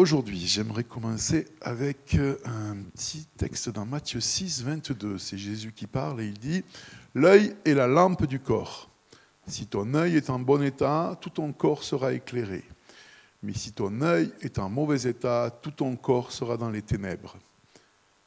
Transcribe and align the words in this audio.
aujourd'hui, 0.00 0.46
j'aimerais 0.46 0.84
commencer 0.84 1.46
avec 1.60 2.14
euh, 2.14 2.38
un 2.46 2.76
petit 2.90 3.26
texte 3.36 3.68
dans 3.68 3.84
Matthieu 3.84 4.20
6, 4.20 4.64
22. 4.64 5.18
C'est 5.18 5.36
Jésus 5.36 5.72
qui 5.72 5.86
parle 5.86 6.22
et 6.22 6.26
il 6.26 6.38
dit 6.38 6.64
L'œil 7.14 7.54
est 7.66 7.74
la 7.74 7.86
lampe 7.86 8.24
du 8.24 8.40
corps. 8.40 8.88
Si 9.46 9.66
ton 9.66 9.92
œil 9.92 10.16
est 10.16 10.30
en 10.30 10.38
bon 10.38 10.62
état, 10.62 11.18
tout 11.20 11.28
ton 11.28 11.52
corps 11.52 11.84
sera 11.84 12.14
éclairé. 12.14 12.64
Mais 13.42 13.52
si 13.52 13.72
ton 13.72 14.00
œil 14.00 14.32
est 14.40 14.58
en 14.58 14.70
mauvais 14.70 15.02
état, 15.02 15.50
tout 15.62 15.72
ton 15.72 15.96
corps 15.96 16.32
sera 16.32 16.56
dans 16.56 16.70
les 16.70 16.82
ténèbres. 16.82 17.36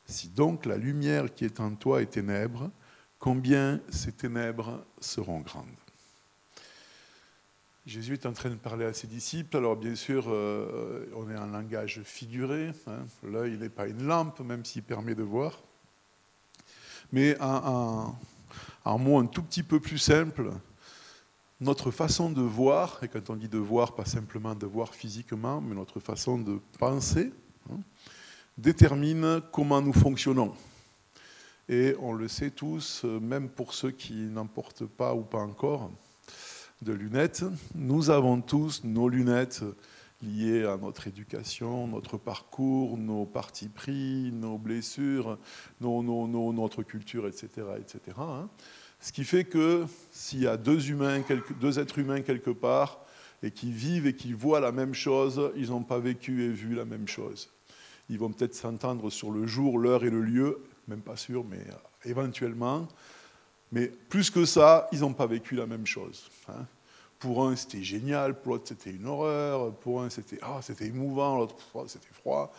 Si 0.05 0.27
donc 0.27 0.67
la 0.67 0.77
lumière 0.77 1.33
qui 1.33 1.43
est 1.43 1.59
en 1.59 1.73
toi 1.73 2.03
est 2.03 2.11
ténèbres, 2.11 2.69
combien 3.17 3.81
ces 3.89 4.11
ténèbres 4.11 4.85
seront 4.99 5.39
grandes? 5.39 5.82
Jésus 7.85 8.13
est 8.13 8.25
en 8.25 8.31
train 8.31 8.49
de 8.49 8.55
parler 8.55 8.85
à 8.85 8.93
ses 8.93 9.07
disciples. 9.07 9.57
Alors 9.57 9.75
bien 9.75 9.95
sûr, 9.95 10.25
euh, 10.29 11.05
on 11.17 11.29
est 11.29 11.35
en 11.35 11.47
langage 11.47 12.01
figuré. 12.03 12.71
Hein. 12.87 13.05
L'œil 13.23 13.57
n'est 13.57 13.67
pas 13.67 13.87
une 13.87 14.03
lampe, 14.03 14.39
même 14.39 14.63
s'il 14.63 14.83
permet 14.83 15.15
de 15.15 15.23
voir. 15.23 15.59
Mais 17.11 17.37
en, 17.41 18.15
en, 18.85 18.97
mot 18.97 19.19
un 19.19 19.25
tout 19.25 19.43
petit 19.43 19.63
peu 19.63 19.81
plus 19.81 19.97
simple, 19.97 20.51
notre 21.59 21.91
façon 21.91 22.29
de 22.29 22.41
voir, 22.41 22.99
et 23.03 23.09
quand 23.09 23.29
on 23.29 23.35
dit 23.35 23.49
de 23.49 23.57
voir, 23.57 23.95
pas 23.95 24.05
simplement 24.05 24.55
de 24.55 24.65
voir 24.65 24.95
physiquement, 24.95 25.59
mais 25.59 25.75
notre 25.75 25.99
façon 25.99 26.37
de 26.37 26.59
penser, 26.79 27.33
hein, 27.69 27.79
détermine 28.57 29.41
comment 29.51 29.81
nous 29.81 29.93
fonctionnons. 29.93 30.53
Et 31.67 31.95
on 31.99 32.13
le 32.13 32.29
sait 32.29 32.49
tous, 32.49 33.03
même 33.03 33.49
pour 33.49 33.73
ceux 33.73 33.91
qui 33.91 34.13
n'en 34.13 34.47
portent 34.47 34.85
pas 34.85 35.13
ou 35.13 35.23
pas 35.23 35.39
encore 35.39 35.91
de 36.83 36.93
lunettes, 36.93 37.43
nous 37.75 38.09
avons 38.09 38.41
tous 38.41 38.83
nos 38.83 39.09
lunettes 39.09 39.63
liées 40.21 40.65
à 40.65 40.77
notre 40.77 41.07
éducation, 41.07 41.87
notre 41.87 42.17
parcours, 42.17 42.97
nos 42.97 43.25
partis 43.25 43.69
pris, 43.69 44.31
nos 44.31 44.57
blessures, 44.57 45.37
notre 45.81 46.83
culture, 46.83 47.27
etc. 47.27 47.47
etc. 47.79 48.17
Ce 48.99 49.11
qui 49.11 49.23
fait 49.23 49.43
que 49.43 49.85
s'il 50.11 50.41
y 50.41 50.47
a 50.47 50.57
deux, 50.57 50.89
humains, 50.89 51.21
deux 51.59 51.79
êtres 51.79 51.99
humains 51.99 52.21
quelque 52.21 52.51
part, 52.51 52.99
et 53.41 53.51
qui 53.51 53.71
vivent 53.71 54.07
et 54.07 54.15
qui 54.15 54.31
voient 54.31 54.61
la 54.61 54.71
même 54.71 54.93
chose, 54.93 55.51
ils 55.55 55.69
n'ont 55.69 55.83
pas 55.83 55.99
vécu 55.99 56.43
et 56.43 56.49
vu 56.49 56.75
la 56.75 56.85
même 56.85 57.07
chose. 57.07 57.49
Ils 58.09 58.17
vont 58.17 58.31
peut-être 58.31 58.55
s'entendre 58.55 59.09
sur 59.09 59.31
le 59.31 59.45
jour, 59.45 59.77
l'heure 59.77 60.05
et 60.05 60.09
le 60.09 60.21
lieu, 60.21 60.63
même 60.87 61.01
pas 61.01 61.17
sûr, 61.17 61.43
mais 61.43 61.57
euh, 61.57 62.09
éventuellement. 62.09 62.87
Mais 63.73 63.87
plus 63.87 64.29
que 64.29 64.45
ça, 64.45 64.87
ils 64.91 64.99
n'ont 64.99 65.13
pas 65.13 65.25
vécu 65.25 65.55
la 65.55 65.65
même 65.65 65.87
chose. 65.87 66.29
Hein. 66.47 66.67
Pour 67.17 67.47
un, 67.47 67.55
c'était 67.55 67.81
génial, 67.81 68.39
pour 68.39 68.53
l'autre, 68.53 68.67
c'était 68.67 68.91
une 68.91 69.07
horreur, 69.07 69.73
pour 69.77 70.03
un, 70.03 70.11
c'était 70.11 70.37
ah, 70.43 70.59
c'était 70.61 70.85
émouvant, 70.85 71.37
l'autre, 71.37 71.55
c'était 71.87 72.13
froid. 72.13 72.53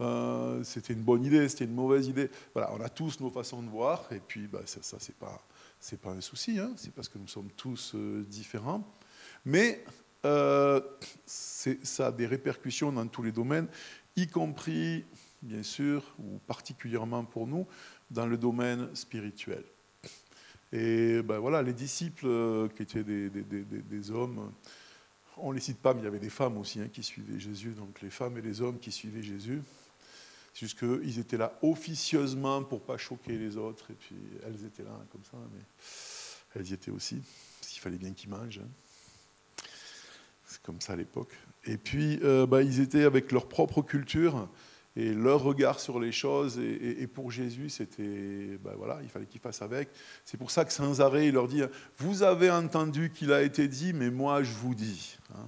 Euh, 0.00 0.62
c'était 0.64 0.92
une 0.92 1.02
bonne 1.02 1.24
idée, 1.24 1.48
c'était 1.48 1.64
une 1.64 1.74
mauvaise 1.74 2.06
idée. 2.06 2.28
Voilà, 2.52 2.70
on 2.74 2.80
a 2.82 2.90
tous 2.90 3.18
nos 3.18 3.30
façons 3.30 3.62
de 3.62 3.68
voir, 3.70 4.12
et 4.12 4.20
puis 4.20 4.46
bah, 4.46 4.60
ça, 4.66 4.80
ça 4.82 4.98
c'est 5.00 5.16
pas 6.00 6.10
un 6.10 6.20
souci, 6.20 6.58
hein, 6.58 6.72
c'est 6.76 6.92
parce 6.92 7.08
que 7.08 7.16
nous 7.16 7.28
sommes 7.28 7.50
tous 7.56 7.92
euh, 7.94 8.26
différents. 8.28 8.84
Mais 9.46 9.82
euh, 10.26 10.82
ça 11.24 12.08
a 12.08 12.12
des 12.12 12.26
répercussions 12.26 12.92
dans 12.92 13.06
tous 13.06 13.22
les 13.22 13.32
domaines, 13.32 13.68
y 14.16 14.26
compris, 14.26 15.06
bien 15.40 15.62
sûr, 15.62 16.02
ou 16.18 16.38
particulièrement 16.46 17.24
pour 17.24 17.46
nous, 17.46 17.66
dans 18.10 18.26
le 18.26 18.36
domaine 18.36 18.94
spirituel. 18.94 19.64
Et 20.72 21.22
ben 21.22 21.38
voilà, 21.38 21.62
les 21.62 21.72
disciples 21.72 22.26
euh, 22.26 22.68
qui 22.68 22.82
étaient 22.82 23.04
des, 23.04 24.10
hommes, 24.10 24.52
on 25.38 25.50
ne 25.50 25.54
les 25.54 25.60
cite 25.60 25.78
pas, 25.78 25.94
mais 25.94 26.00
il 26.00 26.04
y 26.04 26.08
avait 26.08 26.18
des 26.18 26.30
femmes 26.30 26.58
aussi 26.58 26.80
hein, 26.80 26.88
qui 26.92 27.02
suivaient 27.02 27.38
Jésus, 27.38 27.70
donc 27.70 28.02
les 28.02 28.10
femmes 28.10 28.36
et 28.36 28.42
les 28.42 28.60
hommes 28.60 28.78
qui 28.78 28.92
suivaient 28.92 29.22
Jésus. 29.22 29.62
C'est 30.52 30.66
juste 30.66 30.78
qu'ils 30.78 31.18
étaient 31.18 31.36
là 31.36 31.58
officieusement 31.62 32.62
pour 32.64 32.82
pas 32.82 32.98
choquer 32.98 33.38
les 33.38 33.56
autres, 33.56 33.90
et 33.90 33.94
puis 33.94 34.16
elles 34.44 34.66
étaient 34.66 34.82
là 34.82 34.98
comme 35.10 35.24
ça, 35.24 35.38
mais 35.54 35.62
elles 36.54 36.68
y 36.68 36.74
étaient 36.74 36.90
aussi, 36.90 37.22
parce 37.60 37.72
qu'il 37.72 37.80
fallait 37.80 37.98
bien 37.98 38.12
qu'ils 38.12 38.30
mangent. 38.30 38.60
Hein. 38.62 39.64
C'est 40.44 40.62
comme 40.62 40.80
ça 40.80 40.94
à 40.94 40.96
l'époque. 40.96 41.32
Et 41.64 41.76
puis, 41.76 42.18
euh, 42.22 42.46
bah, 42.46 42.62
ils 42.62 42.80
étaient 42.80 43.04
avec 43.04 43.32
leur 43.32 43.48
propre 43.48 43.82
culture 43.82 44.48
et 44.98 45.14
leur 45.14 45.42
regard 45.42 45.78
sur 45.78 46.00
les 46.00 46.10
choses. 46.10 46.58
Et, 46.58 47.06
pour 47.06 47.30
Jésus, 47.30 47.70
c'était, 47.70 48.58
bah, 48.62 48.74
voilà, 48.76 48.98
il 49.04 49.08
fallait 49.08 49.26
qu'il 49.26 49.40
fasse 49.40 49.62
avec. 49.62 49.88
C'est 50.24 50.36
pour 50.36 50.50
ça 50.50 50.64
que 50.64 50.72
sans 50.72 51.00
arrêt, 51.00 51.28
il 51.28 51.34
leur 51.34 51.46
dit 51.46 51.62
Vous 51.98 52.24
avez 52.24 52.50
entendu 52.50 53.12
qu'il 53.14 53.32
a 53.32 53.42
été 53.42 53.68
dit, 53.68 53.92
mais 53.92 54.10
moi, 54.10 54.42
je 54.42 54.52
vous 54.52 54.74
dis. 54.74 55.16
Hein. 55.34 55.46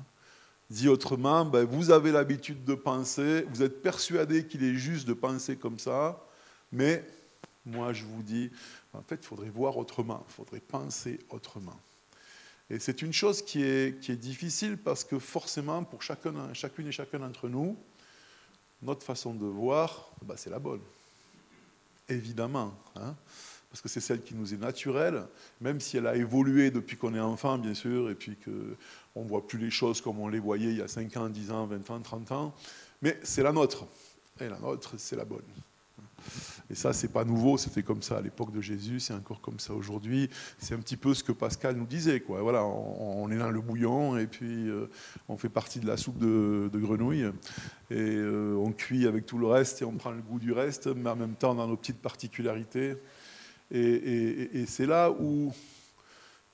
Dit 0.70 0.88
autrement, 0.88 1.44
ben, 1.44 1.64
vous 1.64 1.90
avez 1.90 2.12
l'habitude 2.12 2.62
de 2.62 2.74
penser, 2.74 3.44
vous 3.50 3.64
êtes 3.64 3.82
persuadé 3.82 4.46
qu'il 4.46 4.62
est 4.62 4.74
juste 4.74 5.08
de 5.08 5.14
penser 5.14 5.56
comme 5.56 5.80
ça, 5.80 6.24
mais 6.70 7.04
moi 7.66 7.92
je 7.92 8.04
vous 8.04 8.22
dis, 8.22 8.52
en 8.92 9.02
fait, 9.02 9.16
il 9.16 9.26
faudrait 9.26 9.50
voir 9.50 9.76
autrement, 9.78 10.24
il 10.28 10.32
faudrait 10.32 10.60
penser 10.60 11.18
autrement. 11.30 11.76
Et 12.70 12.78
c'est 12.78 13.02
une 13.02 13.12
chose 13.12 13.42
qui 13.42 13.64
est, 13.64 14.10
difficile 14.12 14.76
parce 14.76 15.02
que 15.02 15.18
forcément, 15.18 15.82
pour 15.82 16.02
chacun, 16.02 16.54
chacune 16.54 16.86
et 16.86 16.92
chacun 16.92 17.18
d'entre 17.18 17.48
nous, 17.48 17.76
notre 18.82 19.04
façon 19.04 19.34
de 19.34 19.46
voir, 19.46 20.10
ben, 20.22 20.34
c'est 20.36 20.50
la 20.50 20.58
bonne. 20.58 20.80
Évidemment. 22.08 22.74
Hein 22.96 23.14
parce 23.70 23.80
que 23.80 23.88
c'est 23.88 24.00
celle 24.00 24.22
qui 24.22 24.34
nous 24.34 24.52
est 24.52 24.56
naturelle, 24.56 25.22
même 25.60 25.78
si 25.78 25.96
elle 25.96 26.08
a 26.08 26.16
évolué 26.16 26.72
depuis 26.72 26.96
qu'on 26.96 27.14
est 27.14 27.20
enfant, 27.20 27.56
bien 27.56 27.74
sûr, 27.74 28.10
et 28.10 28.16
puis 28.16 28.36
qu'on 28.36 29.22
ne 29.22 29.28
voit 29.28 29.46
plus 29.46 29.58
les 29.58 29.70
choses 29.70 30.00
comme 30.00 30.18
on 30.18 30.28
les 30.28 30.40
voyait 30.40 30.70
il 30.70 30.78
y 30.78 30.82
a 30.82 30.88
5 30.88 31.16
ans, 31.16 31.28
10 31.28 31.52
ans, 31.52 31.66
20 31.66 31.90
ans, 31.90 32.00
30 32.00 32.32
ans. 32.32 32.54
Mais 33.00 33.18
c'est 33.22 33.44
la 33.44 33.52
nôtre. 33.52 33.86
Et 34.40 34.48
la 34.48 34.58
nôtre, 34.58 34.94
c'est 34.98 35.14
la 35.14 35.24
bonne. 35.24 35.44
Et 36.70 36.74
ça, 36.74 36.92
c'est 36.92 37.12
pas 37.12 37.24
nouveau, 37.24 37.58
c'était 37.58 37.82
comme 37.82 38.02
ça 38.02 38.18
à 38.18 38.20
l'époque 38.20 38.52
de 38.52 38.60
Jésus, 38.60 39.00
c'est 39.00 39.12
encore 39.12 39.40
comme 39.40 39.58
ça 39.58 39.74
aujourd'hui. 39.74 40.30
C'est 40.58 40.74
un 40.74 40.78
petit 40.78 40.96
peu 40.96 41.14
ce 41.14 41.24
que 41.24 41.32
Pascal 41.32 41.76
nous 41.76 41.86
disait. 41.86 42.22
Voilà, 42.28 42.64
on, 42.64 43.30
est 43.30 43.38
dans 43.38 43.50
le 43.50 43.60
bouillon 43.60 44.16
et 44.16 44.26
puis 44.26 44.68
euh, 44.68 44.88
on 45.28 45.36
fait 45.36 45.48
partie 45.48 45.80
de 45.80 45.86
la 45.86 45.96
soupe 45.96 46.18
de, 46.18 46.70
grenouille 46.74 47.30
et 47.90 47.96
euh, 47.98 48.54
on 48.56 48.72
cuit 48.72 49.06
avec 49.06 49.26
tout 49.26 49.38
le 49.38 49.46
reste 49.46 49.82
et 49.82 49.84
on 49.84 49.92
prend 49.92 50.12
le 50.12 50.22
goût 50.22 50.38
du 50.38 50.52
reste, 50.52 50.86
mais 50.86 51.10
en 51.10 51.16
même 51.16 51.34
temps 51.34 51.54
dans 51.54 51.66
nos 51.66 51.76
petites 51.76 52.00
particularités. 52.00 52.94
Et, 53.72 54.64
c'est 54.66 54.86
là 54.86 55.10
où 55.10 55.52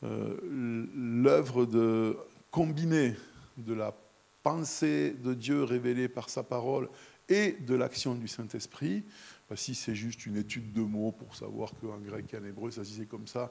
euh, 0.02 0.86
l'œuvre 0.94 1.64
de 1.64 2.16
combiner 2.50 3.14
de 3.56 3.74
la 3.74 3.94
pensée 4.42 5.16
de 5.22 5.34
Dieu 5.34 5.64
révélée 5.64 6.08
par 6.08 6.28
sa 6.28 6.42
parole 6.42 6.88
et 7.28 7.52
de 7.52 7.74
l'action 7.74 8.14
du 8.14 8.28
Saint-Esprit, 8.28 9.04
bah, 9.48 9.56
si 9.56 9.74
c'est 9.74 9.94
juste 9.94 10.26
une 10.26 10.36
étude 10.36 10.72
de 10.72 10.82
mots 10.82 11.12
pour 11.12 11.34
savoir 11.36 11.72
qu'en 11.80 11.98
grec 11.98 12.32
et 12.34 12.38
en 12.38 12.44
hébreu 12.44 12.70
ça 12.70 12.84
se 12.84 12.90
disait 12.90 13.06
comme 13.06 13.26
ça, 13.26 13.50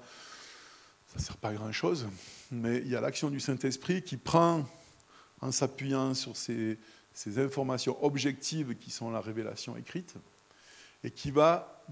ça 1.08 1.20
ne 1.20 1.24
sert 1.24 1.38
pas 1.38 1.50
à 1.50 1.54
grand-chose. 1.54 2.08
Mais 2.52 2.78
il 2.78 2.90
y 2.90 2.96
a 2.96 3.02
l'action 3.02 3.30
du 3.30 3.40
Saint-Esprit 3.40 4.02
qui 4.02 4.18
prend, 4.18 4.66
en 5.42 5.52
s'appuyant 5.52 6.14
sur 6.14 6.36
ces 6.36 6.78
informations 7.38 8.04
objectives 8.04 8.76
qui 8.76 8.92
sont 8.92 9.10
la 9.12 9.22
révélation 9.22 9.78
écrite, 9.78 10.16
et 11.04 11.12
qui 11.12 11.32
va 11.32 11.86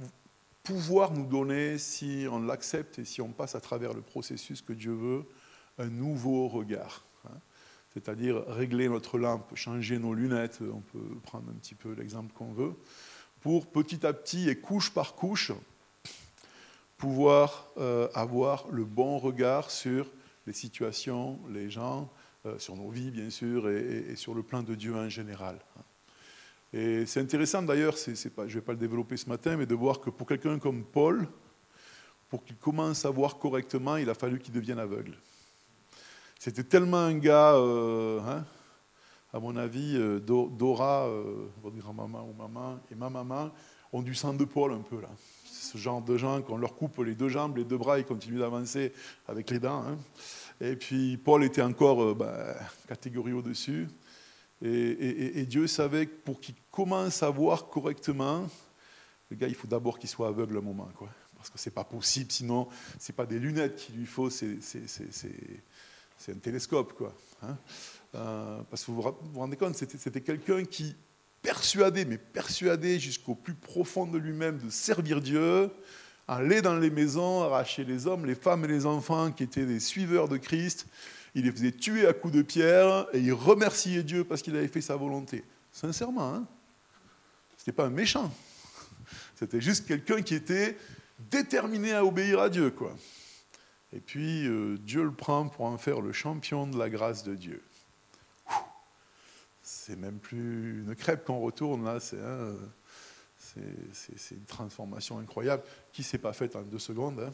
pouvoir 0.63 1.11
nous 1.11 1.25
donner, 1.25 1.77
si 1.77 2.25
on 2.29 2.39
l'accepte 2.41 2.99
et 2.99 3.05
si 3.05 3.21
on 3.21 3.31
passe 3.31 3.53
à 3.53 3.61
travers 3.61 3.93
le 3.93 4.01
processus 4.01 4.61
que 4.61 4.73
Dieu 4.73 4.93
veut, 4.93 5.25
un 5.77 5.89
nouveau 5.89 6.47
regard. 6.47 7.05
Hein. 7.25 7.37
C'est-à-dire 7.93 8.43
régler 8.47 8.89
notre 8.89 9.19
lampe, 9.19 9.55
changer 9.55 9.99
nos 9.99 10.13
lunettes, 10.13 10.59
on 10.61 10.79
peut 10.79 11.19
prendre 11.21 11.49
un 11.49 11.53
petit 11.55 11.75
peu 11.75 11.93
l'exemple 11.93 12.33
qu'on 12.33 12.53
veut, 12.53 12.73
pour 13.43 13.67
petit 13.67 14.05
à 14.05 14.13
petit 14.13 14.49
et 14.49 14.55
couche 14.55 14.89
par 14.89 15.15
couche 15.15 15.51
pouvoir 16.97 17.67
euh, 17.77 18.07
avoir 18.13 18.65
le 18.71 18.85
bon 18.85 19.17
regard 19.17 19.69
sur 19.69 20.09
les 20.47 20.53
situations, 20.53 21.37
les 21.49 21.69
gens, 21.69 22.09
euh, 22.45 22.57
sur 22.57 22.77
nos 22.77 22.89
vies 22.89 23.11
bien 23.11 23.29
sûr, 23.29 23.69
et, 23.69 24.15
sur 24.15 24.33
le 24.33 24.43
plan 24.43 24.63
de 24.63 24.73
Dieu 24.73 24.95
en 24.95 25.09
général. 25.09 25.59
Et 26.71 27.05
c'est 27.05 27.19
intéressant 27.19 27.61
d'ailleurs, 27.61 27.97
je 27.97 28.11
ne 28.11 28.47
vais 28.47 28.61
pas 28.61 28.71
le 28.71 28.77
développer 28.77 29.17
ce 29.17 29.27
matin, 29.27 29.57
mais 29.57 29.65
de 29.65 29.75
voir 29.75 29.99
que 29.99 30.09
pour 30.09 30.25
quelqu'un 30.25 30.57
comme 30.57 30.85
Paul, 30.85 31.27
pour 32.29 32.45
qu'il 32.45 32.55
commence 32.55 33.03
à 33.03 33.09
voir 33.09 33.37
correctement, 33.37 33.97
il 33.97 34.09
a 34.09 34.13
fallu 34.13 34.39
qu'il 34.39 34.53
devienne 34.53 34.79
aveugle. 34.79 35.17
C'était 36.39 36.63
tellement 36.63 36.97
un 36.97 37.17
gars, 37.17 37.55
euh, 37.55 38.21
hein, 38.21 38.45
à 39.33 39.39
mon 39.39 39.55
avis, 39.55 39.95
euh, 39.97 40.19
Dora, 40.19 41.07
euh, 41.07 41.47
votre 41.63 41.75
grand-maman 41.77 42.29
ou 42.29 42.33
maman, 42.39 42.79
et 42.91 42.95
ma 42.95 43.09
maman, 43.09 43.51
ont 43.91 44.03
du 44.03 44.13
sang 44.13 44.33
de 44.33 44.45
Paul 44.45 44.71
un 44.71 44.81
peu 44.81 45.01
là. 45.01 45.09
Ce 45.45 45.77
genre 45.77 46.01
de 46.01 46.17
gens 46.17 46.41
qu'on 46.43 46.57
leur 46.57 46.75
coupe 46.75 46.99
les 46.99 47.15
deux 47.15 47.29
jambes, 47.29 47.57
les 47.57 47.63
deux 47.63 47.77
bras, 47.77 47.97
ils 47.97 48.05
continuent 48.05 48.39
d'avancer 48.39 48.93
avec 49.27 49.49
les 49.49 49.59
dents. 49.59 49.83
Hein. 49.87 49.97
Et 50.61 50.75
puis 50.75 51.17
Paul 51.17 51.43
était 51.43 51.63
encore 51.63 52.13
bah, 52.15 52.55
catégorie 52.87 53.33
au-dessus. 53.33 53.87
Et, 54.61 55.45
Dieu 55.45 55.67
savait 55.67 56.05
que 56.05 56.15
pour 56.23 56.39
qu'il 56.39 56.55
commence 56.71 57.21
à 57.21 57.29
voir 57.29 57.67
correctement, 57.67 58.47
le 59.29 59.35
gars, 59.35 59.47
il 59.47 59.55
faut 59.55 59.67
d'abord 59.67 59.99
qu'il 59.99 60.09
soit 60.09 60.27
aveugle 60.27 60.57
un 60.57 60.61
moment. 60.61 60.89
Quoi. 60.95 61.09
Parce 61.35 61.49
que 61.49 61.59
ce 61.59 61.69
n'est 61.69 61.73
pas 61.73 61.83
possible, 61.83 62.31
sinon, 62.31 62.69
ce 62.99 63.11
n'est 63.11 63.15
pas 63.15 63.25
des 63.25 63.39
lunettes 63.39 63.75
qu'il 63.75 63.95
lui 63.95 64.05
faut, 64.05 64.29
c'est 64.29 64.57
un 66.29 66.39
télescope. 66.41 66.93
Quoi, 66.93 67.13
hein. 67.41 67.57
Euh, 68.15 68.61
parce 68.69 68.83
que 68.83 68.91
vous 68.91 69.01
vous 69.01 69.39
rendez 69.39 69.57
compte, 69.57 69.75
c'était 69.75 70.21
quelqu'un 70.21 70.63
qui 70.63 70.95
persuadé, 71.43 72.05
mais 72.05 72.17
persuadé 72.17 72.99
jusqu'au 72.99 73.35
plus 73.35 73.53
profond 73.53 74.07
de 74.07 74.17
lui-même 74.17 74.57
de 74.57 74.69
servir 74.69 75.21
Dieu, 75.21 75.69
aller 76.27 76.61
dans 76.61 76.75
les 76.75 76.89
maisons, 76.89 77.43
arracher 77.43 77.83
les 77.83 78.07
hommes, 78.07 78.25
les 78.25 78.33
femmes 78.33 78.65
et 78.65 78.69
les 78.69 78.85
enfants 78.85 79.31
qui 79.31 79.43
étaient 79.43 79.65
des 79.65 79.81
suiveurs 79.81 80.29
de 80.29 80.37
Christ. 80.37 80.87
Il 81.35 81.43
les 81.43 81.51
faisait 81.51 81.71
tuer 81.71 82.07
à 82.07 82.13
coups 82.13 82.33
de 82.33 82.41
pierre 82.41 83.07
et 83.13 83.19
il 83.19 83.33
remerciait 83.33 84.03
Dieu 84.03 84.23
parce 84.23 84.41
qu'il 84.41 84.55
avait 84.55 84.69
fait 84.69 84.81
sa 84.81 84.95
volonté. 84.95 85.43
Sincèrement, 85.71 86.33
hein 86.33 86.47
ce 87.57 87.63
n'était 87.63 87.75
pas 87.75 87.85
un 87.85 87.91
méchant. 87.91 88.33
C'était 89.35 89.61
juste 89.61 89.85
quelqu'un 89.85 90.21
qui 90.21 90.35
était 90.35 90.77
déterminé 91.31 91.93
à 91.93 92.05
obéir 92.05 92.39
à 92.39 92.49
Dieu. 92.49 92.71
Quoi. 92.71 92.95
Et 93.91 93.99
puis, 93.99 94.47
euh, 94.47 94.77
Dieu 94.77 95.03
le 95.03 95.11
prend 95.11 95.47
pour 95.47 95.65
en 95.65 95.77
faire 95.77 96.01
le 96.01 96.13
champion 96.13 96.67
de 96.67 96.77
la 96.77 96.89
grâce 96.89 97.23
de 97.23 97.35
Dieu. 97.35 97.61
C'est 99.85 99.97
même 99.97 100.19
plus 100.19 100.79
une 100.85 100.95
crêpe 100.95 101.25
qu'on 101.25 101.41
retourne 101.41 101.83
là, 101.83 101.99
c'est 101.99 102.15
une 104.31 104.45
transformation 104.47 105.19
incroyable 105.19 105.63
qui 105.91 106.03
s'est 106.03 106.19
pas 106.19 106.31
faite 106.31 106.55
en 106.55 106.61
deux 106.61 106.79
secondes. 106.79 107.19
Hein. 107.19 107.33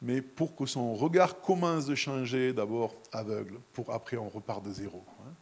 Mais 0.00 0.22
pour 0.22 0.56
que 0.56 0.64
son 0.64 0.94
regard 0.94 1.42
commence 1.42 1.84
de 1.84 1.94
changer, 1.94 2.54
d'abord 2.54 2.94
aveugle, 3.12 3.58
pour 3.74 3.92
après 3.92 4.16
on 4.16 4.30
repart 4.30 4.64
de 4.64 4.72
zéro. 4.72 5.04
Hein. 5.20 5.34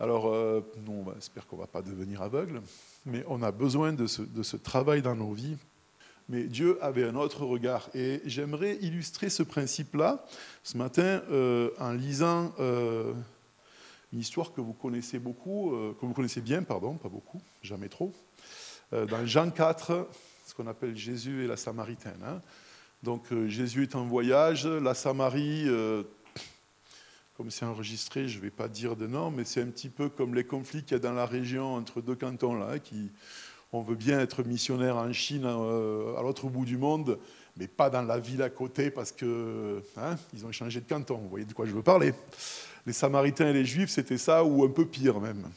Alors, 0.00 0.26
euh, 0.26 0.62
nous, 0.84 1.04
on 1.06 1.16
espère 1.16 1.46
qu'on 1.46 1.54
ne 1.54 1.60
va 1.60 1.68
pas 1.68 1.82
devenir 1.82 2.22
aveugle, 2.22 2.60
mais 3.04 3.22
on 3.28 3.40
a 3.44 3.52
besoin 3.52 3.92
de 3.92 4.08
ce, 4.08 4.22
de 4.22 4.42
ce 4.42 4.56
travail 4.56 5.00
dans 5.00 5.14
nos 5.14 5.32
vies 5.32 5.58
mais 6.28 6.44
Dieu 6.44 6.78
avait 6.82 7.04
un 7.04 7.14
autre 7.14 7.44
regard. 7.44 7.88
Et 7.94 8.20
j'aimerais 8.24 8.76
illustrer 8.80 9.30
ce 9.30 9.42
principe-là 9.42 10.24
ce 10.62 10.76
matin 10.76 11.22
euh, 11.30 11.70
en 11.78 11.92
lisant 11.92 12.52
euh, 12.58 13.12
une 14.12 14.20
histoire 14.20 14.52
que 14.52 14.60
vous 14.60 14.72
connaissez 14.72 15.18
beaucoup, 15.18 15.74
euh, 15.74 15.94
que 16.00 16.06
vous 16.06 16.12
connaissez 16.12 16.40
bien, 16.40 16.62
pardon, 16.62 16.94
pas 16.94 17.08
beaucoup, 17.08 17.40
jamais 17.62 17.88
trop, 17.88 18.12
dans 18.92 19.26
Jean 19.26 19.50
4, 19.50 20.08
ce 20.46 20.54
qu'on 20.54 20.68
appelle 20.68 20.96
Jésus 20.96 21.42
et 21.42 21.48
la 21.48 21.56
Samaritaine. 21.56 22.22
Hein. 22.24 22.40
Donc 23.02 23.24
Jésus 23.46 23.82
est 23.82 23.96
en 23.96 24.06
voyage, 24.06 24.64
la 24.64 24.94
Samarie, 24.94 25.66
comme 27.36 27.50
c'est 27.50 27.66
enregistré, 27.66 28.28
je 28.28 28.38
ne 28.38 28.42
vais 28.42 28.50
pas 28.50 28.68
dire 28.68 28.96
de 28.96 29.06
nom, 29.06 29.30
mais 29.30 29.44
c'est 29.44 29.60
un 29.60 29.66
petit 29.66 29.90
peu 29.90 30.08
comme 30.08 30.34
les 30.34 30.44
conflits 30.44 30.82
qu'il 30.82 30.92
y 30.92 30.94
a 30.94 30.98
dans 31.00 31.12
la 31.12 31.26
région 31.26 31.74
entre 31.74 32.00
deux 32.00 32.14
cantons 32.14 32.54
là, 32.54 32.68
hein, 32.74 32.78
qui 32.78 33.10
on 33.72 33.82
veut 33.82 33.94
bien 33.96 34.18
être 34.20 34.42
missionnaire 34.42 34.96
en 34.96 35.12
Chine, 35.12 35.44
euh, 35.44 36.16
à 36.16 36.22
l'autre 36.22 36.48
bout 36.48 36.64
du 36.64 36.78
monde, 36.78 37.18
mais 37.56 37.66
pas 37.66 37.90
dans 37.90 38.02
la 38.02 38.18
ville 38.18 38.42
à 38.42 38.50
côté 38.50 38.90
parce 38.90 39.12
que 39.12 39.82
hein, 39.96 40.16
ont 40.44 40.52
changé 40.52 40.80
de 40.80 40.88
canton. 40.88 41.18
Vous 41.18 41.28
voyez 41.28 41.44
de 41.44 41.52
quoi 41.52 41.66
je 41.66 41.72
veux 41.72 41.82
parler 41.82 42.12
Les 42.86 42.92
Samaritains 42.92 43.48
et 43.48 43.52
les 43.52 43.64
Juifs, 43.64 43.90
c'était 43.90 44.18
ça 44.18 44.44
ou 44.44 44.64
un 44.64 44.70
peu 44.70 44.86
pire 44.86 45.20
même. 45.20 45.48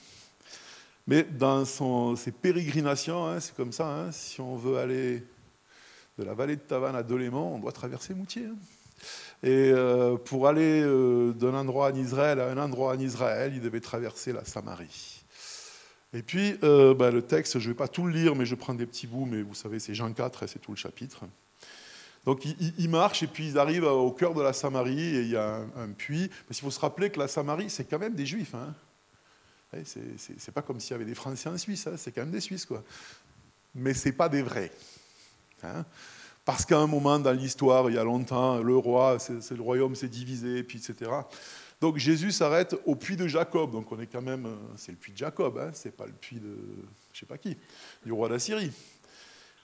Mais 1.08 1.24
dans 1.24 1.66
son, 1.66 2.16
ses 2.16 2.32
pérégrinations, 2.32 3.26
hein, 3.26 3.40
c'est 3.40 3.56
comme 3.56 3.72
ça. 3.72 3.88
Hein, 3.88 4.12
si 4.12 4.40
on 4.42 4.56
veut 4.56 4.78
aller 4.78 5.24
de 6.18 6.24
la 6.24 6.34
vallée 6.34 6.56
de 6.56 6.62
Tavannes 6.62 6.96
à 6.96 7.04
Delémont, 7.04 7.56
on 7.56 7.60
doit 7.60 7.72
traverser 7.72 8.14
Moutier. 8.14 8.46
Et 9.42 9.72
euh, 9.74 10.18
pour 10.18 10.48
aller 10.48 10.82
euh, 10.82 11.32
d'un 11.34 11.54
endroit 11.54 11.92
en 11.92 11.96
Israël 11.96 12.40
à 12.40 12.50
un 12.50 12.58
endroit 12.58 12.94
en 12.94 13.00
Israël, 13.00 13.54
il 13.56 13.62
devait 13.62 13.80
traverser 13.80 14.34
la 14.34 14.44
Samarie. 14.44 15.24
Et 16.14 16.24
puis, 16.24 16.58
euh, 16.64 16.94
bah, 16.94 17.12
le 17.12 17.22
texte, 17.22 17.60
je 17.60 17.68
ne 17.70 17.74
vais 17.74 17.78
pas 17.78 17.88
tout 17.88 18.06
le 18.06 18.12
lire, 18.12 18.36
mais 18.36 18.46
je 18.46 18.56
prends 18.56 18.74
des 18.74 18.86
petits 18.86 19.08
bouts, 19.08 19.26
mais 19.26 19.42
vous 19.42 19.54
savez, 19.54 19.80
c'est 19.80 19.94
Jean 19.94 20.12
4, 20.12 20.48
c'est 20.48 20.60
tout 20.60 20.72
le 20.72 20.78
chapitre. 20.78 21.24
Donc, 22.26 22.46
ils 22.46 22.90
marchent 22.90 23.24
et 23.24 23.28
puis 23.28 23.48
ils 23.48 23.58
arrivent 23.58 23.86
au 23.86 24.12
cœur 24.12 24.34
de 24.34 24.42
la 24.42 24.54
Samarie 24.54 25.16
et 25.16 25.22
il 25.22 25.30
y 25.30 25.38
a 25.38 25.66
un, 25.76 25.90
puits. 25.90 26.30
Qu'il 26.48 26.56
faut 26.58 26.72
se 26.72 26.80
rappeler 26.80 27.10
que 27.10 27.20
la 27.20 27.28
Samarie, 27.28 27.70
c'est 27.70 27.86
quand 27.86 28.00
même 28.00 28.16
des 28.16 28.26
Juifs. 28.26 28.54
Hein. 28.54 28.74
C'est 29.84 30.52
pas 30.52 30.62
comme 30.62 30.80
s'il 30.80 30.92
y 30.92 30.96
avait 30.96 31.06
des 31.06 31.16
Français 31.16 31.50
en 31.50 31.58
Suisse, 31.58 31.88
hein. 31.88 31.96
c'est 31.98 32.12
quand 32.12 32.22
même 32.22 32.32
des 32.32 32.42
Suisses. 32.42 32.66
Quoi. 32.66 32.84
Mais 33.76 33.94
ce 33.94 34.10
pas 34.10 34.30
des 34.30 34.42
vrais. 34.42 34.72
Hein. 35.64 35.86
Parce 36.44 36.66
qu'à 36.66 36.80
un 36.80 36.88
moment 36.88 37.20
dans 37.20 37.32
l'histoire, 37.32 37.90
il 37.90 37.96
y 37.96 38.00
a 38.00 38.04
longtemps, 38.04 38.58
le 38.58 38.76
roi, 38.76 39.18
le 39.52 39.62
royaume 39.62 39.96
s'est 39.96 40.08
divisé, 40.08 40.64
puis 40.64 40.80
etc. 40.80 41.12
Donc 41.80 41.98
Jésus 41.98 42.32
s'arrête 42.32 42.76
au 42.86 42.96
puits 42.96 43.16
de 43.16 43.28
Jacob. 43.28 43.72
Donc 43.72 43.92
on 43.92 44.00
est 44.00 44.08
quand 44.08 44.22
même, 44.22 44.48
c'est 44.76 44.92
le 44.92 44.98
puits 44.98 45.14
de 45.14 45.18
Jacob, 45.18 45.58
hein, 45.60 45.70
c'est 45.74 45.96
pas 45.96 46.08
le 46.08 46.14
puits 46.14 46.40
de, 46.40 46.56
je 47.14 47.20
sais 47.20 47.26
pas 47.26 47.38
qui, 47.38 47.56
du 48.04 48.12
roi 48.12 48.28
d'Assyrie. 48.30 48.72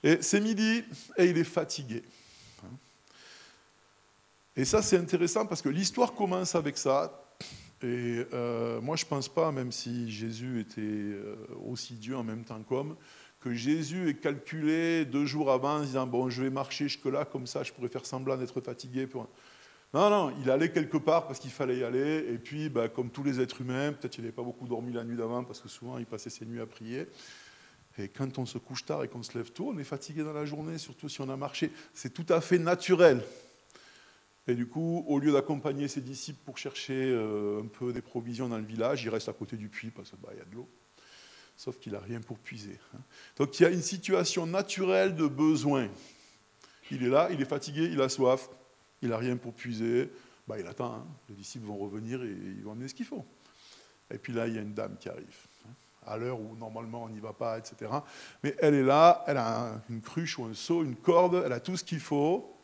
Et 0.04 0.22
c'est 0.22 0.40
midi 0.40 0.84
et 1.18 1.26
il 1.26 1.38
est 1.38 1.44
fatigué. 1.44 2.04
Et 4.56 4.66
ça 4.66 4.82
c'est 4.82 4.98
intéressant 4.98 5.46
parce 5.46 5.62
que 5.62 5.70
l'histoire 5.70 6.14
commence 6.14 6.56
avec 6.56 6.78
ça. 6.78 7.22
Et 7.82 8.24
euh, 8.34 8.80
moi 8.82 8.96
je 8.96 9.06
pense 9.06 9.28
pas, 9.28 9.52
même 9.52 9.72
si 9.72 10.10
Jésus 10.10 10.60
était 10.62 10.82
euh, 10.82 11.36
aussi 11.68 11.96
Dieu 11.96 12.16
en 12.16 12.24
même 12.24 12.44
temps 12.44 12.62
qu'homme, 12.64 12.96
que 13.42 13.54
Jésus 13.54 14.10
ait 14.10 14.16
calculé 14.16 15.06
deux 15.06 15.26
jours 15.26 15.52
avant 15.52 15.78
en 15.78 15.82
disant 15.82 16.08
bon 16.08 16.30
je 16.30 16.42
vais 16.42 16.50
marcher 16.50 16.88
jusque 16.88 17.06
là 17.06 17.26
comme 17.26 17.48
ça 17.48 17.64
je 17.64 17.74
pourrais 17.74 17.90
faire 17.90 18.06
semblant 18.06 18.38
d'être 18.38 18.62
fatigué. 18.62 19.08
Non, 19.94 20.10
non, 20.10 20.34
il 20.42 20.50
allait 20.50 20.72
quelque 20.72 20.98
part 20.98 21.26
parce 21.26 21.40
qu'il 21.40 21.52
fallait 21.52 21.78
y 21.78 21.84
aller. 21.86 22.26
Et 22.30 22.38
puis, 22.38 22.68
bah, 22.68 22.90
comme 22.90 23.10
tous 23.10 23.24
les 23.24 23.40
êtres 23.40 23.62
humains, 23.62 23.94
peut-être 23.94 24.12
qu'il 24.12 24.26
n'avait 24.26 24.36
pas 24.36 24.44
beaucoup 24.44 24.68
dormi 24.68 24.92
la 24.92 25.06
nuit 25.06 25.16
d'avant 25.16 25.46
parce 25.46 25.62
que 25.62 25.70
souvent 25.70 25.98
il 25.98 26.06
passait 26.06 26.30
ses 26.30 26.46
nuits 26.46 26.60
à 26.60 26.66
prier. 26.66 27.08
Et 27.98 28.10
quand 28.10 28.38
on 28.38 28.46
se 28.46 28.58
couche 28.58 28.84
tard 28.84 29.06
et 29.06 29.08
qu'on 29.08 29.24
se 29.24 29.38
lève 29.38 29.52
tôt, 29.52 29.72
on 29.74 29.78
est 29.78 29.86
fatigué 29.86 30.22
dans 30.24 30.34
la 30.34 30.44
journée, 30.44 30.78
surtout 30.78 31.08
si 31.08 31.22
on 31.22 31.30
a 31.30 31.38
marché. 31.38 31.72
C'est 31.94 32.14
tout 32.14 32.26
à 32.28 32.42
fait 32.42 32.60
naturel. 32.60 33.22
Et 34.48 34.56
du 34.56 34.68
coup, 34.68 35.04
au 35.08 35.20
lieu 35.20 35.32
d'accompagner 35.32 35.88
ses 35.88 36.02
disciples 36.02 36.40
pour 36.46 36.58
chercher 36.58 37.12
euh, 37.12 37.62
un 37.64 37.68
peu 37.68 37.92
des 37.94 38.02
provisions 38.02 38.48
dans 38.48 38.60
le 38.60 38.66
village, 38.66 39.04
il 39.04 39.10
reste 39.10 39.30
à 39.30 39.34
côté 39.34 39.58
du 39.58 39.70
puits 39.70 39.90
parce 39.90 40.10
qu'il 40.12 40.20
bah, 40.20 40.30
y 40.38 40.42
a 40.42 40.46
de 40.46 40.56
l'eau. 40.56 40.70
Sauf 41.58 41.80
qu'il 41.80 41.94
n'a 41.94 42.00
rien 42.00 42.20
pour 42.22 42.38
puiser. 42.38 42.78
Hein. 42.94 43.00
Donc 43.38 43.60
il 43.60 43.64
y 43.64 43.66
a 43.66 43.70
une 43.70 43.82
situation 43.82 44.46
naturelle 44.46 45.16
de 45.16 45.26
besoin. 45.26 45.88
Il 46.92 47.04
est 47.04 47.10
là, 47.10 47.30
il 47.32 47.42
est 47.42 47.46
fatigué, 47.46 47.90
il 47.92 48.02
a 48.02 48.10
soif 48.10 48.50
il 49.02 49.10
n'a 49.10 49.18
rien 49.18 49.38
pour 49.38 49.54
puiser, 49.54 50.12
bah, 50.48 50.60
il 50.60 50.68
attend, 50.68 50.94
hein. 50.94 51.06
les 51.30 51.36
disciples 51.36 51.66
vont 51.66 51.78
revenir 51.78 52.24
et 52.24 52.30
ils 52.30 52.64
vont 52.64 52.72
amener 52.72 52.88
ce 52.88 52.94
qu'il 52.94 53.06
faut. 53.06 53.26
Et 54.12 54.18
puis 54.18 54.34
là, 54.34 54.48
il 54.48 54.56
y 54.56 54.58
a 54.58 54.62
une 54.62 54.74
dame 54.74 54.98
qui 55.00 55.10
arrive, 55.10 55.48
hein, 55.66 55.74
à 56.06 56.18
l'heure 56.18 56.40
où 56.40 56.56
normalement 56.56 57.04
on 57.04 57.10
n'y 57.10 57.20
va 57.20 57.34
pas, 57.34 57.58
etc. 57.58 57.92
Mais 58.44 58.56
elle 58.60 58.74
est 58.74 58.84
là, 58.84 59.24
elle 59.28 59.38
a 59.38 59.82
une 59.90 60.02
cruche 60.02 60.38
ou 60.38 60.46
un 60.46 60.54
seau, 60.54 60.84
une 60.84 60.96
corde, 60.96 61.44
elle 61.46 61.54
a 61.54 61.60
tout 61.60 61.78
ce 61.78 61.84
qu'il 61.84 62.00
faut. 62.00 62.55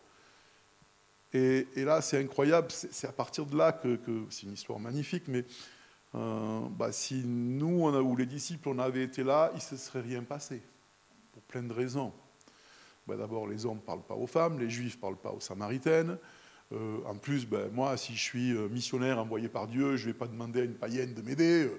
Et, 1.34 1.66
là, 1.78 2.02
c'est 2.02 2.20
incroyable, 2.20 2.68
c'est 2.72 3.08
à 3.08 3.12
partir 3.12 3.46
de 3.46 3.58
là 3.58 3.72
que, 3.72 3.98
c'est 4.30 4.44
une 4.44 4.54
histoire 4.54 4.80
magnifique, 4.80 5.24
mais 5.28 5.46
euh, 6.14 6.60
bah, 6.78 6.92
si 6.92 7.24
nous, 7.26 7.88
ou 7.88 8.16
les 8.18 8.26
disciples, 8.26 8.68
on 8.68 8.80
avait 8.80 9.04
été 9.04 9.24
là, 9.24 9.50
il 9.54 9.58
ne 9.58 9.62
se 9.62 9.78
serait 9.78 10.02
rien 10.02 10.24
passé, 10.24 10.62
pour 11.32 11.42
plein 11.44 11.64
de 11.64 11.72
raisons. 11.72 12.12
Ben, 13.08 13.18
d'abord, 13.18 13.48
les 13.48 13.66
hommes 13.66 13.78
ne 13.78 13.82
parlent 13.82 14.06
pas 14.06 14.16
aux 14.16 14.28
femmes, 14.28 14.60
les 14.60 14.70
juifs 14.70 14.98
ne 14.98 15.02
parlent 15.02 15.22
pas 15.22 15.32
aux 15.32 15.40
samaritaines. 15.40 16.18
Euh, 16.74 16.98
en 17.06 17.16
plus, 17.16 17.46
ben, 17.46 17.70
moi, 17.72 17.96
si 17.96 18.14
je 18.14 18.22
suis 18.22 18.52
euh, 18.52 18.68
missionnaire 18.68 19.18
envoyé 19.18 19.48
par 19.48 19.68
Dieu, 19.68 19.96
je 19.96 20.08
ne 20.08 20.12
vais 20.12 20.18
pas 20.18 20.28
demander 20.28 20.62
à 20.62 20.64
une 20.66 20.76
païenne 20.76 21.14
de 21.14 21.22
m'aider, 21.22 21.70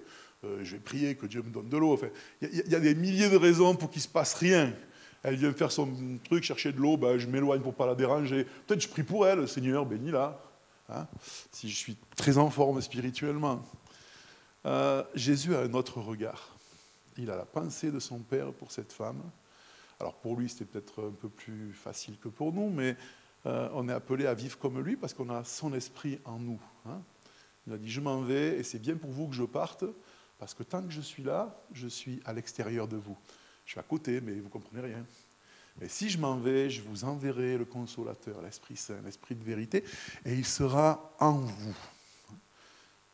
je 0.62 0.72
vais 0.72 0.80
prier 0.80 1.14
que 1.14 1.26
Dieu 1.26 1.40
me 1.40 1.50
donne 1.50 1.68
de 1.68 1.76
l'eau. 1.76 1.96
Il 2.40 2.68
y, 2.68 2.74
a 2.74 2.80
des 2.80 2.96
milliers 2.96 3.30
de 3.30 3.36
raisons 3.36 3.76
pour 3.76 3.90
qu'il 3.90 4.00
ne 4.00 4.06
se 4.06 4.08
passe 4.08 4.34
rien. 4.34 4.74
Elle 5.22 5.36
vient 5.36 5.52
faire 5.52 5.70
son 5.70 5.88
truc, 6.24 6.44
chercher 6.44 6.72
de 6.72 6.78
l'eau, 6.78 6.96
ben, 6.96 7.18
je 7.18 7.26
m'éloigne 7.26 7.60
pour 7.60 7.72
ne 7.72 7.76
pas 7.76 7.86
la 7.86 7.94
déranger. 7.94 8.44
Peut-être 8.66 8.80
je 8.80 8.88
prie 8.88 9.02
pour 9.02 9.26
elle, 9.26 9.46
Seigneur, 9.48 9.86
bénis-la, 9.86 10.40
hein, 10.88 11.06
si 11.52 11.68
je 11.68 11.76
suis 11.76 11.96
très 12.16 12.38
en 12.38 12.50
forme 12.50 12.80
spirituellement. 12.80 13.62
Jésus 15.14 15.54
a 15.54 15.60
un 15.60 15.74
autre 15.74 16.00
regard. 16.00 16.56
Il 17.18 17.30
a 17.30 17.36
la 17.36 17.44
pensée 17.44 17.90
de 17.90 17.98
son 17.98 18.18
Père 18.18 18.52
pour 18.52 18.72
cette 18.72 18.92
femme. 18.92 19.20
Alors 20.00 20.14
pour 20.14 20.36
lui, 20.36 20.48
c'était 20.48 20.64
peut-être 20.64 21.08
un 21.08 21.12
peu 21.12 21.28
plus 21.28 21.72
facile 21.72 22.16
que 22.18 22.28
pour 22.28 22.52
nous, 22.52 22.70
mais 22.70 22.96
euh, 23.46 23.68
on 23.72 23.88
est 23.88 23.92
appelé 23.92 24.26
à 24.26 24.34
vivre 24.34 24.58
comme 24.58 24.80
lui 24.80 24.96
parce 24.96 25.14
qu'on 25.14 25.30
a 25.30 25.44
son 25.44 25.72
esprit 25.74 26.18
en 26.24 26.38
nous. 26.38 26.60
Hein. 26.86 27.00
Il 27.66 27.72
a 27.72 27.78
dit, 27.78 27.90
je 27.90 28.00
m'en 28.00 28.20
vais 28.20 28.58
et 28.58 28.62
c'est 28.62 28.78
bien 28.80 28.96
pour 28.96 29.10
vous 29.10 29.28
que 29.28 29.34
je 29.34 29.44
parte, 29.44 29.84
parce 30.38 30.54
que 30.54 30.62
tant 30.62 30.82
que 30.82 30.90
je 30.90 31.00
suis 31.00 31.22
là, 31.22 31.56
je 31.72 31.86
suis 31.86 32.20
à 32.24 32.32
l'extérieur 32.32 32.88
de 32.88 32.96
vous. 32.96 33.16
Je 33.64 33.72
suis 33.72 33.80
à 33.80 33.84
côté, 33.84 34.20
mais 34.20 34.32
vous 34.32 34.44
ne 34.44 34.48
comprenez 34.48 34.82
rien. 34.82 35.04
Mais 35.80 35.88
si 35.88 36.10
je 36.10 36.18
m'en 36.18 36.36
vais, 36.36 36.68
je 36.68 36.82
vous 36.82 37.04
enverrai 37.04 37.56
le 37.56 37.64
consolateur, 37.64 38.42
l'Esprit 38.42 38.76
Saint, 38.76 39.00
l'Esprit 39.04 39.34
de 39.34 39.44
vérité, 39.44 39.84
et 40.24 40.34
il 40.34 40.44
sera 40.44 41.14
en 41.18 41.32
vous. 41.32 41.76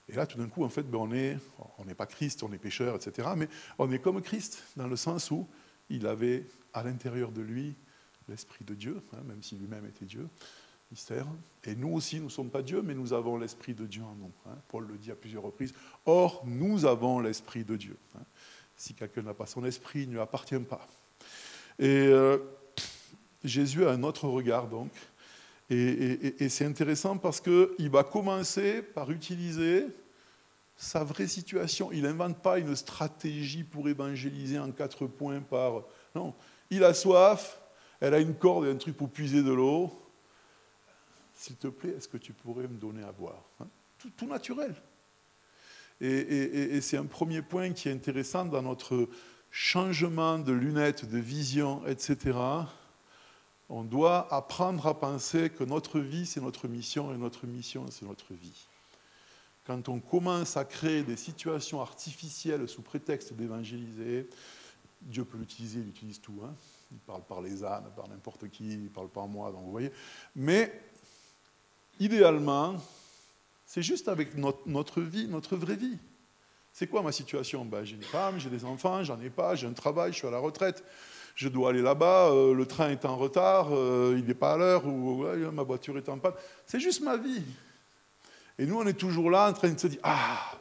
Et 0.08 0.14
là, 0.14 0.26
tout 0.26 0.38
d'un 0.38 0.48
coup, 0.48 0.64
en 0.64 0.68
fait, 0.68 0.84
ben, 0.84 0.98
on 0.98 1.84
n'est 1.84 1.94
pas 1.94 2.06
Christ, 2.06 2.42
on 2.42 2.52
est 2.52 2.58
pécheur, 2.58 2.96
etc. 2.96 3.28
Mais 3.36 3.48
on 3.78 3.90
est 3.92 3.98
comme 3.98 4.20
Christ, 4.22 4.64
dans 4.76 4.88
le 4.88 4.96
sens 4.96 5.30
où 5.30 5.46
il 5.90 6.06
avait 6.06 6.46
à 6.72 6.82
l'intérieur 6.82 7.30
de 7.30 7.42
lui 7.42 7.74
l'Esprit 8.28 8.64
de 8.64 8.74
Dieu, 8.74 9.02
hein, 9.12 9.22
même 9.26 9.42
si 9.42 9.56
lui-même 9.56 9.86
était 9.86 10.04
Dieu, 10.04 10.28
mystère. 10.90 11.26
Et 11.64 11.74
nous 11.74 11.94
aussi, 11.94 12.16
nous 12.18 12.26
ne 12.26 12.30
sommes 12.30 12.50
pas 12.50 12.62
Dieu, 12.62 12.82
mais 12.82 12.94
nous 12.94 13.12
avons 13.12 13.36
l'Esprit 13.36 13.74
de 13.74 13.86
Dieu 13.86 14.02
en 14.02 14.14
nous. 14.14 14.32
Hein. 14.46 14.56
Paul 14.68 14.86
le 14.86 14.96
dit 14.96 15.10
à 15.10 15.14
plusieurs 15.14 15.42
reprises. 15.42 15.74
Or, 16.06 16.42
nous 16.46 16.86
avons 16.86 17.20
l'Esprit 17.20 17.64
de 17.64 17.76
Dieu. 17.76 17.96
Hein. 18.16 18.22
Si 18.78 18.94
quelqu'un 18.94 19.22
n'a 19.22 19.34
pas 19.34 19.46
son 19.46 19.64
esprit, 19.64 20.02
il 20.02 20.08
ne 20.08 20.14
lui 20.14 20.20
appartient 20.20 20.58
pas. 20.60 20.86
Et 21.80 22.06
euh, 22.06 22.38
Jésus 23.42 23.84
a 23.84 23.90
un 23.90 24.04
autre 24.04 24.28
regard, 24.28 24.68
donc. 24.68 24.90
Et, 25.68 26.48
c'est 26.48 26.64
intéressant 26.64 27.18
parce 27.18 27.42
qu'il 27.42 27.90
va 27.90 28.02
commencer 28.02 28.80
par 28.80 29.10
utiliser 29.10 29.86
sa 30.76 31.04
vraie 31.04 31.26
situation. 31.26 31.90
Il 31.92 32.02
n'invente 32.02 32.40
pas 32.40 32.58
une 32.58 32.74
stratégie 32.74 33.64
pour 33.64 33.86
évangéliser 33.88 34.58
en 34.58 34.70
quatre 34.70 35.06
points 35.06 35.40
par... 35.40 35.82
Non, 36.14 36.34
il 36.70 36.84
a 36.84 36.94
soif, 36.94 37.60
elle 38.00 38.14
a 38.14 38.20
une 38.20 38.34
corde 38.34 38.66
et 38.66 38.70
un 38.70 38.76
truc 38.76 38.96
pour 38.96 39.10
puiser 39.10 39.42
de 39.42 39.52
l'eau. 39.52 39.92
S'il 41.34 41.56
te 41.56 41.66
plaît, 41.66 41.94
est-ce 41.98 42.08
que 42.08 42.16
tu 42.16 42.32
pourrais 42.32 42.68
me 42.68 42.78
donner 42.78 43.02
à 43.02 43.12
boire 43.12 43.44
hein? 43.60 43.66
Tout, 44.16 44.26
naturel. 44.26 44.74
Et, 46.00 46.80
c'est 46.80 46.96
un 46.96 47.06
premier 47.06 47.42
point 47.42 47.72
qui 47.72 47.88
est 47.88 47.92
intéressant 47.92 48.44
dans 48.44 48.62
notre 48.62 49.08
changement 49.50 50.38
de 50.38 50.52
lunettes, 50.52 51.08
de 51.08 51.18
vision, 51.18 51.84
etc. 51.86 52.38
On 53.68 53.82
doit 53.82 54.32
apprendre 54.32 54.86
à 54.86 54.98
penser 54.98 55.50
que 55.50 55.64
notre 55.64 55.98
vie, 55.98 56.26
c'est 56.26 56.40
notre 56.40 56.68
mission, 56.68 57.12
et 57.12 57.18
notre 57.18 57.46
mission, 57.46 57.84
c'est 57.90 58.06
notre 58.06 58.32
vie. 58.32 58.66
Quand 59.66 59.88
on 59.88 60.00
commence 60.00 60.56
à 60.56 60.64
créer 60.64 61.02
des 61.02 61.16
situations 61.16 61.82
artificielles 61.82 62.68
sous 62.68 62.80
prétexte 62.80 63.34
d'évangéliser, 63.34 64.28
Dieu 65.02 65.24
peut 65.24 65.36
l'utiliser, 65.36 65.80
il 65.80 65.88
utilise 65.88 66.20
tout. 66.20 66.40
Hein. 66.44 66.54
il 66.90 66.98
parle 66.98 67.22
par 67.22 67.42
les 67.42 67.62
ânes, 67.62 67.84
par 67.94 68.08
n'importe 68.08 68.48
qui, 68.48 68.70
il 68.70 68.90
parle 68.90 69.08
par 69.08 69.28
moi, 69.28 69.52
donc 69.52 69.64
vous 69.64 69.70
voyez. 69.70 69.92
Mais 70.34 70.80
idéalement, 72.00 72.76
c'est 73.68 73.82
juste 73.82 74.08
avec 74.08 74.34
notre, 74.34 75.02
vie, 75.02 75.28
notre 75.28 75.54
vraie 75.54 75.76
vie. 75.76 75.98
C'est 76.72 76.86
quoi 76.86 77.02
ma 77.02 77.12
situation? 77.12 77.66
Ben, 77.66 77.84
J'ai 77.84 77.96
une 77.96 78.02
femme, 78.02 78.40
j'ai 78.40 78.48
des 78.48 78.64
enfants, 78.64 79.04
j'en 79.04 79.20
ai 79.20 79.28
pas, 79.28 79.56
j'ai 79.56 79.66
un 79.66 79.74
travail, 79.74 80.10
je 80.10 80.16
suis 80.16 80.26
à 80.26 80.30
la 80.30 80.38
retraite, 80.38 80.82
je 81.34 81.50
dois 81.50 81.68
aller 81.68 81.82
là-bas, 81.82 82.30
euh, 82.30 82.54
le 82.54 82.64
train 82.64 82.88
est 82.88 83.04
en 83.04 83.18
retard, 83.18 83.68
euh, 83.72 84.16
il 84.16 84.24
n'est 84.24 84.32
pas 84.32 84.54
à 84.54 84.56
l'heure, 84.56 84.86
ou 84.86 85.22
ma 85.52 85.62
voiture 85.64 85.98
est 85.98 86.08
en 86.08 86.18
panne. 86.18 86.32
C'est 86.64 86.80
juste 86.80 87.02
ma 87.02 87.18
vie. 87.18 87.42
Et 88.58 88.64
nous, 88.64 88.78
on 88.78 88.86
est 88.86 88.94
toujours 88.94 89.30
là 89.30 89.50
en 89.50 89.52
train 89.52 89.68
de 89.68 89.78
se 89.78 89.86
dire, 89.86 90.00
ah, 90.02 90.52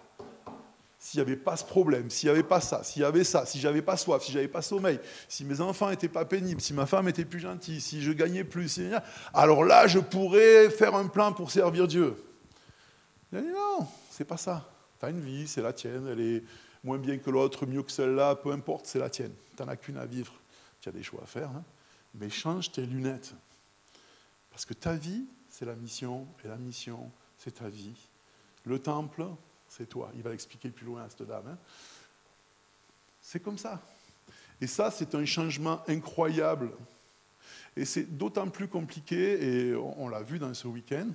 s'il 0.99 1.19
n'y 1.19 1.27
avait 1.27 1.37
pas 1.37 1.55
ce 1.55 1.63
problème, 1.63 2.09
s'il 2.09 2.27
n'y 2.27 2.31
avait 2.31 2.43
pas 2.43 2.59
ça, 2.59 2.83
s'il 2.83 3.03
y 3.03 3.05
avait 3.05 3.23
ça, 3.23 3.45
si 3.45 3.57
j'avais 3.61 3.81
pas 3.81 3.95
soif, 3.95 4.21
si 4.21 4.33
j'avais 4.33 4.49
pas 4.49 4.61
sommeil, 4.61 4.99
si 5.29 5.45
mes 5.45 5.61
enfants 5.61 5.89
n'étaient 5.89 6.09
pas 6.09 6.25
pénibles, 6.25 6.59
si 6.59 6.73
ma 6.73 6.85
femme 6.85 7.07
était 7.07 7.23
plus 7.23 7.39
gentille, 7.39 7.79
si 7.79 8.01
je 8.01 8.11
gagnais 8.11 8.43
plus, 8.43 8.81
alors 9.33 9.63
là, 9.63 9.87
je 9.87 9.99
pourrais 9.99 10.69
faire 10.69 10.93
un 10.93 11.07
plan 11.07 11.31
pour 11.31 11.51
servir 11.51 11.87
Dieu. 11.87 12.17
Il 13.31 13.37
a 13.37 13.41
dit 13.41 13.49
non, 13.49 13.87
c'est 14.09 14.25
pas 14.25 14.37
ça. 14.37 14.69
Tu 14.99 15.05
as 15.05 15.09
une 15.09 15.21
vie, 15.21 15.47
c'est 15.47 15.61
la 15.61 15.73
tienne, 15.73 16.07
elle 16.07 16.19
est 16.19 16.43
moins 16.83 16.97
bien 16.97 17.17
que 17.17 17.29
l'autre, 17.29 17.65
mieux 17.65 17.83
que 17.83 17.91
celle-là, 17.91 18.35
peu 18.35 18.51
importe, 18.51 18.85
c'est 18.85 18.99
la 18.99 19.09
tienne. 19.09 19.33
Tu 19.55 19.63
n'en 19.63 19.69
as 19.69 19.77
qu'une 19.77 19.97
à 19.97 20.05
vivre. 20.05 20.33
Tu 20.81 20.89
as 20.89 20.91
des 20.91 21.03
choix 21.03 21.21
à 21.23 21.25
faire, 21.25 21.49
hein. 21.49 21.63
mais 22.15 22.29
change 22.29 22.71
tes 22.71 22.85
lunettes. 22.85 23.33
Parce 24.51 24.65
que 24.65 24.73
ta 24.73 24.93
vie, 24.93 25.25
c'est 25.49 25.65
la 25.65 25.75
mission, 25.75 26.27
et 26.43 26.47
la 26.47 26.55
mission, 26.55 27.11
c'est 27.37 27.55
ta 27.55 27.67
vie. 27.67 27.95
Le 28.63 28.79
temple, 28.79 29.25
c'est 29.67 29.87
toi. 29.87 30.11
Il 30.15 30.23
va 30.23 30.31
l'expliquer 30.31 30.69
plus 30.69 30.85
loin 30.85 31.03
à 31.03 31.09
cette 31.09 31.23
dame. 31.23 31.47
Hein. 31.47 31.57
C'est 33.21 33.39
comme 33.39 33.57
ça. 33.57 33.81
Et 34.61 34.67
ça, 34.67 34.89
c'est 34.91 35.13
un 35.15 35.25
changement 35.25 35.81
incroyable. 35.87 36.71
Et 37.75 37.85
c'est 37.85 38.17
d'autant 38.17 38.49
plus 38.49 38.67
compliqué, 38.67 39.67
et 39.69 39.75
on, 39.75 40.07
l'a 40.09 40.21
vu 40.21 40.39
dans 40.39 40.53
ce 40.53 40.67
week-end, 40.67 41.09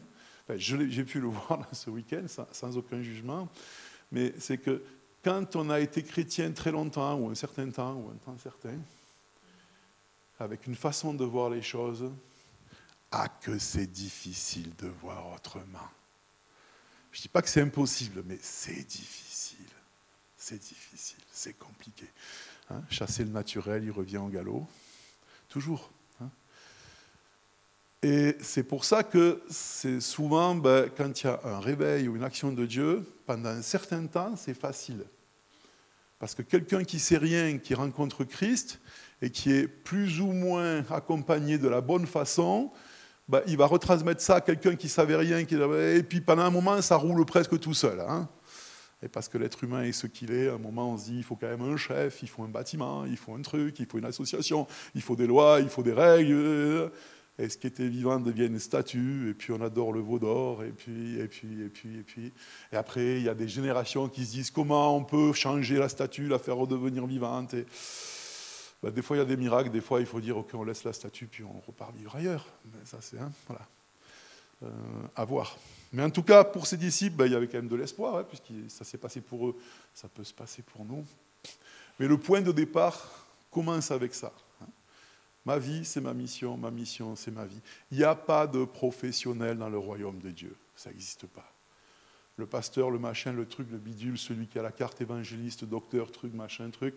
j'ai 0.51 1.05
pu 1.05 1.21
le 1.21 1.29
voir 1.29 1.67
ce 1.73 1.91
week-end 1.91 2.27
sans, 2.53 2.77
aucun 2.77 3.03
jugement, 3.03 3.49
mais 4.11 4.35
c'est 4.39 4.59
que 4.59 4.83
quand 5.25 5.57
on 5.57 5.71
a 5.71 5.81
été 5.81 6.03
chrétien 6.03 6.51
très 6.53 6.73
longtemps, 6.73 7.17
ou 7.19 7.31
un 7.31 7.35
certain 7.35 7.71
temps, 7.71 7.95
ou 7.95 8.11
un 8.11 8.17
temps 8.17 8.37
certain, 8.39 8.79
avec 10.39 10.67
une 10.67 10.75
façon 10.75 11.15
de 11.15 11.25
voir 11.25 11.51
les 11.51 11.63
choses, 11.63 12.11
ah 13.13 13.29
que 13.29 13.59
c'est 13.59 13.87
difficile 13.87 14.75
de 14.77 14.89
voir 14.89 15.33
autrement. 15.33 15.89
Je 17.13 17.19
ne 17.19 17.23
dis 17.23 17.29
pas 17.29 17.43
que 17.43 17.49
c'est 17.49 17.61
impossible, 17.61 18.23
mais 18.27 18.39
c'est 18.41 18.87
difficile. 18.89 19.67
C'est 20.37 20.59
difficile, 20.59 21.21
c'est 21.31 21.57
compliqué. 21.57 22.07
Hein. 22.71 22.83
Chasser 22.91 23.23
le 23.23 23.31
naturel, 23.31 23.85
il 23.85 23.93
revient 23.93 24.17
en 24.17 24.29
galop. 24.29 24.67
Toujours. 25.49 25.91
Et 28.03 28.37
c'est 28.41 28.65
pour 28.65 28.85
ça 28.85 29.05
que 29.05 29.41
c'est 29.49 30.01
souvent, 30.01 30.57
ben, 30.57 30.91
quand 30.97 31.23
il 31.23 31.27
y 31.27 31.31
a 31.31 31.41
un 31.45 31.61
réveil 31.61 32.09
ou 32.09 32.17
une 32.17 32.25
action 32.25 32.51
de 32.51 32.67
Dieu, 32.67 33.05
pendant 33.27 33.51
un 33.51 33.63
certain 33.63 34.07
temps, 34.07 34.35
c'est 34.37 34.55
facile. 34.55 35.05
Parce 36.19 36.35
que 36.35 36.43
quelqu'un 36.43 36.83
qui 36.83 36.99
sait 36.99 37.19
rien, 37.19 37.59
qui 37.59 37.75
rencontre 37.75 38.25
Christ, 38.25 38.81
et 39.21 39.31
qui 39.31 39.53
est 39.53 39.69
plus 39.69 40.21
ou 40.21 40.33
moins 40.33 40.85
accompagné 40.91 41.59
de 41.59 41.69
la 41.69 41.81
bonne 41.81 42.07
façon, 42.07 42.73
bah, 43.29 43.43
il 43.47 43.57
va 43.57 43.67
retransmettre 43.67 44.21
ça 44.21 44.37
à 44.37 44.41
quelqu'un 44.41 44.75
qui 44.75 44.89
savait 44.89 45.15
rien, 45.15 45.45
qui... 45.45 45.55
et 45.55 46.03
puis 46.03 46.21
pendant 46.21 46.43
un 46.43 46.51
moment, 46.51 46.83
ça 46.83 46.97
roule 46.97 47.25
presque 47.25 47.59
tout 47.61 47.75
seul. 47.75 48.01
Hein. 48.01 48.29
Et 49.01 49.09
parce 49.09 49.29
que 49.29 49.39
l'être 49.39 49.63
humain 49.63 49.85
est 49.85 49.93
ce 49.93 50.09
qu'il 50.09 50.33
est, 50.33 50.49
à 50.49 50.55
un 50.55 50.59
moment, 50.59 50.93
on 50.93 50.99
se 50.99 51.05
dit, 51.05 51.19
il 51.19 51.25
faut 51.25 51.37
quand 51.37 51.49
même 51.49 51.63
un 51.63 51.77
chef, 51.77 52.23
il 52.23 52.29
faut 52.29 52.43
un 52.43 52.49
bâtiment, 52.49 53.05
il 53.05 53.17
faut 53.17 53.35
un 53.35 53.43
truc, 53.43 53.79
il 53.79 53.87
faut 53.87 53.99
une 53.99 54.05
association, 54.05 54.67
il 54.97 55.03
faut 55.03 55.15
des 55.15 55.27
lois, 55.27 55.61
il 55.61 55.69
faut 55.69 55.85
des 55.85 55.93
règles. 55.93 56.91
Et 57.39 57.49
ce 57.49 57.57
qui 57.57 57.67
était 57.67 57.89
vivant 57.89 58.21
devient 58.21 58.47
une 58.47 58.59
statue, 58.59 59.31
et 59.31 59.35
puis 59.35 59.53
on 59.53 59.61
adore 59.63 59.93
le 59.93 60.01
veau 60.01 60.19
d'or, 60.19 60.65
et 60.65 60.71
puis, 60.71 61.19
et 61.19 61.29
puis, 61.29 61.63
et 61.63 61.69
puis, 61.69 61.99
et 61.99 62.03
puis. 62.03 62.33
Et 62.73 62.77
après, 62.77 63.17
il 63.17 63.23
y 63.23 63.29
a 63.29 63.35
des 63.35 63.49
générations 63.49 64.09
qui 64.09 64.27
se 64.27 64.33
disent 64.33 64.51
comment 64.51 64.95
on 64.97 65.03
peut 65.03 65.33
changer 65.33 65.79
la 65.79 65.89
statue, 65.89 66.29
la 66.29 66.39
faire 66.39 66.57
redevenir 66.57 67.07
vivante. 67.07 67.55
Bah, 68.83 68.91
des 68.91 69.01
fois, 69.01 69.17
il 69.17 69.21
y 69.21 69.23
a 69.23 69.27
des 69.27 69.37
miracles, 69.37 69.71
des 69.71 69.81
fois, 69.81 70.01
il 70.01 70.07
faut 70.07 70.21
dire, 70.21 70.37
OK, 70.37 70.51
on 70.55 70.65
laisse 70.65 70.85
la 70.85 70.93
statue, 70.93 71.27
puis 71.27 71.43
on 71.43 71.61
repart 71.67 71.95
vivre 71.97 72.15
ailleurs. 72.17 72.47
Mais 72.67 72.85
ça, 72.85 72.99
c'est, 73.01 73.19
hein, 73.19 73.33
voilà, 73.47 73.67
euh, 74.65 74.69
à 75.17 75.25
voir. 75.25 75.57
Mais 75.93 76.03
en 76.03 76.11
tout 76.11 76.23
cas, 76.23 76.45
pour 76.45 76.67
ces 76.67 76.77
disciples, 76.77 77.17
bah, 77.17 77.27
il 77.27 77.33
y 77.33 77.37
avait 77.37 77.47
quand 77.47 77.59
même 77.59 77.69
de 77.69 77.77
l'espoir, 77.77 78.17
hein, 78.17 78.25
puisque 78.29 78.71
ça 78.71 78.85
s'est 78.85 78.99
passé 78.99 79.21
pour 79.23 79.49
eux, 79.49 79.57
ça 79.95 80.09
peut 80.09 80.25
se 80.25 80.35
passer 80.35 80.63
pour 80.63 80.85
nous. 80.85 81.05
Mais 81.99 82.09
le 82.09 82.19
point 82.19 82.41
de 82.41 82.53
départ 82.53 83.27
commence 83.51 83.91
avec 83.91 84.15
ça. 84.15 84.33
Ma 85.45 85.59
vie, 85.59 85.85
c'est 85.85 86.01
ma 86.01 86.15
mission, 86.15 86.57
ma 86.57 86.71
mission, 86.71 87.17
c'est 87.17 87.33
ma 87.33 87.45
vie. 87.45 87.61
Il 87.91 87.99
n'y 87.99 88.05
a 88.05 88.15
pas 88.15 88.47
de 88.47 88.65
professionnel 88.65 89.59
dans 89.59 89.69
le 89.69 89.79
royaume 89.79 90.19
de 90.19 90.31
Dieu. 90.31 90.55
Ça 90.77 90.91
n'existe 90.91 91.27
pas. 91.27 91.53
Le 92.37 92.47
pasteur, 92.47 92.91
le 92.91 92.99
machin, 92.99 93.33
le 93.33 93.47
truc, 93.47 93.69
le 93.71 93.79
bidule, 93.79 94.17
celui 94.17 94.47
qui 94.47 94.59
a 94.59 94.63
la 94.63 94.73
carte 94.73 95.01
évangéliste, 95.01 95.65
docteur, 95.65 96.11
truc, 96.13 96.33
machin, 96.33 96.71
truc. 96.71 96.97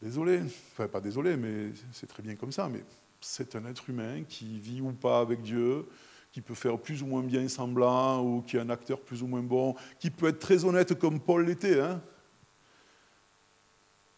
Désolé, 0.00 0.40
enfin 0.72 0.88
pas 0.88 1.00
désolé, 1.00 1.36
mais 1.36 1.70
c'est 1.92 2.06
très 2.06 2.22
bien 2.22 2.34
comme 2.34 2.52
ça, 2.52 2.68
mais 2.68 2.82
c'est 3.20 3.54
un 3.56 3.64
être 3.66 3.88
humain 3.90 4.22
qui 4.28 4.58
vit 4.58 4.80
ou 4.80 4.92
pas 4.92 5.20
avec 5.20 5.42
Dieu, 5.42 5.86
qui 6.32 6.40
peut 6.40 6.54
faire 6.54 6.78
plus 6.78 7.02
ou 7.02 7.06
moins 7.06 7.22
bien 7.22 7.46
semblant, 7.48 8.24
ou 8.24 8.42
qui 8.42 8.56
est 8.56 8.60
un 8.60 8.70
acteur 8.70 9.00
plus 9.00 9.22
ou 9.22 9.26
moins 9.26 9.42
bon, 9.42 9.74
qui 9.98 10.10
peut 10.10 10.28
être 10.28 10.40
très 10.40 10.64
honnête 10.64 10.98
comme 10.98 11.20
Paul 11.20 11.44
l'était. 11.44 11.80
Hein 11.80 12.00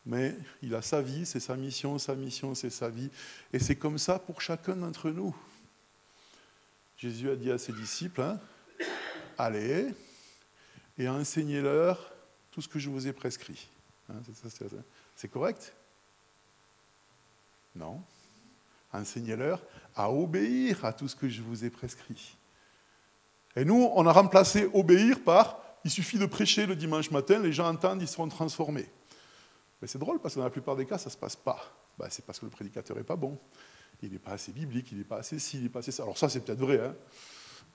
mais 0.07 0.37
il 0.63 0.75
a 0.75 0.83
sa 0.83 1.01
vie, 1.01 1.25
c'est 1.25 1.41
sa 1.41 1.57
mission, 1.57 1.99
sa 1.99 2.15
mission, 2.15 2.55
c'est 2.55 2.71
sa 2.71 2.89
vie. 2.89 3.11
Et 3.53 3.59
c'est 3.59 3.77
comme 3.77 3.99
ça 3.99 4.19
pour 4.19 4.41
chacun 4.41 4.77
d'entre 4.77 5.11
nous. 5.11 5.35
Jésus 6.97 7.31
a 7.31 7.37
dit 7.37 7.51
à 7.51 7.59
ses 7.59 7.73
disciples, 7.73 8.21
hein, 8.21 8.39
allez 9.39 9.95
et 10.99 11.09
enseignez-leur 11.09 12.13
tout 12.51 12.63
ce 12.63 12.69
que 12.69 12.79
je 12.79 12.89
vous 12.89 13.07
ai 13.07 13.13
prescrit. 13.13 13.69
Hein, 14.09 14.17
c'est 15.17 15.29
correct? 15.29 15.73
Non. 17.75 18.01
Enseignez-leur 18.93 19.61
à 19.97 20.11
obéir 20.11 20.85
à 20.85 20.93
tout 20.93 21.09
ce 21.09 21.17
que 21.17 21.29
je 21.29 21.43
vous 21.43 21.65
ai 21.65 21.71
prescrit. 21.71 22.37
Et 23.57 23.65
nous, 23.65 23.91
on 23.95 24.07
a 24.07 24.13
remplacé 24.13 24.69
obéir 24.73 25.21
par 25.23 25.61
il 25.85 25.91
suffit 25.91 26.19
de 26.19 26.27
prêcher 26.27 26.65
le 26.65 26.77
dimanche 26.77 27.11
matin, 27.11 27.39
les 27.41 27.53
gens 27.53 27.69
entendent, 27.69 28.01
ils 28.01 28.09
seront 28.09 28.29
transformés. 28.29 28.89
Mais 29.81 29.89
c'est 29.89 29.99
drôle 29.99 30.21
parce 30.21 30.35
que 30.35 30.41
dans 30.41 30.45
la 30.45 30.51
plupart 30.51 30.77
des 30.77 30.87
cas, 30.87 30.99
ça 30.99 31.07
ne 31.07 31.13
se 31.13 31.17
passe 31.17 31.37
pas. 31.37 31.59
Ben, 31.99 32.07
c'est 32.11 32.25
parce 32.25 32.39
que 32.39 32.47
le 32.47 32.51
prédicateur 32.51 32.97
n'est 32.97 33.05
pas 33.05 33.17
bon. 33.17 33.39
Il 34.03 34.13
n'est 34.13 34.19
pas 34.19 34.33
assez 34.33 34.53
biblique, 34.53 34.93
il 34.93 34.99
n'est 34.99 35.05
pas 35.05 35.19
assez 35.19 35.39
ci, 35.39 35.59
il 35.59 35.63
n'est 35.65 35.69
pas 35.69 35.79
assez 35.79 35.93
ça. 35.93 36.03
Alors 36.03 36.19
ça, 36.19 36.29
c'est 36.29 36.41
peut-être 36.41 36.59
vrai. 36.59 36.81
Hein 36.81 36.95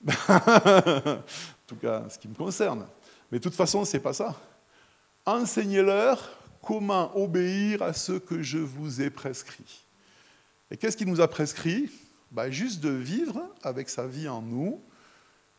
en 0.30 1.22
tout 1.68 1.76
cas, 1.76 2.08
ce 2.10 2.18
qui 2.18 2.28
me 2.28 2.36
concerne. 2.36 2.88
Mais 3.32 3.40
de 3.40 3.44
toute 3.44 3.56
façon, 3.56 3.84
ce 3.86 3.98
n'est 3.98 4.04
pas 4.04 4.14
ça. 4.14 4.36
Enseignez-leur 5.26 6.38
comment 6.62 7.16
obéir 7.18 7.82
à 7.82 7.94
ce 7.94 8.14
que 8.14 8.42
je 8.42 8.58
vous 8.58 9.02
ai 9.02 9.10
prescrit. 9.10 9.86
Et 10.72 10.78
qu'est-ce 10.78 10.98
qu'il 10.98 11.08
nous 11.08 11.22
a 11.22 11.28
prescrit? 11.28 11.90
Bah, 12.32 12.50
Juste 12.52 12.80
de 12.80 12.90
vivre 12.90 13.42
avec 13.64 13.90
sa 13.90 14.08
vie 14.08 14.28
en 14.28 14.42
nous 14.42 14.84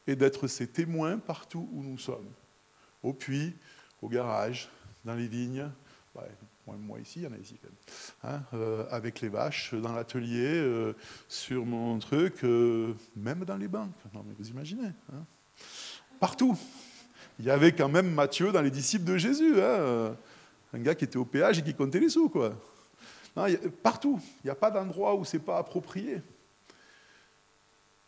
et 0.06 0.16
d'être 0.16 0.46
ses 0.46 0.66
témoins 0.66 1.18
partout 1.18 1.68
où 1.72 1.82
nous 1.82 1.98
sommes. 1.98 2.30
Au 3.02 3.12
puits, 3.12 3.56
au 4.02 4.08
garage, 4.08 4.68
dans 5.04 5.14
les 5.14 5.28
vignes, 5.28 5.70
bah, 6.14 6.24
moi, 6.66 6.98
ici, 7.00 7.20
il 7.20 7.22
y 7.24 7.26
en 7.26 7.32
a 7.32 7.36
ici 7.38 7.58
quand 7.60 7.68
même, 7.68 8.34
hein, 8.34 8.42
euh, 8.54 8.86
avec 8.90 9.20
les 9.20 9.28
vaches, 9.28 9.74
dans 9.74 9.92
l'atelier, 9.92 10.54
euh, 10.54 10.94
sur 11.28 11.64
mon 11.64 11.98
truc, 11.98 12.44
euh, 12.44 12.94
même 13.16 13.44
dans 13.44 13.56
les 13.56 13.68
banques. 13.68 13.94
Non 14.14 14.24
mais 14.26 14.34
vous 14.38 14.48
imaginez. 14.48 14.92
Hein. 15.12 15.24
Partout. 16.18 16.56
Il 17.38 17.46
y 17.46 17.50
avait 17.50 17.72
quand 17.72 17.88
même 17.88 18.12
Matthieu 18.12 18.52
dans 18.52 18.60
les 18.60 18.70
disciples 18.70 19.04
de 19.04 19.16
Jésus. 19.16 19.60
Hein, 19.62 20.14
un 20.74 20.78
gars 20.78 20.94
qui 20.94 21.04
était 21.04 21.16
au 21.16 21.24
péage 21.24 21.58
et 21.58 21.62
qui 21.62 21.74
comptait 21.74 21.98
les 21.98 22.10
sous, 22.10 22.28
quoi. 22.28 22.54
partout, 23.82 24.20
il 24.44 24.46
n'y 24.46 24.50
a 24.50 24.54
pas 24.54 24.70
d'endroit 24.70 25.14
où 25.14 25.24
c'est 25.24 25.38
pas 25.38 25.58
approprié. 25.58 26.20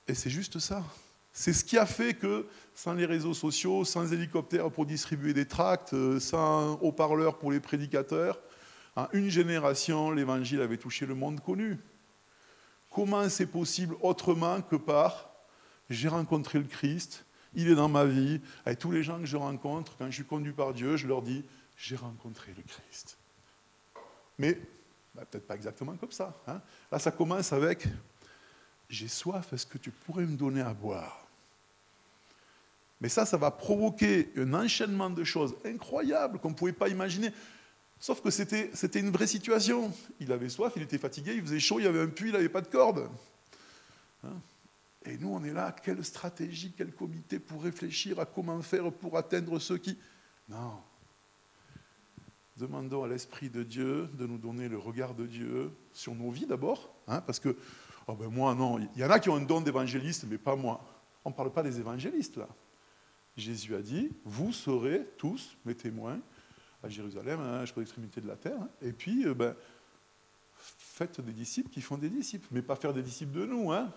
Et 0.07 0.15
c'est 0.15 0.31
juste 0.31 0.59
ça. 0.59 0.85
C'est 1.33 1.53
ce 1.53 1.65
qui 1.65 1.79
a 1.79 1.87
fait 1.87 2.15
que, 2.15 2.47
sans 2.75 2.93
les 2.93 3.07
réseaux 3.07 3.35
sociaux, 3.35 3.85
sans 3.85 4.13
hélicoptères 4.13 4.71
pour 4.71 4.85
distribuer 4.85 5.33
des 5.33 5.47
tracts, 5.47 5.95
euh, 5.95 6.21
sans 6.21 6.75
haut-parleurs 6.81 7.39
pour 7.39 7.51
les 7.51 7.61
prédicateurs, 7.61 8.39
en 8.97 9.09
une 9.13 9.31
génération, 9.31 10.11
l'évangile 10.11 10.61
avait 10.61 10.77
touché 10.77 11.07
le 11.07 11.15
monde 11.15 11.41
connu. 11.41 11.79
Comment 12.91 13.29
c'est 13.31 13.47
possible 13.47 13.97
autrement 14.03 14.61
que 14.61 14.77
par 14.77 15.31
j'ai 15.89 16.09
rencontré 16.09 16.59
le 16.59 16.67
Christ, 16.67 17.25
il 17.55 17.69
est 17.69 17.75
dans 17.75 17.89
ma 17.89 18.05
vie, 18.05 18.41
avec 18.65 18.79
tous 18.79 18.91
les 18.91 19.03
gens 19.03 19.19
que 19.19 19.27
je 19.27 19.37
rencontre, 19.37 19.97
quand 19.99 20.07
je 20.07 20.15
suis 20.17 20.25
conduit 20.25 20.53
par 20.53 20.73
Dieu, 20.73 20.97
je 20.97 21.07
leur 21.07 21.23
dis 21.23 21.45
j'ai 21.77 21.97
rencontré 21.97 22.53
le 22.57 22.63
Christ. 22.63 23.17
Mais 24.39 24.59
bah, 25.15 25.25
peut-être 25.25 25.47
pas 25.47 25.55
exactement 25.55 25.97
comme 25.97 26.13
ça. 26.13 26.35
Hein. 26.47 26.61
Là, 26.91 26.99
ça 26.99 27.11
commence 27.11 27.53
avec 27.53 27.87
j'ai 28.89 29.09
soif, 29.09 29.53
est-ce 29.53 29.67
que 29.67 29.79
tu 29.79 29.91
pourrais 29.91 30.27
me 30.27 30.37
donner 30.37 30.61
à 30.61 30.75
boire? 30.75 31.22
Mais 33.03 33.09
ça, 33.09 33.27
ça 33.27 33.37
va 33.37 33.51
provoquer 33.51 34.31
un 34.37 34.55
enchaînement 34.55 35.11
de 35.11 35.25
choses 35.25 35.57
incroyables 35.65 36.39
qu'on 36.39 36.51
ne 36.51 36.55
pouvait 36.55 36.73
pas 36.73 36.89
imaginer. 36.89 37.33
Sauf 37.99 38.23
que 38.23 38.31
c'était, 38.31 38.71
une 38.95 39.11
vraie 39.11 39.27
situation. 39.27 39.93
Il 40.21 40.31
avait 40.31 40.49
soif, 40.49 40.73
il 40.77 40.83
était 40.83 40.99
fatigué, 40.99 41.35
il 41.35 41.43
faisait 41.43 41.59
chaud, 41.59 41.81
il 41.81 41.85
y 41.85 41.89
avait 41.89 42.01
un 42.01 42.07
puits, 42.07 42.29
il 42.29 42.33
n'avait 42.33 42.49
pas 42.49 42.61
de 42.61 42.69
corde. 42.69 43.11
Hein? 44.23 44.41
Et 45.05 45.19
nous, 45.19 45.35
on 45.35 45.43
est 45.43 45.53
là, 45.53 45.75
quelle 45.85 46.05
stratégie, 46.05 46.73
quel 46.77 46.93
comité 46.93 47.41
pour 47.41 47.65
réfléchir 47.65 48.21
à 48.21 48.25
comment 48.25 48.63
faire 48.63 48.93
pour 48.93 49.19
atteindre 49.19 49.59
ceux 49.59 49.79
qui... 49.79 49.99
Non. 50.49 50.79
Demandons 52.57 53.03
à 53.03 53.09
l'Esprit 53.09 53.51
de 53.51 53.65
Dieu 53.65 54.09
de 54.15 54.27
nous 54.27 54.39
donner 54.39 54.69
le 54.69 54.79
regard 54.79 55.15
de 55.15 55.27
Dieu 55.27 55.73
sur 55.93 56.15
nos 56.15 56.31
vies 56.31 56.47
d'abord, 56.47 56.95
hein, 57.09 57.21
parce 57.21 57.41
que 57.41 57.57
Oh 58.09 58.15
ben 58.15 58.29
moi, 58.29 58.55
non. 58.55 58.79
Il 58.79 59.01
y 59.01 59.05
en 59.05 59.11
a 59.11 59.19
qui 59.19 59.31
ont 59.31 59.37
un 59.37 59.43
don 59.43 59.61
d'évangéliste, 59.61 60.25
mais 60.29 60.39
pas 60.39 60.57
moi. 60.57 60.85
On 61.25 61.31
ne 61.31 61.35
parle 61.35 61.53
pas 61.53 61.63
des 61.63 61.79
évangélistes, 61.79 62.37
là. 62.37 62.49
Jésus 63.37 63.75
a 63.75 63.81
dit, 63.81 64.11
vous 64.25 64.53
serez 64.53 65.07
tous 65.17 65.57
mes 65.65 65.75
témoins 65.75 66.21
à 66.83 66.89
Jérusalem, 66.89 67.41
hein, 67.41 67.65
l'extrémité 67.77 68.21
de 68.21 68.29
la 68.29 68.37
terre. 68.37 68.61
Hein. 68.61 68.69
Et 68.83 68.93
puis, 68.93 69.27
euh, 69.27 69.35
ben, 69.35 69.55
faites 70.55 71.21
des 71.21 71.33
disciples 71.33 71.71
qui 71.71 71.81
font 71.81 71.97
des 71.97 72.11
disciples, 72.11 72.47
mais 72.51 72.63
pas 72.63 72.77
faire 72.77 72.93
des 72.93 73.03
disciples 73.03 73.39
de 73.39 73.47
nous. 73.47 73.73
Hein. 73.73 73.93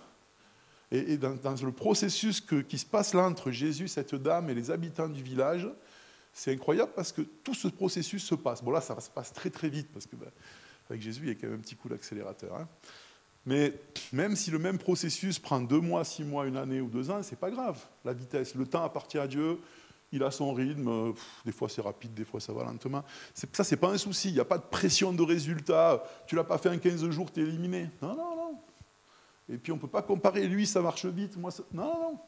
Et, 0.91 1.17
dans, 1.17 1.33
le 1.33 1.71
processus 1.71 2.41
qui 2.41 2.77
se 2.77 2.85
passe 2.85 3.13
là 3.13 3.23
entre 3.23 3.51
Jésus, 3.51 3.87
cette 3.87 4.15
dame 4.15 4.49
et 4.49 4.53
les 4.53 4.71
habitants 4.71 5.09
du 5.09 5.21
village, 5.21 5.67
c'est 6.31 6.53
incroyable 6.53 6.91
parce 6.95 7.11
que 7.11 7.21
tout 7.21 7.55
ce 7.55 7.67
processus 7.67 8.23
se 8.23 8.35
passe. 8.35 8.63
Bon 8.63 8.71
là, 8.71 8.81
ça 8.81 8.99
se 8.99 9.09
passe 9.09 9.33
très 9.33 9.49
très 9.49 9.69
vite 9.69 9.87
parce 9.91 10.05
que 10.05 10.15
ben, 10.15 10.29
avec 10.89 11.01
Jésus, 11.01 11.21
il 11.23 11.29
y 11.29 11.31
a 11.31 11.35
quand 11.35 11.47
même 11.47 11.57
un 11.57 11.61
petit 11.61 11.75
coup 11.75 11.89
d'accélérateur. 11.89 12.67
Mais 13.45 13.73
même 14.11 14.35
si 14.35 14.49
le 14.49 14.57
même 14.57 14.77
processus 14.77 15.37
prend 15.37 15.61
deux 15.61 15.79
mois, 15.79 16.03
six 16.03 16.23
mois, 16.23 16.47
une 16.47 16.57
année 16.57 16.81
ou 16.81 16.87
deux 16.87 17.11
ans, 17.11 17.21
c'est 17.21 17.39
pas 17.39 17.51
grave. 17.51 17.79
La 18.03 18.13
vitesse, 18.13 18.55
le 18.55 18.65
temps 18.65 18.83
appartient 18.83 19.19
à 19.19 19.27
Dieu. 19.27 19.59
Il 20.11 20.23
a 20.23 20.31
son 20.31 20.53
rythme. 20.53 21.13
des 21.45 21.51
fois 21.51 21.69
c'est 21.69 21.81
rapide, 21.81 22.13
des 22.13 22.25
fois 22.25 22.39
ça 22.39 22.53
va 22.53 22.63
lentement. 22.63 23.03
Ça 23.33 23.63
c'est 23.63 23.77
pas 23.77 23.91
un 23.91 23.97
souci. 23.97 24.29
Il 24.29 24.33
n'y 24.33 24.39
a 24.39 24.45
pas 24.45 24.57
de 24.57 24.63
pression 24.63 25.13
de 25.13 25.21
résultat. 25.21 26.03
Tu 26.25 26.35
l'as 26.35 26.43
pas 26.43 26.57
fait 26.57 26.69
en 26.69 26.77
15 26.77 27.09
jours, 27.09 27.31
tu 27.31 27.41
es 27.41 27.43
éliminé. 27.43 27.89
Non, 28.01 28.15
non, 28.15 28.35
non. 28.35 28.59
Et 29.49 29.57
puis 29.57 29.71
on 29.71 29.75
ne 29.75 29.81
peut 29.81 29.87
pas 29.87 30.01
comparer. 30.01 30.47
Lui, 30.47 30.65
ça 30.65 30.81
marche 30.81 31.05
vite. 31.05 31.37
Moi, 31.37 31.51
non, 31.71 31.83
non, 31.83 31.99
non. 31.99 32.19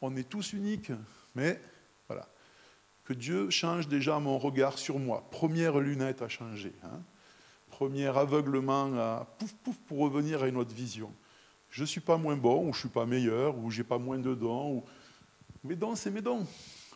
On 0.00 0.16
est 0.16 0.28
tous 0.28 0.52
uniques. 0.52 0.92
Mais 1.34 1.60
voilà. 2.06 2.26
Que 3.04 3.12
Dieu 3.12 3.50
change 3.50 3.88
déjà 3.88 4.18
mon 4.18 4.38
regard 4.38 4.78
sur 4.78 4.98
moi. 4.98 5.26
Première 5.30 5.78
lunette 5.78 6.22
à 6.22 6.28
changer. 6.28 6.72
Hein 6.84 7.02
premier 7.78 8.06
aveuglement 8.08 8.92
à 8.98 9.24
pouf 9.38 9.54
pouf 9.62 9.76
pour 9.86 9.98
revenir 9.98 10.42
à 10.42 10.48
une 10.48 10.56
autre 10.56 10.74
vision. 10.74 11.12
Je 11.70 11.82
ne 11.82 11.86
suis 11.86 12.00
pas 12.00 12.16
moins 12.16 12.36
bon, 12.36 12.62
ou 12.62 12.72
je 12.72 12.78
ne 12.78 12.80
suis 12.80 12.88
pas 12.88 13.06
meilleur, 13.06 13.56
ou 13.56 13.70
j'ai 13.70 13.84
pas 13.84 13.98
moins 13.98 14.18
de 14.18 14.34
dons. 14.34 14.78
Ou... 14.78 14.84
Mes 15.62 15.76
dons, 15.76 15.94
c'est 15.94 16.10
mes 16.10 16.20
dons. 16.20 16.44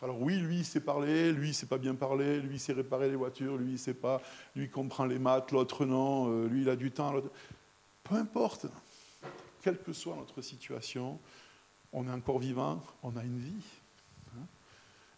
Alors 0.01 0.21
oui, 0.21 0.35
lui, 0.39 0.57
il 0.57 0.65
sait 0.65 0.81
parler, 0.81 1.31
lui, 1.31 1.51
il 1.51 1.53
sait 1.53 1.67
pas 1.67 1.77
bien 1.77 1.95
parler, 1.95 2.41
lui, 2.41 2.55
il 2.55 2.59
sait 2.59 2.73
réparer 2.73 3.09
les 3.09 3.15
voitures, 3.15 3.55
lui, 3.55 3.71
il 3.71 3.79
sait 3.79 3.93
pas, 3.93 4.21
lui, 4.57 4.69
comprend 4.69 5.05
les 5.05 5.19
maths, 5.19 5.53
l'autre 5.53 5.85
non, 5.85 6.27
euh, 6.29 6.47
lui, 6.49 6.63
il 6.63 6.69
a 6.69 6.75
du 6.75 6.91
temps. 6.91 7.13
Peu 8.03 8.15
importe, 8.15 8.65
quelle 9.61 9.81
que 9.81 9.93
soit 9.93 10.17
notre 10.17 10.41
situation, 10.41 11.17
on 11.93 12.09
est 12.09 12.11
encore 12.11 12.39
vivant, 12.39 12.83
on 13.03 13.15
a 13.15 13.23
une 13.23 13.39
vie. 13.39 13.63
Hein. 14.35 14.45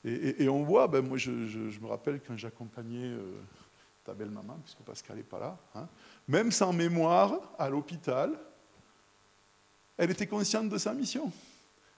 Et, 0.03 0.47
on 0.47 0.61
voit, 0.61 0.87
ben, 0.87 1.01
moi 1.01 1.17
je, 1.17 1.31
me 1.31 1.87
rappelle 1.87 2.21
quand 2.21 2.37
j'accompagnais 2.37 3.07
euh, 3.07 3.31
ta 4.05 4.13
belle 4.13 4.29
maman, 4.29 4.57
puisque 4.63 4.79
Pascal 4.79 5.17
n'est 5.17 5.23
pas 5.23 5.39
là, 5.39 5.57
hein. 5.73 5.87
même 6.27 6.51
sans 6.51 6.71
mémoire, 6.71 7.39
à 7.57 7.69
l'hôpital, 7.69 8.37
elle 9.97 10.11
était 10.11 10.27
consciente 10.27 10.69
de 10.69 10.77
sa 10.77 10.93
mission. 10.93 11.31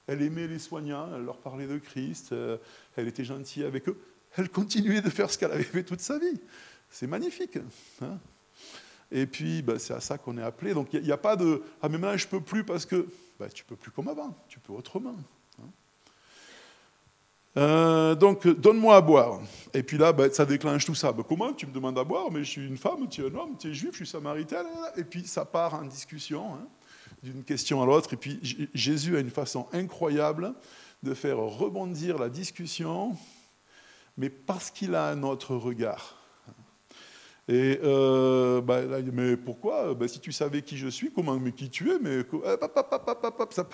Elle 0.07 0.21
aimait 0.21 0.47
les 0.47 0.59
soignants, 0.59 1.09
elle 1.13 1.25
leur 1.25 1.37
parlait 1.37 1.67
de 1.67 1.77
Christ, 1.77 2.31
euh, 2.31 2.57
elle 2.95 3.07
était 3.09 3.25
gentille 3.25 3.65
avec 3.65 3.89
eux. 3.89 3.99
Elle 4.37 4.49
continuait 4.49 5.01
de 5.01 5.09
faire 5.09 5.29
ce 5.29 5.37
qu'elle 5.37 5.51
avait 5.51 5.63
fait 5.63 5.83
toute 5.83 5.99
sa 5.99 6.17
vie. 6.17 6.39
C'est 6.89 7.07
magnifique. 7.07 7.57
Hein. 8.01 8.17
Et 9.11 9.25
puis, 9.25 9.61
ben, 9.61 9.77
c'est 9.77 9.93
à 9.93 9.99
ça 9.99 10.17
qu'on 10.17 10.37
est 10.37 10.43
appelé. 10.43 10.73
Donc, 10.73 10.93
il 10.93 11.01
n'y 11.01 11.11
a, 11.11 11.17
pas 11.17 11.35
de 11.35 11.61
Ah, 11.81 11.89
mais 11.89 11.97
maintenant, 11.97 12.17
je 12.17 12.25
ne 12.25 12.31
peux 12.31 12.41
plus 12.41 12.63
parce 12.63 12.85
que. 12.85 13.07
Ben, 13.39 13.49
tu 13.49 13.63
ne 13.63 13.67
peux 13.67 13.75
plus 13.75 13.91
comme 13.91 14.07
avant, 14.07 14.35
tu 14.47 14.59
peux 14.59 14.73
autrement. 14.73 15.15
Euh, 17.57 18.13
donc, 18.13 18.47
donne-moi 18.47 18.95
à 18.95 19.01
boire. 19.01 19.41
Et 19.73 19.81
puis 19.81 19.97
là, 19.97 20.13
ben, 20.13 20.31
ça 20.31 20.45
déclenche 20.45 20.85
tout 20.85 20.93
ça. 20.93 21.11
Ben, 21.11 21.23
comment 21.27 21.51
tu 21.53 21.65
me 21.65 21.71
demandes 21.71 21.97
à 21.97 22.03
boire? 22.03 22.31
Mais 22.31 22.43
je 22.43 22.51
suis 22.51 22.67
une 22.67 22.77
femme, 22.77 23.07
tu 23.09 23.21
es 23.21 23.29
un 23.29 23.35
homme, 23.35 23.57
tu 23.57 23.69
es 23.69 23.73
juif, 23.73 23.91
je 23.93 23.97
suis 23.97 24.07
samaritain. 24.07 24.63
Et 24.95 25.03
puis 25.03 25.25
ça 25.25 25.43
part 25.43 25.73
en 25.73 25.83
discussion, 25.83 26.53
hein, 26.53 26.67
d'une 27.23 27.43
question 27.43 27.81
à 27.81 27.85
l'autre. 27.87 28.13
Et 28.13 28.17
puis 28.17 28.39
Jésus 28.75 29.17
a 29.17 29.19
une 29.19 29.31
façon 29.31 29.65
incroyable 29.73 30.53
de 31.01 31.15
faire 31.15 31.37
rebondir 31.37 32.19
la 32.19 32.29
discussion, 32.29 33.15
mais 34.17 34.29
parce 34.29 34.69
qu'il 34.69 34.93
a 34.93 35.07
un 35.07 35.23
autre 35.23 35.55
regard. 35.55 36.15
Et 37.47 37.79
euh, 37.81 38.61
ben, 38.61 39.03
mais 39.13 39.35
pourquoi? 39.35 39.95
Si 40.07 40.19
tu 40.19 40.31
savais 40.31 40.61
qui 40.61 40.77
je 40.77 40.89
suis, 40.89 41.11
comment, 41.11 41.39
mais 41.39 41.53
qui 41.53 41.69
tu 41.69 41.89
es, 41.91 41.97
mais 41.97 42.23
ça, 43.49 43.67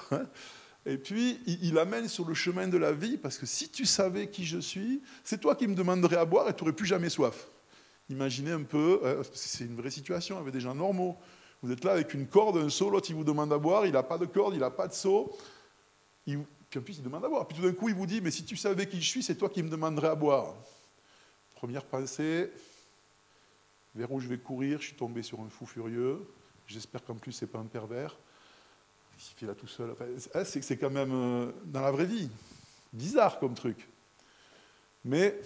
et 0.86 0.98
puis, 0.98 1.40
il 1.46 1.78
amène 1.78 2.10
sur 2.10 2.28
le 2.28 2.34
chemin 2.34 2.68
de 2.68 2.78
la 2.78 2.92
vie, 2.92 3.18
parce 3.18 3.38
que 3.38 3.46
si 3.46 3.70
tu 3.70 3.86
savais 3.86 4.30
qui 4.30 4.44
je 4.44 4.60
suis, 4.60 5.02
c'est 5.24 5.40
toi 5.40 5.56
qui 5.56 5.66
me 5.68 5.76
demanderais 5.76 6.18
à 6.18 6.26
boire 6.26 6.50
et 6.50 6.54
tu 6.54 6.64
n'aurais 6.64 6.76
plus 6.76 6.86
jamais 6.86 7.10
soif. 7.10 7.48
Imaginez 8.10 8.52
un 8.52 8.64
peu, 8.64 9.00
euh, 9.04 9.24
c'est 9.34 9.64
une 9.64 9.78
vraie 9.78 9.92
situation 9.92 10.38
avec 10.38 10.54
des 10.54 10.60
gens 10.60 10.76
normaux. 10.76 11.18
Vous 11.62 11.72
êtes 11.72 11.86
là 11.86 11.94
avec 11.94 12.14
une 12.14 12.28
corde, 12.28 12.58
un 12.58 12.68
seau, 12.70 12.90
l'autre 12.90 13.10
il 13.10 13.16
vous 13.16 13.24
demande 13.24 13.54
à 13.54 13.58
boire, 13.58 13.86
il 13.86 13.94
n'a 13.94 14.04
pas 14.04 14.18
de 14.18 14.26
corde, 14.26 14.56
il 14.56 14.60
n'a 14.60 14.72
pas 14.72 14.90
de 14.90 14.94
seau. 14.94 15.34
puis 16.26 16.36
en 16.36 16.82
plus, 16.82 16.98
il 16.98 17.04
demande 17.04 17.24
à 17.24 17.30
boire. 17.30 17.48
Puis 17.48 17.58
tout 17.58 17.64
d'un 17.64 17.72
coup, 17.72 17.88
il 17.88 17.96
vous 17.96 18.06
dit, 18.06 18.20
mais 18.20 18.32
si 18.32 18.44
tu 18.44 18.58
savais 18.58 18.86
qui 18.86 19.02
je 19.02 19.08
suis, 19.08 19.24
c'est 19.24 19.36
toi 19.36 19.48
qui 19.48 19.64
me 19.64 19.70
demanderais 19.70 20.10
à 20.10 20.16
boire. 20.16 20.54
Première 21.56 21.86
pensée, 21.86 22.52
vers 23.96 24.12
où 24.12 24.20
je 24.20 24.28
vais 24.28 24.38
courir, 24.38 24.82
je 24.82 24.88
suis 24.88 24.96
tombé 24.98 25.22
sur 25.22 25.40
un 25.40 25.48
fou 25.48 25.66
furieux. 25.66 26.28
J'espère 26.68 27.06
qu'en 27.06 27.16
plus, 27.16 27.32
ce 27.32 27.46
n'est 27.46 27.52
pas 27.52 27.60
un 27.60 27.66
pervers 27.68 28.18
il 29.18 29.40
fait 29.40 29.46
là 29.46 29.56
tout 29.56 29.68
seul. 29.68 29.96
Hein, 30.34 30.44
c'est 30.44 30.78
quand 30.78 30.90
même 30.90 31.12
euh, 31.14 31.52
dans 31.66 31.82
la 31.82 31.92
vraie 31.92 32.06
vie. 32.06 32.30
Bizarre 32.92 33.40
comme 33.40 33.54
truc. 33.54 33.88
Mais, 35.06 35.40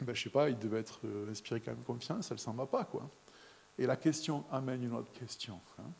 ben, 0.00 0.14
je 0.14 0.22
sais 0.22 0.30
pas, 0.30 0.48
il 0.48 0.58
devait 0.58 0.80
être 0.80 1.00
euh, 1.04 1.30
inspiré 1.30 1.60
quand 1.60 1.72
même 1.72 1.84
confiance, 1.84 2.30
elle 2.30 2.38
s'en 2.38 2.52
va 2.52 2.66
pas, 2.66 2.84
quoi. 2.84 3.08
Et 3.78 3.86
la 3.86 3.96
question 3.96 4.44
amène 4.50 4.82
une 4.84 4.94
autre 4.94 5.12
question. 5.12 5.60
Hein. 5.78 5.90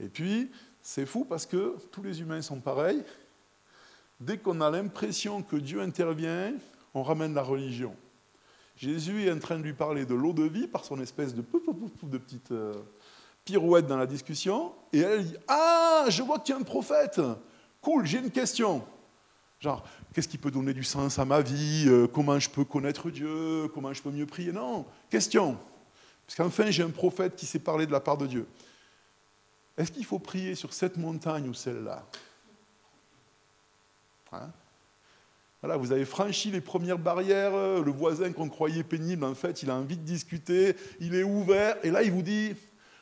Et 0.00 0.08
puis, 0.08 0.50
c'est 0.82 1.06
fou 1.06 1.24
parce 1.24 1.46
que 1.46 1.76
tous 1.90 2.02
les 2.02 2.20
humains 2.20 2.42
sont 2.42 2.60
pareils. 2.60 3.04
Dès 4.18 4.38
qu'on 4.38 4.60
a 4.60 4.70
l'impression 4.70 5.42
que 5.42 5.56
Dieu 5.56 5.80
intervient, 5.80 6.52
on 6.94 7.02
ramène 7.02 7.34
la 7.34 7.42
religion. 7.42 7.94
Jésus 8.76 9.24
est 9.24 9.32
en 9.32 9.38
train 9.38 9.58
de 9.58 9.62
lui 9.62 9.72
parler 9.72 10.06
de 10.06 10.14
l'eau 10.14 10.32
de 10.32 10.44
vie 10.44 10.66
par 10.66 10.84
son 10.84 11.00
espèce 11.00 11.34
de, 11.34 11.44
de 12.02 12.18
petite 12.18 12.50
euh, 12.50 12.74
pirouette 13.44 13.86
dans 13.86 13.96
la 13.96 14.06
discussion, 14.06 14.72
et 14.92 15.00
elle 15.00 15.24
dit 15.24 15.36
Ah, 15.48 16.06
je 16.08 16.22
vois 16.22 16.38
que 16.38 16.44
tu 16.44 16.52
es 16.52 16.54
un 16.54 16.62
prophète. 16.62 17.20
Cool, 17.80 18.06
j'ai 18.06 18.18
une 18.18 18.30
question. 18.30 18.84
Genre, 19.60 19.84
qu'est-ce 20.14 20.28
qui 20.28 20.38
peut 20.38 20.50
donner 20.50 20.72
du 20.72 20.84
sens 20.84 21.18
à 21.18 21.24
ma 21.24 21.40
vie? 21.40 21.84
Euh, 21.86 22.06
Comment 22.06 22.38
je 22.38 22.48
peux 22.48 22.64
connaître 22.64 23.10
Dieu? 23.10 23.68
Comment 23.74 23.92
je 23.92 24.02
peux 24.02 24.10
mieux 24.10 24.26
prier? 24.26 24.52
Non, 24.52 24.86
question. 25.10 25.58
Parce 26.26 26.36
qu'enfin, 26.36 26.70
j'ai 26.70 26.82
un 26.82 26.90
prophète 26.90 27.36
qui 27.36 27.44
sait 27.46 27.58
parler 27.58 27.86
de 27.86 27.92
la 27.92 28.00
part 28.00 28.16
de 28.16 28.26
Dieu. 28.26 28.46
Est-ce 29.76 29.92
qu'il 29.92 30.04
faut 30.04 30.18
prier 30.18 30.54
sur 30.54 30.72
cette 30.72 30.96
montagne 30.96 31.48
ou 31.48 31.54
celle-là? 31.54 32.06
Hein? 34.32 34.50
Voilà, 35.62 35.76
vous 35.76 35.92
avez 35.92 36.04
franchi 36.04 36.50
les 36.50 36.60
premières 36.60 36.98
barrières, 36.98 37.54
euh, 37.54 37.82
le 37.82 37.90
voisin 37.90 38.32
qu'on 38.32 38.48
croyait 38.48 38.82
pénible, 38.82 39.24
en 39.24 39.34
fait, 39.34 39.62
il 39.62 39.70
a 39.70 39.74
envie 39.74 39.96
de 39.96 40.02
discuter, 40.02 40.74
il 41.00 41.14
est 41.14 41.22
ouvert, 41.22 41.76
et 41.82 41.90
là, 41.90 42.02
il 42.02 42.12
vous 42.12 42.22
dit, 42.22 42.54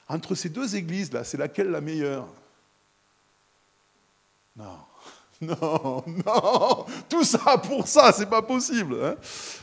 entre 0.09 0.35
ces 0.35 0.49
deux 0.49 0.77
églises-là, 0.77 1.25
c'est 1.25 1.37
laquelle 1.37 1.71
la 1.71 1.81
meilleure? 1.81 2.27
Non, 4.57 4.79
non, 5.41 6.05
non, 6.07 6.87
tout 7.09 7.25
ça 7.25 7.59
pour 7.59 7.87
ça, 7.87 8.11
c'est 8.13 8.29
pas 8.29 8.43
possible. 8.43 8.97
Hein. 9.03 9.17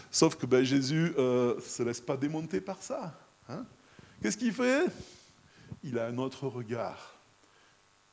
Sauf 0.09 0.35
que 0.35 0.45
ben, 0.45 0.63
Jésus 0.63 1.13
ne 1.17 1.21
euh, 1.21 1.59
se 1.59 1.83
laisse 1.83 1.99
pas 1.99 2.15
démonter 2.15 2.61
par 2.61 2.81
ça. 2.81 3.13
Hein. 3.49 3.65
Qu'est-ce 4.21 4.37
qu'il 4.37 4.53
fait? 4.53 4.85
Il 5.83 5.99
a 5.99 6.07
un 6.07 6.17
autre 6.17 6.47
regard. 6.47 7.15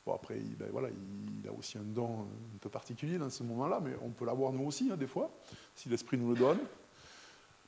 Bon, 0.05 0.15
après, 0.15 0.39
il, 0.39 0.57
ben, 0.57 0.69
voilà, 0.73 0.89
il, 0.89 1.49
a 1.49 1.53
aussi 1.53 1.79
un 1.79 1.85
don 1.85 2.23
un 2.23 2.59
peu 2.61 2.69
particulier 2.69 3.19
dans 3.19 3.31
ce 3.31 3.45
moment-là, 3.45 3.81
mais 3.81 3.93
on 4.03 4.11
peut 4.11 4.25
l'avoir 4.25 4.53
nous 4.53 4.65
aussi, 4.65 4.91
hein, 4.93 4.97
des 4.97 5.07
fois, 5.07 5.31
si 5.77 5.89
l'Esprit 5.89 6.19
nous 6.19 6.31
le 6.31 6.37
donne. 6.37 6.59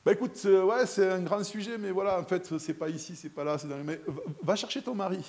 Ben 0.05 0.11
écoute, 0.11 0.39
euh, 0.45 0.63
ouais, 0.63 0.85
c'est 0.85 1.09
un 1.09 1.21
grand 1.21 1.43
sujet, 1.43 1.79
mais 1.79 1.89
voilà, 1.89 2.19
en 2.19 2.23
fait, 2.23 2.59
c'est 2.59 2.75
pas 2.75 2.89
ici, 2.89 3.15
c'est 3.15 3.29
pas 3.29 3.43
là, 3.43 3.57
c'est 3.57 3.67
dans 3.67 3.75
les... 3.75 3.83
Mais 3.83 3.99
va 4.43 4.55
chercher 4.55 4.83
ton 4.83 4.93
mari. 4.93 5.25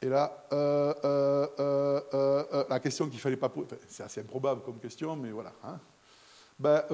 Et 0.00 0.06
là, 0.08 0.46
euh, 0.52 0.94
euh, 1.58 2.64
la 2.70 2.78
question 2.78 3.08
qu'il 3.08 3.18
fallait 3.18 3.36
pas 3.36 3.48
poser, 3.48 3.76
c'est 3.88 4.04
assez 4.04 4.20
improbable 4.20 4.62
comme 4.62 4.78
question, 4.78 5.16
mais 5.16 5.32
voilà. 5.32 5.52
Hein. 5.64 5.80
Ben, 6.60 6.84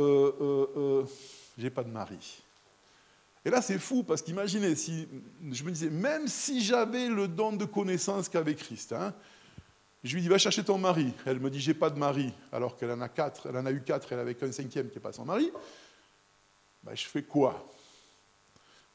j'ai 1.59 1.69
pas 1.69 1.85
de 1.85 1.91
mari. 1.91 2.43
Et 3.45 3.51
là, 3.51 3.61
c'est 3.61 3.79
fou, 3.79 4.03
parce 4.03 4.23
qu'imaginez, 4.23 4.75
si, 4.77 5.07
je 5.53 5.62
me 5.62 5.71
disais, 5.71 5.91
même 5.91 6.27
si 6.27 6.62
j'avais 6.62 7.07
le 7.09 7.29
don 7.29 7.53
de 7.53 7.67
connaissance 7.67 8.31
qu'avait 8.31 8.55
Christ, 8.55 8.95
hein, 8.95 9.15
je 10.07 10.14
lui 10.14 10.23
dis, 10.23 10.29
va 10.29 10.38
chercher 10.38 10.64
ton 10.64 10.79
mari. 10.79 11.12
Elle 11.25 11.40
me 11.40 11.51
dit, 11.51 11.61
j'ai 11.61 11.75
pas 11.75 11.90
de 11.90 11.99
mari, 11.99 12.33
alors 12.53 12.77
qu'elle 12.77 12.90
en 12.90 13.01
a 13.01 13.09
quatre, 13.09 13.49
elle 13.49 13.57
en 13.57 13.66
a 13.66 13.73
eu 13.73 13.83
quatre, 13.83 14.12
elle 14.12 14.21
avait 14.21 14.35
qu'un 14.35 14.53
cinquième 14.53 14.88
qui 14.88 14.97
n'est 14.97 15.03
pas 15.03 15.12
son 15.12 15.25
mari. 15.25 15.51
Ben, 16.83 16.95
je 16.95 17.07
fais 17.07 17.23
quoi? 17.23 17.66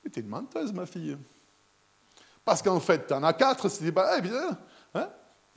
Mais 0.03 0.09
t'es 0.09 0.21
une 0.21 0.27
menteuse, 0.27 0.71
ma 0.71 0.85
fille. 0.85 1.17
Parce 2.45 2.61
qu'en 2.61 2.79
fait, 2.79 3.07
tu 3.07 3.13
en 3.13 3.23
as 3.23 3.33
quatre, 3.33 3.69
c'était 3.69 3.91
pas. 3.91 4.17
Eh 4.17 4.21
bien, 4.21 4.57
hein? 4.93 5.09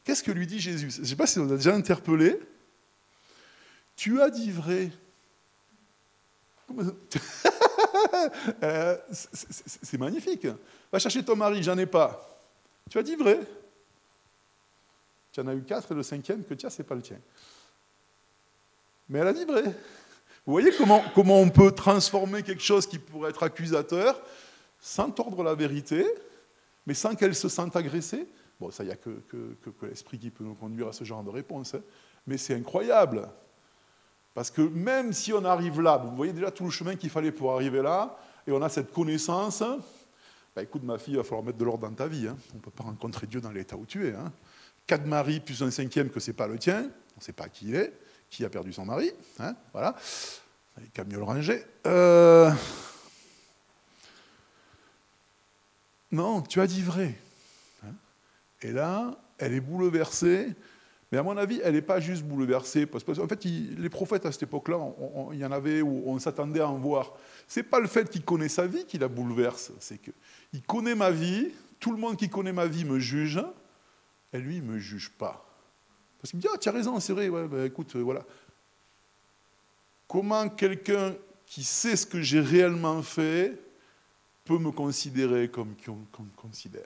Qu'est-ce 0.02 0.22
que 0.22 0.30
lui 0.30 0.46
dit 0.46 0.60
Jésus? 0.60 0.90
Je 0.90 1.00
ne 1.00 1.06
sais 1.06 1.16
pas 1.16 1.26
si 1.26 1.38
on 1.38 1.50
a 1.50 1.56
déjà 1.56 1.74
interpellé. 1.74 2.38
Tu 3.96 4.20
as 4.20 4.30
dit 4.30 4.50
vrai. 4.50 4.90
Euh, 8.62 8.96
c'est 9.10 9.98
magnifique. 9.98 10.46
Va 10.90 10.98
chercher 10.98 11.22
ton 11.24 11.36
mari, 11.36 11.62
j'en 11.62 11.76
ai 11.76 11.86
pas. 11.86 12.42
Tu 12.90 12.98
as 12.98 13.02
dit 13.02 13.16
vrai. 13.16 13.40
Tu 15.34 15.40
en 15.40 15.48
as 15.48 15.54
eu 15.54 15.62
quatre 15.62 15.90
et 15.90 15.94
le 15.96 16.04
cinquième 16.04 16.44
que 16.44 16.54
as, 16.64 16.70
c'est 16.70 16.84
pas 16.84 16.94
le 16.94 17.02
tien. 17.02 17.18
Mais 19.08 19.18
elle 19.18 19.26
a 19.26 19.32
dit 19.32 19.44
vrai. 19.44 19.64
Vous 20.46 20.52
voyez 20.52 20.70
comment, 20.78 21.02
comment 21.12 21.40
on 21.40 21.50
peut 21.50 21.72
transformer 21.72 22.44
quelque 22.44 22.62
chose 22.62 22.86
qui 22.86 23.00
pourrait 23.00 23.30
être 23.30 23.42
accusateur 23.42 24.20
sans 24.78 25.10
tordre 25.10 25.42
la 25.42 25.56
vérité, 25.56 26.06
mais 26.86 26.94
sans 26.94 27.16
qu'elle 27.16 27.34
se 27.34 27.48
sente 27.48 27.74
agressée? 27.74 28.28
Bon, 28.60 28.70
ça, 28.70 28.84
il 28.84 28.86
n'y 28.86 28.92
a 28.92 28.96
que, 28.96 29.10
l'esprit 29.82 30.20
qui 30.20 30.30
peut 30.30 30.44
nous 30.44 30.54
conduire 30.54 30.86
à 30.86 30.92
ce 30.92 31.02
genre 31.02 31.24
de 31.24 31.30
réponse. 31.30 31.74
Hein. 31.74 31.82
Mais 32.28 32.38
c'est 32.38 32.54
incroyable. 32.54 33.28
Parce 34.34 34.52
que 34.52 34.62
même 34.62 35.12
si 35.12 35.32
on 35.32 35.44
arrive 35.44 35.80
là, 35.80 35.96
vous 35.96 36.14
voyez 36.14 36.32
déjà 36.32 36.52
tout 36.52 36.64
le 36.64 36.70
chemin 36.70 36.94
qu'il 36.94 37.10
fallait 37.10 37.32
pour 37.32 37.52
arriver 37.52 37.82
là, 37.82 38.16
et 38.46 38.52
on 38.52 38.62
a 38.62 38.68
cette 38.68 38.92
connaissance, 38.92 39.64
bah 40.54 40.62
écoute 40.62 40.84
ma 40.84 40.96
fille, 40.96 41.14
il 41.14 41.16
va 41.16 41.24
falloir 41.24 41.42
mettre 41.42 41.58
de 41.58 41.64
l'ordre 41.64 41.88
dans 41.88 41.94
ta 41.94 42.06
vie. 42.06 42.28
Hein. 42.28 42.36
On 42.52 42.58
ne 42.58 42.62
peut 42.62 42.70
pas 42.70 42.84
rencontrer 42.84 43.26
Dieu 43.26 43.40
dans 43.40 43.50
l'état 43.50 43.76
où 43.76 43.84
tu 43.84 44.06
es. 44.06 44.12
Hein. 44.12 44.32
Quatre 44.86 45.06
maris 45.06 45.40
plus 45.40 45.62
un 45.62 45.70
cinquième 45.70 46.10
que 46.10 46.20
ce 46.20 46.30
n'est 46.30 46.36
pas 46.36 46.46
le 46.46 46.58
tien, 46.58 46.82
on 46.82 47.20
ne 47.20 47.22
sait 47.22 47.32
pas 47.32 47.48
qui 47.48 47.68
il 47.68 47.74
est, 47.76 47.92
qui 48.28 48.44
a 48.44 48.50
perdu 48.50 48.72
son 48.72 48.84
mari. 48.84 49.10
Hein, 49.38 49.54
voilà. 49.72 49.96
Il 50.80 50.90
qu'à 50.90 51.04
mieux 51.04 51.18
le 51.18 51.22
ranger. 51.22 51.62
Euh, 51.86 52.50
non, 56.10 56.42
tu 56.42 56.60
as 56.60 56.66
dit 56.66 56.82
vrai. 56.82 57.14
Hein. 57.84 57.94
Et 58.62 58.72
là, 58.72 59.16
elle 59.38 59.54
est 59.54 59.60
bouleversée 59.60 60.54
mais 61.14 61.20
à 61.20 61.22
mon 61.22 61.36
avis, 61.36 61.60
elle 61.62 61.74
n'est 61.74 61.80
pas 61.80 62.00
juste 62.00 62.24
bouleversée. 62.24 62.86
Parce 62.86 63.04
qu'en 63.04 63.28
fait, 63.28 63.44
les 63.44 63.88
prophètes 63.88 64.26
à 64.26 64.32
cette 64.32 64.42
époque-là, 64.42 64.80
il 65.32 65.38
y 65.38 65.44
en 65.44 65.52
avait 65.52 65.80
où 65.80 66.02
on 66.06 66.18
s'attendait 66.18 66.58
à 66.58 66.68
en 66.68 66.76
voir. 66.76 67.12
Ce 67.46 67.60
n'est 67.60 67.64
pas 67.64 67.78
le 67.78 67.86
fait 67.86 68.10
qu'il 68.10 68.24
connaît 68.24 68.48
sa 68.48 68.66
vie 68.66 68.84
qui 68.84 68.98
la 68.98 69.06
bouleverse, 69.06 69.70
c'est 69.78 69.98
qu'il 69.98 70.62
connaît 70.62 70.96
ma 70.96 71.12
vie, 71.12 71.52
tout 71.78 71.92
le 71.92 71.98
monde 71.98 72.16
qui 72.16 72.28
connaît 72.28 72.52
ma 72.52 72.66
vie 72.66 72.84
me 72.84 72.98
juge, 72.98 73.40
et 74.34 74.38
lui, 74.38 74.56
il 74.56 74.66
ne 74.66 74.72
me 74.72 74.78
juge 74.78 75.10
pas. 75.10 75.46
Parce 76.20 76.30
qu'il 76.30 76.38
me 76.38 76.42
dit, 76.42 76.48
ah, 76.52 76.58
tu 76.58 76.68
as 76.68 76.72
raison, 76.72 76.98
c'est 76.98 77.12
vrai, 77.12 77.30
bah, 77.30 77.64
écoute, 77.64 77.94
voilà. 77.96 78.24
Comment 80.08 80.48
quelqu'un 80.48 81.14
qui 81.46 81.62
sait 81.62 81.96
ce 81.96 82.04
que 82.04 82.20
j'ai 82.20 82.40
réellement 82.40 83.02
fait 83.02 83.58
peut 84.44 84.58
me 84.58 84.72
considérer 84.72 85.48
comme 85.48 85.74
qu'on 86.12 86.26
considère? 86.36 86.82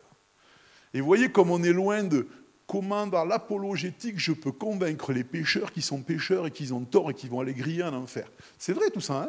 Et 0.93 1.01
vous 1.01 1.07
voyez 1.07 1.33
comme 1.33 1.51
on 1.51 1.63
est 1.63 1.73
loin 1.73 2.05
de 2.05 2.29
comment 2.67 3.07
dans 3.07 3.25
l'apologétique 3.25 4.19
je 4.19 4.33
peux 4.33 4.53
convaincre 4.53 5.13
les 5.13 5.25
pécheurs 5.25 5.73
qui 5.73 5.83
sont 5.83 6.03
pécheurs 6.03 6.47
et 6.47 6.51
qui 6.51 6.71
ont 6.73 6.85
tort 6.85 7.11
et 7.11 7.15
qui 7.15 7.29
vont 7.29 7.41
aller 7.41 7.55
griller 7.55 7.83
en 7.83 7.95
enfer. 7.95 8.31
C'est 8.59 8.73
vrai 8.73 8.91
tout 8.91 9.01
ça, 9.01 9.23
hein? 9.25 9.29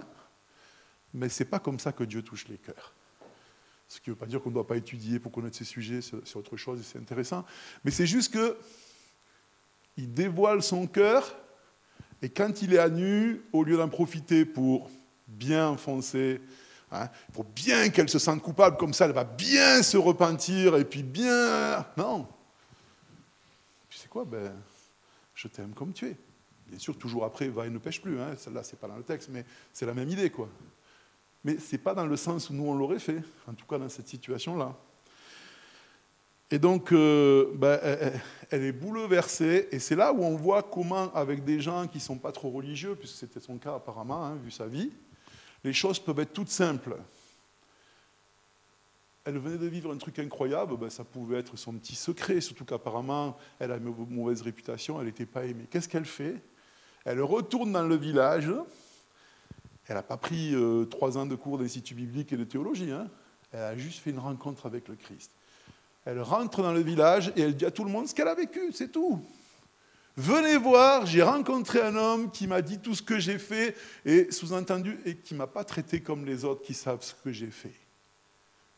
Mais 1.14 1.30
ce 1.30 1.44
n'est 1.44 1.50
pas 1.50 1.60
comme 1.60 1.80
ça 1.80 1.92
que 1.92 2.04
Dieu 2.04 2.22
touche 2.22 2.48
les 2.48 2.58
cœurs. 2.58 2.94
Ce 3.90 4.00
qui 4.00 4.10
ne 4.10 4.16
veut 4.16 4.20
pas 4.20 4.26
dire 4.26 4.42
qu'on 4.42 4.50
ne 4.50 4.54
doit 4.54 4.68
pas 4.68 4.78
étudier 4.78 5.20
pour 5.20 5.32
connaître 5.32 5.58
ces 5.58 5.66
sujets, 5.66 6.00
c'est 6.02 6.36
autre 6.36 6.56
chose 6.56 6.80
et 6.80 6.84
c'est 6.84 7.00
intéressant. 7.00 7.44
Mais 7.84 7.92
c'est 7.92 8.06
juste 8.06 8.34
que 8.34 8.58
il 9.98 10.14
dévoile 10.14 10.64
son 10.64 10.88
cœur 10.88 11.36
et 12.22 12.30
quand 12.30 12.62
il 12.62 12.74
est 12.74 12.80
à 12.80 12.90
nu, 12.90 13.42
au 13.52 13.64
lieu 13.64 13.76
d'en 13.76 13.90
profiter 13.90 14.46
pour 14.46 14.90
bien 15.28 15.68
enfoncer, 15.68 16.40
hein, 16.92 17.10
pour 17.34 17.44
bien 17.44 17.90
qu'elle 17.90 18.10
se 18.10 18.20
sente 18.20 18.42
coupable, 18.42 18.78
comme 18.78 18.94
ça 18.94 19.06
elle 19.06 19.12
va 19.12 19.26
bien 19.26 19.84
se 19.84 19.98
repentir 19.98 20.78
et 20.78 20.86
puis 20.86 21.04
bien... 21.04 21.86
Non, 21.98 22.26
quoi? 24.10 24.26
Ben, 24.26 24.52
Je 25.36 25.48
t'aime 25.48 25.74
comme 25.74 25.94
tu 25.94 26.08
es. 26.08 26.18
Bien 26.68 26.80
sûr, 26.80 26.98
toujours 26.98 27.24
après, 27.24 27.48
va 27.48 27.66
et 27.66 27.70
ne 27.70 27.78
pêche 27.78 28.02
plus. 28.02 28.20
Hein. 28.20 28.36
Celle-là, 28.38 28.64
c'est 28.64 28.80
pas 28.80 28.88
dans 28.88 28.98
le 28.98 29.04
texte, 29.04 29.30
mais 29.32 29.46
c'est 29.72 29.86
la 29.86 29.94
même 29.94 30.10
idée. 30.10 30.30
quoi. 30.30 30.50
Mais 31.44 31.58
ce 31.58 31.74
n'est 31.74 31.82
pas 31.82 31.94
dans 31.94 32.06
le 32.06 32.16
sens 32.18 32.50
où 32.50 32.54
nous, 32.54 32.66
on 32.66 32.76
l'aurait 32.76 33.00
fait, 33.00 33.22
en 33.48 33.54
tout 33.54 33.66
cas 33.66 33.78
dans 33.78 33.90
cette 33.90 34.08
situation-là. 34.08 34.76
Et 36.52 36.60
donc, 36.60 36.92
euh, 36.92 37.52
ben, 37.56 37.80
elle, 38.50 38.64
est 38.64 38.72
bouleversée, 38.72 39.68
et 39.72 39.80
c'est 39.80 39.96
là 39.96 40.12
où 40.12 40.24
on 40.24 40.36
voit 40.36 40.64
comment, 40.64 41.14
avec 41.14 41.44
des 41.44 41.62
gens 41.62 41.88
qui 41.88 41.98
ne 41.98 42.04
sont 42.04 42.18
pas 42.18 42.32
trop 42.32 42.50
religieux, 42.50 42.96
puisque 42.96 43.18
c'était 43.18 43.40
son 43.40 43.58
cas 43.58 43.76
apparemment, 43.76 44.26
hein, 44.26 44.38
vu 44.44 44.50
sa 44.50 44.66
vie, 44.66 44.92
les 45.64 45.74
choses 45.74 46.00
peuvent 46.00 46.20
être 46.20 46.34
toutes 46.34 46.50
simples 46.50 46.98
elle 49.30 49.38
venait 49.38 49.58
de 49.58 49.68
vivre 49.68 49.94
un 49.94 49.98
truc 49.98 50.18
incroyable, 50.20 50.76
ben, 50.78 50.90
ça 50.90 51.04
pouvait 51.04 51.38
être 51.38 51.56
son 51.56 51.74
petit 51.74 51.96
secret, 51.96 52.42
surtout 52.42 52.66
qu'apparemment, 52.66 53.38
elle 53.60 53.72
a 53.72 53.78
une 53.78 53.94
mauvaise 54.10 54.42
réputation, 54.42 55.00
elle 55.00 55.08
n'était 55.08 55.26
pas 55.26 55.46
aimée. 55.46 55.66
Qu'est-ce 55.70 55.88
qu'elle 55.88 56.06
fait? 56.06 56.42
Elle 57.06 57.22
retourne 57.22 57.72
dans 57.72 57.84
le 57.84 57.96
village. 57.96 58.52
Elle 59.90 59.96
n'a 59.96 60.04
pas 60.04 60.18
pris 60.18 60.54
euh, 60.54 60.86
trois 60.86 61.18
ans 61.18 61.26
de 61.26 61.34
cours 61.36 61.58
d'institut 61.58 61.96
biblique 61.96 62.32
et 62.32 62.38
de 62.38 62.44
théologie. 62.44 62.92
Hein. 62.92 63.10
Elle 63.52 63.60
a 63.60 63.76
juste 63.76 64.00
fait 64.00 64.12
une 64.12 64.20
rencontre 64.20 64.68
avec 64.68 64.88
le 64.88 64.96
Christ. 64.96 65.32
Elle 66.06 66.22
rentre 66.22 66.62
dans 66.62 66.72
le 66.72 66.82
village 66.82 67.34
et 67.36 67.42
elle 67.42 67.56
dit 67.56 67.66
à 67.66 67.72
tout 67.72 67.84
le 67.84 67.90
monde 67.90 68.08
ce 68.08 68.14
qu'elle 68.14 68.28
a 68.28 68.36
vécu, 68.36 68.72
c'est 68.72 68.92
tout. 68.92 69.20
Venez 70.16 70.58
voir, 70.58 71.08
j'ai 71.08 71.24
rencontré 71.24 71.82
un 71.82 71.96
homme 71.96 72.30
qui 72.30 72.46
m'a 72.46 72.62
dit 72.62 72.78
tout 72.78 72.94
ce 72.94 73.02
que 73.02 73.18
j'ai 73.20 73.40
fait 73.40 73.76
et 74.06 74.32
sous-entendu 74.32 75.00
et 75.06 75.16
qui 75.16 75.34
ne 75.34 75.40
m'a 75.40 75.48
pas 75.48 75.64
traité 75.64 76.02
comme 76.02 76.24
les 76.24 76.46
autres 76.46 76.62
qui 76.62 76.76
savent 76.76 77.02
ce 77.02 77.16
que 77.24 77.32
j'ai 77.32 77.50
fait. 77.50 77.74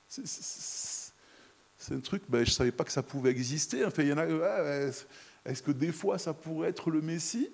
C'est 0.07 1.93
un 1.93 1.99
truc, 1.99 2.23
ben, 2.29 2.45
je 2.45 2.51
ne 2.51 2.55
savais 2.55 2.71
pas 2.71 2.85
que 2.85 2.91
ça 2.91 3.03
pouvait 3.03 3.31
exister. 3.31 3.79
Est-ce 3.79 5.61
que 5.61 5.71
des 5.71 5.91
fois 5.91 6.17
ça 6.17 6.33
pourrait 6.33 6.69
être 6.69 6.89
le 6.89 7.01
Messie? 7.01 7.49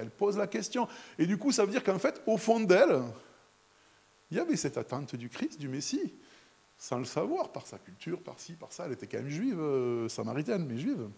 Elle 0.00 0.10
pose 0.10 0.36
la 0.36 0.46
question. 0.46 0.88
Et 1.18 1.26
du 1.26 1.38
coup, 1.38 1.52
ça 1.52 1.64
veut 1.64 1.70
dire 1.70 1.84
qu'en 1.84 1.98
fait, 1.98 2.22
au 2.26 2.36
fond 2.36 2.60
d'elle, 2.60 3.02
il 4.30 4.36
y 4.36 4.40
avait 4.40 4.56
cette 4.56 4.78
attente 4.78 5.14
du 5.16 5.28
Christ, 5.28 5.58
du 5.58 5.68
Messie, 5.68 6.14
sans 6.78 6.98
le 6.98 7.04
savoir, 7.04 7.52
par 7.52 7.66
sa 7.66 7.78
culture, 7.78 8.20
par 8.20 8.38
ci, 8.38 8.54
par 8.54 8.72
ça. 8.72 8.86
Elle 8.86 8.92
était 8.92 9.06
quand 9.06 9.18
même 9.18 9.28
juive, 9.28 9.60
euh, 9.60 10.08
samaritaine, 10.08 10.64
mais 10.66 10.78
juive. 10.78 11.08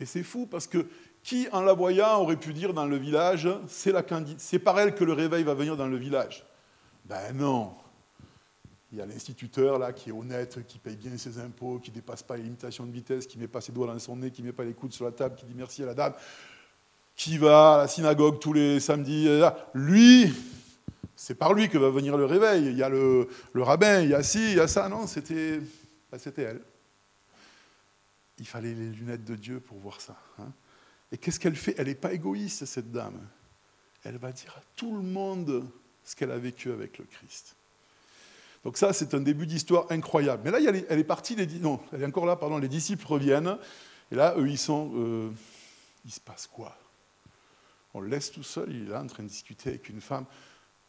Et 0.00 0.06
c'est 0.06 0.22
fou 0.22 0.46
parce 0.46 0.66
que 0.66 0.86
qui, 1.22 1.48
en 1.52 1.62
la 1.62 1.72
voyant, 1.72 2.20
aurait 2.20 2.36
pu 2.36 2.52
dire 2.52 2.74
dans 2.74 2.84
le 2.84 2.96
village, 2.96 3.48
c'est 3.66 3.94
c'est 4.38 4.58
par 4.58 4.78
elle 4.78 4.94
que 4.94 5.04
le 5.04 5.14
réveil 5.14 5.42
va 5.42 5.54
venir 5.54 5.76
dans 5.76 5.86
le 5.86 5.96
village 5.96 6.44
Ben 7.06 7.32
non, 7.32 7.74
il 8.92 8.98
y 8.98 9.00
a 9.00 9.06
l'instituteur 9.06 9.78
là 9.78 9.92
qui 9.92 10.10
est 10.10 10.12
honnête, 10.12 10.64
qui 10.66 10.78
paye 10.78 10.96
bien 10.96 11.16
ses 11.16 11.38
impôts, 11.38 11.78
qui 11.78 11.90
ne 11.90 11.96
dépasse 11.96 12.22
pas 12.22 12.36
les 12.36 12.42
limitations 12.42 12.84
de 12.86 12.92
vitesse, 12.92 13.26
qui 13.26 13.38
ne 13.38 13.42
met 13.42 13.48
pas 13.48 13.60
ses 13.60 13.72
doigts 13.72 13.86
dans 13.86 13.98
son 13.98 14.16
nez, 14.16 14.30
qui 14.30 14.42
ne 14.42 14.48
met 14.48 14.52
pas 14.52 14.64
les 14.64 14.74
coudes 14.74 14.92
sur 14.92 15.04
la 15.04 15.12
table, 15.12 15.34
qui 15.34 15.46
dit 15.46 15.54
merci 15.56 15.82
à 15.82 15.86
la 15.86 15.94
dame, 15.94 16.12
qui 17.16 17.38
va 17.38 17.74
à 17.74 17.78
la 17.78 17.88
synagogue 17.88 18.38
tous 18.40 18.52
les 18.52 18.80
samedis. 18.80 19.28
Lui, 19.72 20.32
c'est 21.16 21.34
par 21.34 21.54
lui 21.54 21.68
que 21.68 21.78
va 21.78 21.90
venir 21.90 22.16
le 22.16 22.24
réveil. 22.24 22.66
Il 22.66 22.76
y 22.76 22.82
a 22.82 22.88
le, 22.88 23.28
rabbin, 23.54 24.00
il 24.00 24.10
y 24.10 24.14
a 24.14 24.22
ci, 24.22 24.52
il 24.52 24.56
y 24.56 24.60
a 24.60 24.68
ça. 24.68 24.88
Non, 24.88 25.06
c'était, 25.06 25.60
bah, 26.10 26.18
elle. 26.36 26.60
Il 28.38 28.46
fallait 28.46 28.74
les 28.74 28.90
lunettes 28.90 29.24
de 29.24 29.36
Dieu 29.36 29.60
pour 29.60 29.78
voir 29.78 30.00
ça. 30.00 30.16
Hein. 30.40 30.50
Et 31.12 31.18
qu'est-ce 31.18 31.38
qu'elle 31.38 31.54
fait? 31.54 31.74
Elle 31.78 31.86
n'est 31.86 31.94
pas 31.94 32.12
égoïste, 32.12 32.64
cette 32.64 32.90
dame. 32.90 33.20
Elle 34.04 34.18
va 34.18 34.32
dire 34.32 34.54
à 34.58 34.62
tout 34.74 34.94
le 34.96 35.02
monde 35.02 35.64
ce 36.02 36.16
qu'elle 36.16 36.32
a 36.32 36.38
vécu 36.38 36.72
avec 36.72 36.98
le 36.98 37.04
Christ. 37.04 37.54
Donc 38.64 38.76
ça, 38.76 38.92
c'est 38.92 39.14
un 39.14 39.20
début 39.20 39.46
d'histoire 39.46 39.86
incroyable. 39.90 40.42
Mais 40.44 40.50
là, 40.50 40.58
elle 40.88 40.98
est 40.98 41.04
partie, 41.04 41.36
les, 41.36 41.46
non, 41.46 41.80
elle 41.92 42.02
est 42.02 42.06
encore 42.06 42.26
là, 42.26 42.34
pardon, 42.34 42.58
les 42.58 42.68
disciples 42.68 43.06
reviennent, 43.06 43.56
et 44.10 44.14
là, 44.14 44.34
eux, 44.36 44.48
ils 44.48 44.58
sont... 44.58 44.92
Euh, 44.96 45.30
il 46.04 46.12
se 46.12 46.20
passe 46.20 46.46
quoi? 46.46 46.76
On 47.94 48.00
le 48.00 48.08
laisse 48.08 48.32
tout 48.32 48.42
seul, 48.42 48.70
il 48.70 48.88
est 48.88 48.90
là 48.90 49.00
en 49.00 49.06
train 49.06 49.22
de 49.22 49.28
discuter 49.28 49.70
avec 49.70 49.88
une 49.88 50.00
femme. 50.00 50.26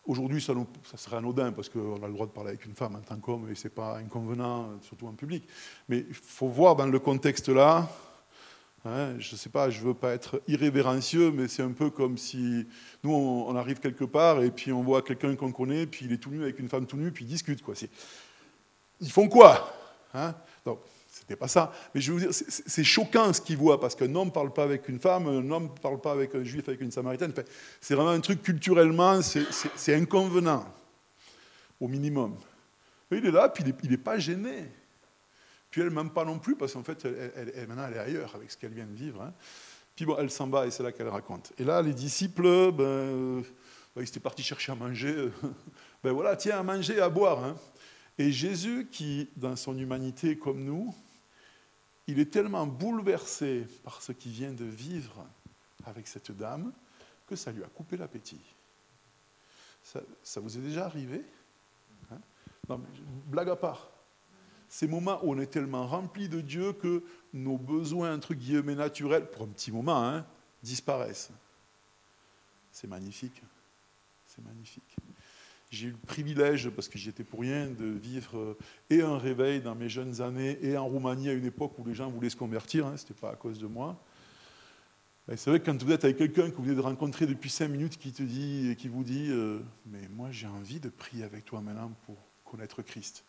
Aujourd'hui, 0.06 0.41
ça, 0.41 0.54
serait 0.98 1.18
anodin 1.18 1.52
parce 1.52 1.70
qu'on 1.70 2.02
a 2.04 2.08
le 2.08 2.13
droit 2.13 2.26
de 2.26 2.32
parler 2.32 2.50
avec 2.50 2.65
une 2.65 2.76
femme 2.76 2.96
en 2.96 3.02
tant 3.02 3.18
qu'homme 3.18 3.50
et 3.50 3.56
ce 3.56 3.68
n'est 3.68 3.74
pas 3.74 3.98
inconvenant, 3.98 4.80
surtout 4.82 5.08
en 5.08 5.13
public. 5.13 5.48
Mais 5.88 6.06
il 6.08 6.13
faut 6.13 6.48
voir 6.48 6.76
dans 6.76 6.86
le 6.86 7.00
contexte 7.00 7.50
là, 7.50 7.88
hein, 8.86 9.15
je 9.20 9.34
ne 9.34 9.38
sais 9.38 9.50
pas, 9.50 9.70
je 9.70 9.82
ne 9.82 9.86
veux 9.88 9.94
pas 9.94 10.13
être 10.13 10.41
irrévérencieux, 10.48 11.32
mais 11.32 11.48
c'est 11.48 11.63
un 11.63 11.72
peu 11.72 11.89
comme 11.89 12.18
si 12.18 12.68
nous, 13.04 13.13
on, 13.13 13.56
arrive 13.56 13.80
quelque 13.80 14.06
part 14.06 14.44
et 14.44 14.52
puis 14.52 14.72
on 14.72 14.84
voit 14.84 15.02
quelqu'un 15.02 15.36
qu'on 15.36 15.52
connaît, 15.52 15.88
puis 15.88 16.06
il 16.06 16.13
est 16.13 16.18
tout 16.18 16.30
nu 16.30 16.44
avec 16.44 16.60
une 16.60 16.70
femme 16.70 16.86
tout 16.86 16.98
nu, 16.98 17.12
puis 17.12 17.26
ils 17.26 17.30
discutent. 17.30 17.63
Quoi. 17.63 17.74
Ils 19.02 19.12
font 19.12 19.28
quoi 19.28 19.74
hein? 20.13 20.36
C'était 21.17 21.38
pas 21.38 21.47
ça. 21.47 21.71
Mais 21.93 22.01
je 22.01 22.12
veux 22.12 22.19
dire, 22.19 22.30
c'est 22.34 22.84
choquant 22.84 23.32
ce 23.32 23.39
qu'ils 23.39 23.56
voient, 23.56 23.80
parce 23.80 23.95
qu'un 23.95 24.13
homme 24.15 24.28
ne 24.28 24.34
parle 24.34 24.51
pas 24.51 24.63
avec 24.63 24.89
une 24.89 24.99
femme, 24.99 25.28
un 25.28 25.49
homme 25.49 25.63
ne 25.73 25.80
parle 25.82 26.01
pas 26.01 26.12
avec 26.12 26.36
un 26.36 26.43
juif, 26.43 26.67
avec 26.67 26.82
une 26.82 26.91
samaritaine. 26.91 27.34
c'est 27.80 27.95
vraiment 27.95 28.10
un 28.10 28.19
truc 28.19 28.41
culturellement, 28.41 29.21
c'est 29.21 29.95
inconvenant, 29.95 30.65
au 31.80 31.88
minimum. 31.88 32.36
il 33.12 33.25
est 33.25 33.32
là, 33.32 33.47
puis 33.47 33.63
il 33.84 33.89
n'est 33.91 33.97
pas 33.97 34.19
gêné. 34.19 34.65
Puis 35.71 35.80
elle 35.80 35.88
ne 35.88 35.93
m'aime 35.93 36.10
pas 36.10 36.25
non 36.25 36.38
plus, 36.38 36.58
parce 36.58 36.73
qu'en 36.73 36.84
fait, 36.84 37.06
maintenant, 37.65 37.88
elle 37.88 37.95
est 37.95 37.99
ailleurs 37.99 38.36
avec 38.36 38.51
ce 38.51 38.58
qu'elle 38.58 38.73
vient 38.73 38.86
de 38.86 38.95
vivre. 38.95 39.21
Hein. 39.21 39.34
Puis 39.95 40.06
bon, 40.06 40.17
elle 40.19 40.30
s'en 40.30 40.47
va, 40.47 40.67
et 40.67 40.71
c'est 40.71 40.84
là 40.84 40.91
qu'elle 40.91 41.08
raconte. 41.08 41.54
Et 41.58 41.63
là, 41.63 41.82
les 41.82 41.93
disciples, 41.93 42.73
ben, 42.73 42.84
euh, 42.84 43.41
ils 43.95 44.04
étaient 44.04 44.19
partis 44.19 44.43
chercher 44.43 44.73
à 44.73 44.75
manger. 44.75 45.30
ben 46.04 46.12
voilà, 46.12 46.36
tiens, 46.36 46.60
à 46.60 46.63
manger, 46.63 46.99
à 46.99 47.08
boire. 47.08 47.41
Hein. 47.41 47.56
Et 48.17 48.34
Jésus, 48.34 48.89
qui, 48.91 49.30
dans 49.38 49.56
son 49.56 49.78
humanité 49.78 50.38
comme 50.38 50.62
nous, 50.62 50.93
il 52.08 52.20
est 52.20 52.32
tellement 52.32 52.68
bouleversé 52.68 53.68
par 53.84 54.02
ce 54.02 54.12
qu'il 54.12 54.32
vient 54.32 54.54
de 54.54 54.65
vivre 54.65 55.26
avec 55.86 56.08
cette 56.08 56.32
dame 56.32 56.72
que 57.28 57.36
ça 57.36 57.52
lui 57.52 57.63
a 57.63 57.68
coupé 57.68 57.98
l'appétit. 57.98 58.41
Ça, 60.24 60.39
vous 60.39 60.58
est 60.58 60.62
déjà 60.62 60.86
arrivé 60.86 61.24
hein? 62.12 62.20
Non, 62.70 62.82
Blague 63.28 63.50
à 63.50 63.56
part. 63.56 63.89
Ces 64.68 64.88
moments 64.88 65.20
où 65.24 65.34
on 65.34 65.39
est 65.39 65.48
tellement 65.48 65.86
rempli 65.86 66.28
de 66.28 66.41
Dieu 66.41 66.74
que 66.74 67.04
nos 67.34 67.58
besoins, 67.58 68.15
entre 68.15 68.34
guillemets, 68.34 68.76
naturels, 68.76 69.30
pour 69.30 69.44
un 69.44 69.48
petit 69.48 69.72
moment, 69.72 70.04
hein, 70.04 70.26
disparaissent. 70.63 71.30
C'est 72.72 72.88
magnifique. 72.88 73.41
C'est 74.26 74.44
magnifique. 74.44 74.98
J'ai 75.75 75.88
eu 75.88 75.91
le 75.91 75.97
privilège, 75.97 76.69
parce 76.69 76.88
que 76.88 76.97
j'y 76.97 77.09
étais 77.09 77.25
pour 77.25 77.41
rien, 77.41 77.67
de 77.67 77.85
vivre 77.85 78.38
euh, 78.38 78.57
et 78.89 79.01
un 79.01 79.17
réveil 79.17 79.59
dans 79.59 79.75
mes 79.75 79.89
jeunes 79.89 80.21
années 80.21 80.57
et 80.61 80.77
en 80.77 80.85
Roumanie 80.85 81.27
à 81.27 81.33
une 81.33 81.43
époque 81.43 81.77
où 81.77 81.85
les 81.85 81.93
gens 81.93 82.09
voulaient 82.09 82.29
se 82.29 82.38
convertir, 82.38 82.88
hein, 82.88 82.95
ce 82.95 83.03
n'était 83.03 83.19
pas 83.19 83.31
à 83.31 83.35
cause 83.35 83.59
de 83.59 83.67
moi. 83.67 84.01
C'est 85.35 85.49
vrai 85.49 85.59
que 85.59 85.65
quand 85.65 85.83
vous 85.83 85.91
êtes 85.91 86.05
avec 86.05 86.15
quelqu'un 86.15 86.49
que 86.49 86.55
vous 86.55 86.63
venez 86.63 86.75
de 86.75 86.81
rencontrer 86.81 87.25
depuis 87.25 87.49
cinq 87.49 87.67
minutes 87.67 87.97
qui 87.97 88.13
te 88.13 88.23
dit, 88.23 88.73
qui 88.77 88.88
vous 88.88 89.03
dit 89.03 89.27
euh, 89.31 89.59
Mais 89.85 90.07
moi 90.07 90.31
j'ai 90.31 90.47
envie 90.47 90.79
de 90.79 90.88
prier 90.88 91.25
avec 91.25 91.43
toi 91.43 91.59
maintenant 91.59 91.91
pour 92.05 92.15
connaître 92.45 92.81
Christ. 92.81 93.25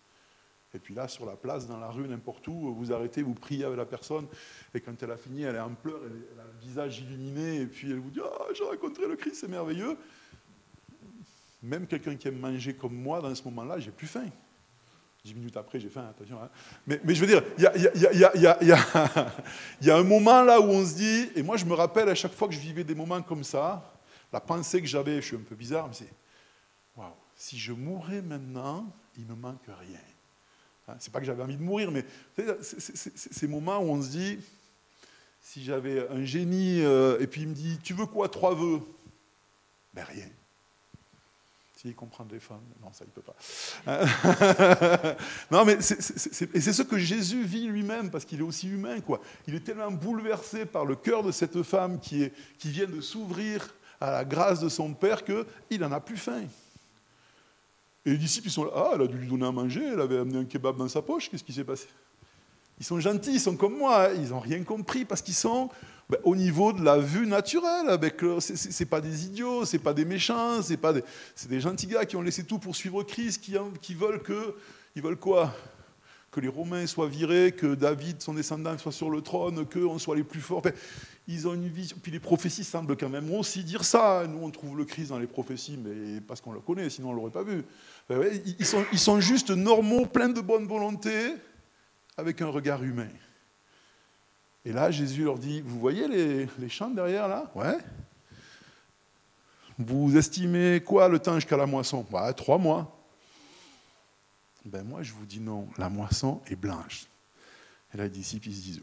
Et 0.72 0.78
puis 0.78 0.94
là, 0.94 1.09
sur 1.09 1.26
la 1.26 1.37
place, 1.37 1.66
dans 1.66 1.78
la 1.78 1.88
rue, 1.88 2.06
n'importe 2.06 2.46
où, 2.46 2.74
vous 2.74 2.92
arrêtez, 2.92 3.22
vous 3.22 3.35
priez 3.35 3.64
avec 3.64 3.78
la 3.78 3.87
personne, 3.87 4.26
et 4.74 4.80
quand 4.80 5.02
elle 5.02 5.11
a 5.11 5.16
fini, 5.16 5.42
elle 5.42 5.56
est 5.56 5.61
en 5.61 5.74
pleurs, 5.74 6.00
elle 6.04 6.38
a 6.38 6.44
le 6.44 6.61
visage 6.61 7.00
illuminé, 7.00 7.62
et 7.62 7.66
puis 7.66 7.90
elle 7.90 7.98
vous 7.98 8.11
dit 8.11 8.20
Ah, 8.22 8.44
j'ai 8.54 8.62
rencontré 8.62 9.09
le 9.09 9.16
Christ, 9.16 9.37
c'est 9.40 9.48
merveilleux 9.48 9.96
même 11.62 11.87
quelqu'un 11.87 12.16
qui 12.16 12.29
aime 12.29 12.38
manger 12.38 12.75
comme 12.75 12.95
moi, 12.95 13.21
dans 13.21 13.35
ce 13.35 13.42
moment-là, 13.45 13.79
j'ai 13.79 13.90
plus 13.90 14.07
faim. 14.07 14.29
Dix 15.25 15.35
minutes 15.35 15.57
après, 15.57 15.81
j'ai 15.81 15.88
faim, 15.88 16.07
attention. 16.09 16.40
Hein. 16.40 16.49
Mais, 16.87 17.01
je 17.09 17.21
veux 17.21 17.27
dire, 17.27 17.42
il 17.59 17.64
y 19.87 19.90
a, 19.90 19.97
un 19.97 20.05
moment 20.05 20.42
là 20.42 20.61
où 20.61 20.64
on 20.64 20.87
se 20.87 20.95
dit, 20.95 21.31
et 21.35 21.42
moi 21.42 21.57
je 21.57 21.64
me 21.64 21.75
rappelle 21.75 22.09
à 22.09 22.14
chaque 22.14 22.33
fois 22.33 22.47
que 22.47 22.55
je 22.55 22.61
vivais 22.61 22.85
des 22.85 22.95
moments 22.95 23.21
comme 23.23 23.42
ça, 23.42 23.92
la 24.33 24.40
pensée 24.40 24.81
que 24.81 24.87
j'avais, 24.87 25.16
je 25.16 25.27
suis 25.27 25.37
un 25.37 25.40
peu 25.40 25.57
bizarre, 25.57 25.88
mais 25.88 25.95
c'est, 25.95 26.12
waouh, 26.97 27.11
si 27.35 27.59
je 27.59 27.73
mourais 27.73 28.23
maintenant, 28.23 28.87
il 29.16 29.25
ne 29.25 29.31
me 29.31 29.35
manque 29.35 29.66
rien. 29.66 29.99
Hein, 30.87 30.95
c'est 31.01 31.12
pas 31.12 31.19
que 31.19 31.27
j'avais 31.27 31.42
envie 31.42 31.57
de 31.57 31.62
mourir, 31.62 31.90
mais 31.90 32.05
c'est 32.62 33.16
ces 33.16 33.49
moments 33.49 33.79
où 33.81 33.90
on 33.90 34.01
se 34.01 34.11
dit, 34.11 34.38
si 35.40 35.64
j'avais 35.64 36.09
un 36.09 36.25
génie, 36.25 36.83
euh, 36.83 37.19
et 37.19 37.27
puis 37.27 37.42
il 37.42 37.49
me 37.49 37.55
dit, 37.55 37.79
tu 37.83 37.95
veux 37.95 38.07
quoi, 38.07 38.29
trois 38.29 38.55
vœux? 38.55 38.81
Ben 39.92 40.05
rien 40.05 40.29
comprendre 41.95 42.33
les 42.33 42.41
femmes. 42.41 42.62
Non, 42.83 42.93
ça, 42.93 43.05
il 43.05 43.09
ne 43.09 43.12
peut 43.12 43.23
pas. 43.23 45.17
non, 45.51 45.65
mais 45.65 45.81
c'est 45.81 46.73
ce 46.73 46.83
que 46.83 46.99
Jésus 46.99 47.43
vit 47.45 47.67
lui-même, 47.67 48.11
parce 48.11 48.25
qu'il 48.25 48.41
est 48.41 48.45
aussi 48.45 48.69
humain. 48.69 49.01
Quoi. 49.01 49.21
Il 49.47 49.55
est 49.55 49.61
tellement 49.61 49.91
bouleversé 49.91 50.65
par 50.65 50.85
le 50.85 50.97
cœur 50.97 51.23
de 51.23 51.31
cette 51.31 51.62
femme 51.62 52.01
qui, 52.01 52.25
est, 52.25 52.33
qui 52.59 52.71
vient 52.71 52.87
de 52.87 53.01
s'ouvrir 53.01 53.75
à 54.01 54.11
la 54.11 54.25
grâce 54.25 54.61
de 54.61 54.69
son 54.69 54.93
Père 54.95 55.25
qu'il 55.25 55.81
n'en 55.81 55.93
a 55.93 56.01
plus 56.01 56.17
faim. 56.17 56.45
Et 58.05 58.11
les 58.11 58.19
disciples, 58.19 58.49
ils 58.49 58.53
sont 58.53 58.65
là, 58.65 58.71
ah, 58.75 58.91
elle 58.95 59.03
a 59.03 59.07
dû 59.07 59.19
lui 59.19 59.29
donner 59.29 59.47
à 59.47 59.53
manger, 59.53 59.85
elle 59.85 60.01
avait 60.01 60.19
amené 60.19 60.39
un 60.39 60.45
kebab 60.45 60.77
dans 60.77 60.89
sa 60.89 61.03
poche, 61.03 61.29
qu'est-ce 61.29 61.43
qui 61.43 61.53
s'est 61.53 61.65
passé? 61.65 61.89
Ils 62.79 62.85
sont 62.85 63.01
gentils, 63.01 63.35
ils 63.35 63.41
sont 63.41 63.57
comme 63.57 63.79
moi, 63.79 64.11
hein. 64.11 64.15
ils 64.15 64.29
n'ont 64.29 64.41
rien 64.41 64.62
compris, 64.62 65.05
parce 65.05 65.23
qu'ils 65.23 65.35
sont 65.35 65.71
ben, 66.09 66.19
au 66.23 66.37
niveau 66.37 66.73
de 66.73 66.83
la 66.83 66.99
vue 66.99 67.27
naturelle. 67.27 67.88
Avec 67.88 68.23
c'est, 68.40 68.87
pas 68.87 69.01
des 69.01 69.27
idiots, 69.27 69.64
c'est 69.64 69.79
pas 69.79 69.92
des 69.92 70.05
méchants, 70.05 70.62
c'est 70.62 70.77
pas 70.77 70.92
des, 70.92 71.03
des 71.49 71.61
gentils 71.61 71.87
gars 71.87 72.05
qui 72.05 72.16
ont 72.16 72.23
laissé 72.23 72.45
tout 72.45 72.59
pour 72.59 72.77
suivre 72.77 73.03
Christ, 73.03 73.42
qui, 73.42 73.57
qui 73.81 73.95
veulent 73.95 74.23
que, 74.23 74.55
ils 74.95 75.03
veulent 75.03 75.16
quoi? 75.16 75.55
Que 76.31 76.40
les 76.40 76.49
Romains 76.49 76.87
soient 76.87 77.09
virés, 77.09 77.53
que 77.53 77.75
David, 77.75 78.21
son 78.21 78.35
descendant, 78.35 78.77
soit 78.79 78.92
sur 78.92 79.11
le 79.11 79.23
trône, 79.23 79.64
qu'on 79.66 79.99
soit 79.99 80.16
les 80.16 80.25
plus 80.25 80.40
forts. 80.40 80.62
ils 81.27 81.49
ont 81.49 81.55
une 81.55 81.69
vision. 81.69 81.97
Puis 82.03 82.12
les 82.12 82.21
prophéties 82.21 82.64
semblent 82.64 82.97
quand 82.97 83.09
même 83.09 83.33
aussi 83.33 83.64
dire 83.64 83.85
ça. 83.85 84.27
Nous, 84.29 84.38
on 84.42 84.51
trouve 84.51 84.77
le 84.77 84.85
Christ 84.85 85.09
dans 85.09 85.19
les 85.19 85.27
prophéties, 85.27 85.79
mais 85.83 86.21
parce 86.21 86.40
qu'on 86.40 86.53
le 86.53 86.61
connaît, 86.61 86.90
sinon 86.90 87.11
on 87.11 87.14
l'aurait 87.14 87.31
pas 87.31 87.42
vu. 87.42 87.64
Ben 88.09 88.23
ils 88.59 88.99
sont 88.99 89.21
juste 89.21 89.51
normaux, 89.51 90.07
pleins 90.07 90.29
de 90.29 90.40
bonne 90.40 90.66
volonté, 90.66 91.35
avec 92.16 92.40
un 92.42 92.49
regard 92.49 92.83
humain. 92.83 93.09
Et 94.66 94.72
là, 94.72 94.90
Jésus 94.90 95.22
leur 95.22 95.38
dit, 95.38 95.61
vous 95.61 95.79
voyez 95.79 96.09
les, 96.09 96.68
champs 96.68 96.90
derrière 96.90 97.29
là? 97.29 97.48
Ouais. 97.55 97.79
Vous 99.79 100.16
estimez 100.16 100.83
quoi 100.85 101.09
le 101.09 101.20
temps 101.20 101.37
jusqu'à 101.37 101.57
la 101.57 101.66
moisson? 101.66 102.05
Bah, 102.11 102.33
Trois 102.33 102.59
mois. 102.59 102.92
Ben 104.64 104.85
moi, 104.85 105.05
je 105.05 105.12
vous 105.12 105.24
dis 105.24 105.38
non, 105.38 105.68
la 105.79 105.88
moisson 105.88 106.42
est 106.48 106.57
blanche. 106.57 107.07
Et 107.94 107.96
là, 107.96 108.05
les 108.05 108.11
disciples, 108.11 108.48
ils 108.48 108.57
se 108.57 108.62
disent, 108.62 108.83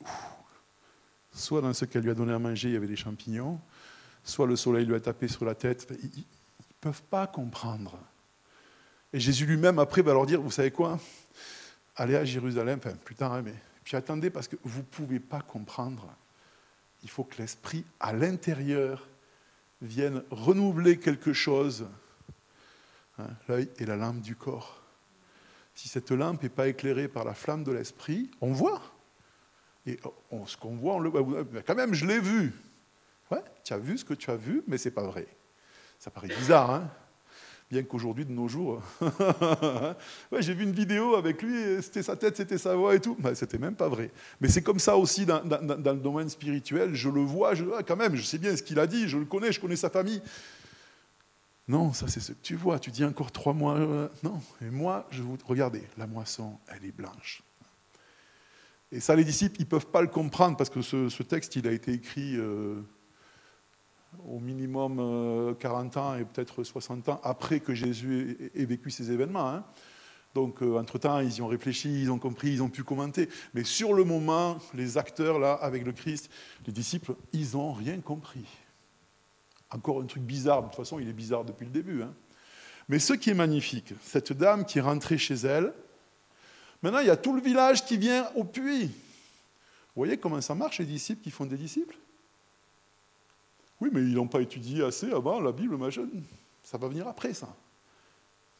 soit 1.34 1.60
dans 1.60 1.74
ce 1.74 1.84
qu'elle 1.84 2.04
lui 2.04 2.12
a 2.12 2.15
donné 2.15 2.32
à 2.32 2.39
manger, 2.39 2.69
il 2.69 2.74
y 2.76 2.78
avait 2.78 2.88
des 2.88 2.96
champignons, 2.96 3.60
soit 4.24 4.48
le 4.48 4.56
soleil 4.56 4.86
lui 4.86 4.96
a 4.96 5.02
tapé 5.02 5.28
sur 5.28 5.43
la 5.43 5.54
tête. 5.54 5.86
Ils 6.02 6.19
ne 6.19 6.24
peuvent 6.80 7.04
pas 7.10 7.28
comprendre. 7.28 8.00
Et 9.12 9.19
Jésus 9.19 9.46
lui-même, 9.46 9.80
après, 9.80 10.02
va 10.02 10.13
leur 10.13 10.26
dire, 10.26 10.41
vous 10.41 10.50
savez 10.50 10.72
quoi? 10.72 10.98
Allez 11.98 12.15
à 12.15 12.24
Jérusalem, 12.24 12.80
enfin, 12.82 12.96
plus 13.04 13.15
tard, 13.15 13.34
hein, 13.34 13.41
mais 13.43 13.56
puis 13.84 13.98
attendez, 13.98 14.30
parce 14.30 14.48
que 14.48 14.56
vous 14.63 14.80
ne 14.80 14.86
pouvez 14.86 15.19
pas 15.19 15.41
comprendre. 15.41 16.08
Il 17.04 17.10
faut 17.10 17.24
que 17.24 17.38
l'esprit, 17.38 17.84
à 18.00 18.13
l'intérieur, 18.13 19.08
vienne 19.82 20.24
renouveler 20.32 20.98
quelque 20.98 21.34
chose. 21.34 21.88
Hein, 23.19 23.28
l'œil 23.48 23.69
est 23.78 23.86
la 23.86 23.98
lampe 23.98 24.22
du 24.22 24.36
corps. 24.36 24.82
Si 25.76 25.89
cette 25.89 26.12
lampe 26.12 26.43
n'est 26.43 26.50
pas 26.50 26.67
éclairée 26.67 27.08
par 27.08 27.26
la 27.26 27.34
flamme 27.34 27.63
de 27.63 27.72
l'esprit, 27.72 28.32
on 28.41 28.54
voit. 28.54 28.82
Et 29.86 30.00
ce 30.46 30.56
qu'on 30.56 30.76
voit, 30.76 30.96
on 30.96 31.00
le 31.00 31.10
voit. 31.10 31.43
Quand 31.63 31.76
même, 31.76 31.93
je 31.93 32.06
l'ai 32.06 32.19
vu. 32.19 32.54
Ouais, 33.32 33.43
tu 33.63 33.74
as 33.74 33.78
vu 33.78 33.98
ce 33.98 34.06
que 34.06 34.13
tu 34.13 34.30
as 34.32 34.38
vu, 34.38 34.63
mais 34.67 34.78
ce 34.78 34.88
n'est 34.88 34.96
pas 34.96 35.04
vrai. 35.04 35.28
Ça 36.00 36.12
paraît 36.12 36.28
bizarre, 36.28 36.72
hein 36.72 36.89
bien 37.74 37.84
qu'aujourd'hui, 37.84 38.24
de 38.24 38.32
nos 38.32 38.48
jours, 38.48 38.82
ouais, 40.32 40.42
j'ai 40.42 40.54
vu 40.54 40.64
une 40.64 40.72
vidéo 40.72 41.16
avec 41.16 41.42
lui, 41.42 41.82
c'était 41.82 42.04
sa 42.04 42.16
tête, 42.16 42.38
c'était 42.38 42.60
sa 42.60 42.76
voix 42.76 42.94
et 42.94 43.00
tout. 43.00 43.18
Ben, 43.20 43.34
c'était 43.34 43.58
même 43.58 43.74
pas 43.74 43.90
vrai. 43.90 44.12
Mais 44.40 44.48
c'est 44.48 44.62
comme 44.62 44.78
ça 44.78 44.96
aussi 44.96 45.26
dans, 45.26 45.42
le 45.44 45.96
domaine 45.96 46.30
spirituel. 46.30 46.94
Je 46.94 47.10
le 47.10 47.22
vois, 47.22 47.56
je, 47.56 47.64
quand 47.82 47.96
même, 47.96 48.16
je 48.16 48.22
sais 48.22 48.38
bien 48.38 48.56
ce 48.56 48.62
qu'il 48.62 48.80
a 48.80 48.86
dit, 48.86 49.10
je 49.10 49.18
le 49.18 49.26
connais, 49.26 49.52
je 49.52 49.60
connais 49.60 49.76
sa 49.76 49.90
famille. 49.90 50.22
Non, 51.68 51.94
ça 51.94 52.08
c'est 52.08 52.20
ce 52.20 52.34
que 52.34 52.42
tu 52.44 52.56
vois. 52.56 52.78
Tu 52.78 52.92
dis 52.92 53.04
encore 53.04 53.32
trois 53.32 53.54
mois. 53.54 53.78
Euh, 53.78 54.08
non. 54.22 54.40
Et 54.62 54.70
moi, 54.70 55.08
je 55.10 55.24
vous 55.24 55.38
regardez, 55.46 55.82
la 55.98 56.06
moisson, 56.06 56.60
elle 56.68 56.86
est 56.86 56.96
blanche. 56.96 57.42
Et 58.92 59.00
ça, 59.00 59.16
les 59.16 59.24
disciples, 59.24 59.56
ils 59.60 59.64
ne 59.64 59.70
peuvent 59.70 59.88
pas 59.88 60.02
le 60.04 60.10
comprendre 60.10 60.58
parce 60.58 60.70
que 60.70 60.84
ce, 60.84 61.24
texte, 61.24 61.56
il 61.56 61.68
a 61.68 61.72
été 61.72 61.92
écrit. 61.92 62.36
Euh, 62.38 62.84
au 64.28 64.39
minimum 64.39 65.56
40 65.60 65.97
euh, 65.97 65.99
ans 65.99 66.15
et 66.15 66.26
peut-être 66.26 66.63
60 66.63 67.10
ans 67.10 67.21
après 67.23 67.60
que 67.60 67.73
Jésus 67.73 68.52
ait 68.56 68.65
vécu 68.65 68.91
ces 68.91 69.12
événements. 69.12 69.49
Hein. 69.49 69.63
Donc, 70.34 70.63
euh, 70.63 70.80
entre-temps, 70.80 71.19
ils 71.19 71.38
y 71.38 71.41
ont 71.41 71.47
réfléchi, 71.47 72.02
ils 72.02 72.12
ont 72.12 72.17
compris, 72.17 72.54
ils 72.54 72.63
ont 72.63 72.69
pu 72.69 72.84
commenter. 72.84 73.30
Mais 73.54 73.63
sur 73.63 73.93
le 73.93 74.04
moment, 74.04 74.58
les 74.73 74.97
acteurs, 74.97 75.38
là, 75.39 75.54
avec 75.54 75.86
le 75.86 75.91
Christ, 75.91 76.30
les 76.65 76.73
disciples, 76.73 77.15
ils 77.34 77.52
n'ont 77.54 77.73
rien 77.73 77.99
compris. 77.99 78.45
Encore 79.69 80.02
un 80.02 80.06
truc 80.06 80.23
bizarre, 80.23 80.63
de 80.63 80.67
toute 80.67 80.78
façon, 80.78 80.99
il 80.99 81.08
est 81.08 81.13
bizarre 81.13 81.45
depuis 81.45 81.65
le 81.65 81.71
début. 81.71 82.02
Hein. 82.02 82.13
Mais 82.89 82.99
ce 82.99 83.13
qui 83.13 83.30
est 83.30 83.36
magnifique, 83.36 83.93
cette 84.02 84.34
dame 84.34 84.65
qui 84.65 84.80
est 84.80 84.82
rentrée 84.82 85.17
chez 85.17 85.36
elle, 85.36 85.73
maintenant, 86.82 86.99
il 86.99 87.08
y 87.08 87.12
a 87.12 87.17
tout 87.17 87.34
le 87.34 87.41
village 87.41 87.86
qui 87.86 87.97
vient 87.97 88.28
au 88.36 88.43
puits. 88.43 88.88
Vous 88.88 89.99
voyez 89.99 90.17
comment 90.17 90.41
ça 90.41 90.56
marche, 90.56 90.80
les 90.80 90.86
disciples 90.86 91.21
qui 91.21 91.32
font 91.32 91.45
des 91.45 91.58
disciples? 91.58 91.95
Oui, 93.82 93.90
mais 93.92 94.02
ils 94.02 94.14
n'ont 94.14 94.28
pas 94.28 94.42
étudié 94.42 94.84
assez 94.84 95.12
avant 95.12 95.40
la 95.40 95.52
Bible, 95.52 95.78
ma 95.78 95.90
jeune. 95.90 96.24
Ça 96.64 96.78
va 96.78 96.88
venir 96.88 97.08
après, 97.08 97.34
ça. 97.34 97.54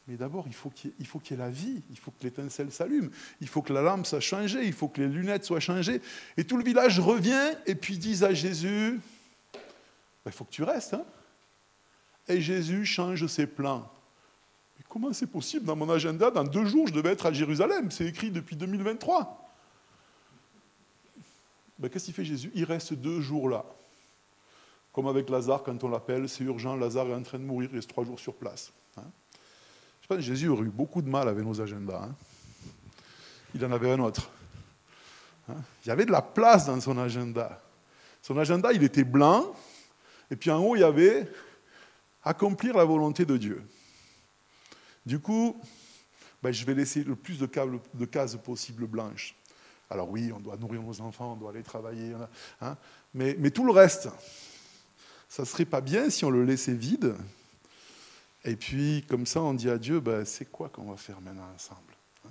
Mais 0.06 0.16
d'abord, 0.16 0.44
il 0.46 0.52
faut 0.52 0.68
qu'il 0.68 0.90
y, 0.90 1.34
ait 1.34 1.36
la 1.36 1.48
vie, 1.48 1.82
il 1.90 1.98
faut 1.98 2.10
que 2.10 2.22
l'étincelle 2.22 2.70
s'allume, 2.70 3.10
il 3.40 3.48
faut 3.48 3.62
que 3.62 3.72
la 3.72 3.80
lampe 3.80 4.04
soit 4.04 4.20
changée, 4.20 4.66
il 4.66 4.74
faut 4.74 4.88
que 4.88 5.00
les 5.00 5.08
lunettes 5.08 5.44
soient 5.44 5.60
changées. 5.60 6.02
Et 6.36 6.44
tout 6.44 6.58
le 6.58 6.64
village 6.64 7.00
revient 7.00 7.52
et 7.64 7.74
puis 7.74 7.96
disent 7.96 8.22
à 8.22 8.34
Jésus, 8.34 9.00
ben, 9.52 9.60
il 10.26 10.32
faut 10.32 10.44
que 10.44 10.52
tu 10.52 10.62
restes. 10.62 10.94
Hein 10.94 11.04
et 12.28 12.40
Jésus 12.40 12.84
change 12.84 13.26
ses 13.26 13.46
plans. 13.46 13.90
Mais 14.78 14.84
comment 14.88 15.12
c'est 15.12 15.26
possible 15.26 15.64
dans 15.64 15.76
mon 15.76 15.90
agenda 15.90 16.30
Dans 16.30 16.44
deux 16.44 16.66
jours, 16.66 16.86
je 16.86 16.92
devais 16.92 17.10
être 17.10 17.26
à 17.26 17.32
Jérusalem? 17.32 17.90
C'est 17.90 18.06
écrit 18.06 18.30
depuis 18.30 18.56
2023. 18.56 19.52
Ben, 21.78 21.88
Qu'est-ce 21.88 22.06
qu'il 22.06 22.14
fait 22.14 22.24
Jésus? 22.24 22.50
Il 22.54 22.64
reste 22.64 22.94
deux 22.94 23.20
jours 23.20 23.48
là. 23.48 23.64
Comme 24.94 25.08
avec 25.08 25.28
Lazare, 25.28 25.62
quand 25.62 25.84
on 25.84 25.88
l'appelle, 25.88 26.28
c'est 26.28 26.44
urgent, 26.44 26.76
Lazare 26.76 27.08
est 27.08 27.14
en 27.14 27.22
train 27.22 27.38
de 27.38 27.44
mourir, 27.44 27.68
il 27.70 27.76
reste 27.76 27.90
trois 27.90 28.04
jours 28.04 28.18
sur 28.18 28.34
place. 28.34 28.72
Hein 28.96 29.04
je 30.00 30.06
pense 30.06 30.16
que 30.18 30.22
Jésus 30.22 30.48
aurait 30.48 30.64
eu 30.64 30.70
beaucoup 30.70 31.02
de 31.02 31.08
mal 31.08 31.28
avec 31.28 31.44
nos 31.44 31.60
agendas. 31.60 32.04
Hein. 32.04 32.14
il 33.54 33.64
en 33.64 33.72
avait 33.72 33.90
un 33.90 34.00
autre. 34.00 34.30
Hein. 35.48 35.56
il 35.84 35.88
y 35.88 35.90
avait 35.90 36.06
de 36.06 36.12
la 36.12 36.22
place 36.22 36.66
dans 36.66 36.80
son 36.80 36.96
agenda. 36.96 37.60
Son 38.22 38.38
agenda, 38.38 38.72
il 38.72 38.82
était 38.82 39.04
blanc, 39.04 39.52
et 40.30 40.36
puis 40.36 40.50
en 40.50 40.58
haut, 40.58 40.76
il 40.76 40.80
y 40.80 40.84
avait 40.84 41.30
accomplir 42.22 42.76
la 42.76 42.84
volonté 42.84 43.24
de 43.24 43.36
Dieu. 43.36 43.62
Du 45.04 45.18
coup, 45.18 45.60
ben, 46.42 46.52
je 46.52 46.64
vais 46.64 46.74
laisser 46.74 47.04
le 47.04 47.16
plus 47.16 47.38
de, 47.38 48.04
cases 48.06 48.36
possibles 48.36 48.86
blanches. 48.86 49.34
Alors 49.90 50.08
oui, 50.10 50.32
on 50.34 50.40
doit 50.40 50.56
nourrir 50.56 50.82
nos 50.82 51.00
enfants, 51.00 51.32
on 51.32 51.36
doit 51.36 51.50
aller 51.50 51.62
travailler, 51.62 52.14
hein, 52.60 52.76
mais, 53.12 53.50
tout 53.50 53.64
le 53.64 53.72
reste, 53.72 54.08
ça 55.34 55.42
ne 55.42 55.46
serait 55.46 55.64
pas 55.64 55.80
bien 55.80 56.10
si 56.10 56.24
on 56.24 56.30
le 56.30 56.44
laissait 56.44 56.74
vide 56.74 57.16
et 58.44 58.56
puis, 58.56 59.04
comme 59.08 59.24
ça, 59.26 59.40
on 59.40 59.54
dit 59.54 59.70
à 59.70 59.78
Dieu, 59.78 60.00
ben, 60.00 60.24
c'est 60.24 60.44
quoi 60.44 60.68
qu'on 60.68 60.84
va 60.84 60.96
faire 60.96 61.20
maintenant 61.20 61.48
ensemble 61.54 61.94
hein? 62.26 62.30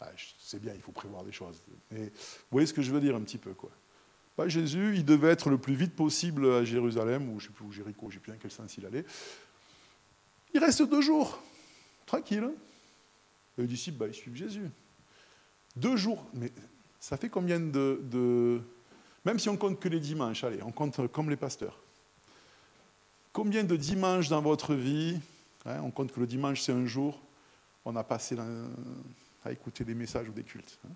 Ben, 0.00 0.08
C'est 0.38 0.60
bien, 0.60 0.72
il 0.74 0.80
faut 0.80 0.92
prévoir 0.92 1.22
des 1.22 1.32
choses. 1.32 1.60
Mais 1.90 2.04
vous 2.06 2.50
voyez 2.50 2.66
ce 2.66 2.72
que 2.72 2.80
je 2.80 2.90
veux 2.90 3.00
dire 3.00 3.14
un 3.14 3.20
petit 3.20 3.36
peu, 3.36 3.52
quoi. 3.52 3.70
Ben, 4.38 4.48
Jésus, 4.48 4.94
il 4.96 5.04
devait 5.04 5.28
être 5.28 5.50
le 5.50 5.58
plus 5.58 5.74
vite 5.74 5.94
possible 5.94 6.50
à 6.50 6.64
Jérusalem, 6.64 7.28
ou 7.28 7.40
je 7.40 7.48
sais 7.48 7.52
plus 7.52 7.70
Jéricho, 7.70 8.00
je 8.02 8.06
ne 8.06 8.12
sais 8.12 8.18
plus 8.20 8.32
dans 8.32 8.38
quel 8.38 8.50
sens 8.50 8.74
il 8.78 8.86
allait. 8.86 9.04
Il 10.54 10.60
reste 10.60 10.82
deux 10.82 11.02
jours, 11.02 11.38
tranquille. 12.06 12.44
Hein? 12.44 12.54
Et 13.58 13.62
les 13.62 13.68
disciples, 13.68 13.98
ben, 13.98 14.06
ils 14.08 14.14
suivent 14.14 14.36
Jésus. 14.36 14.70
Deux 15.76 15.96
jours, 15.96 16.24
mais 16.32 16.50
ça 16.98 17.18
fait 17.18 17.28
combien 17.28 17.60
de, 17.60 18.00
de... 18.02 18.62
Même 19.26 19.38
si 19.38 19.50
on 19.50 19.58
compte 19.58 19.78
que 19.78 19.88
les 19.88 20.00
dimanches, 20.00 20.42
allez, 20.42 20.62
on 20.62 20.72
compte 20.72 21.06
comme 21.08 21.28
les 21.28 21.36
pasteurs. 21.36 21.79
Combien 23.40 23.64
de 23.64 23.74
dimanches 23.74 24.28
dans 24.28 24.42
votre 24.42 24.74
vie 24.74 25.18
Hein, 25.64 25.80
on 25.82 25.90
compte 25.90 26.12
que 26.12 26.20
le 26.20 26.26
dimanche, 26.26 26.60
c'est 26.60 26.72
un 26.72 26.84
jour, 26.84 27.18
on 27.86 27.96
a 27.96 28.04
passé 28.04 28.36
à 29.42 29.50
écouter 29.50 29.82
des 29.82 29.94
messages 29.94 30.28
ou 30.28 30.32
des 30.32 30.42
cultes. 30.42 30.78
Hein. 30.84 30.92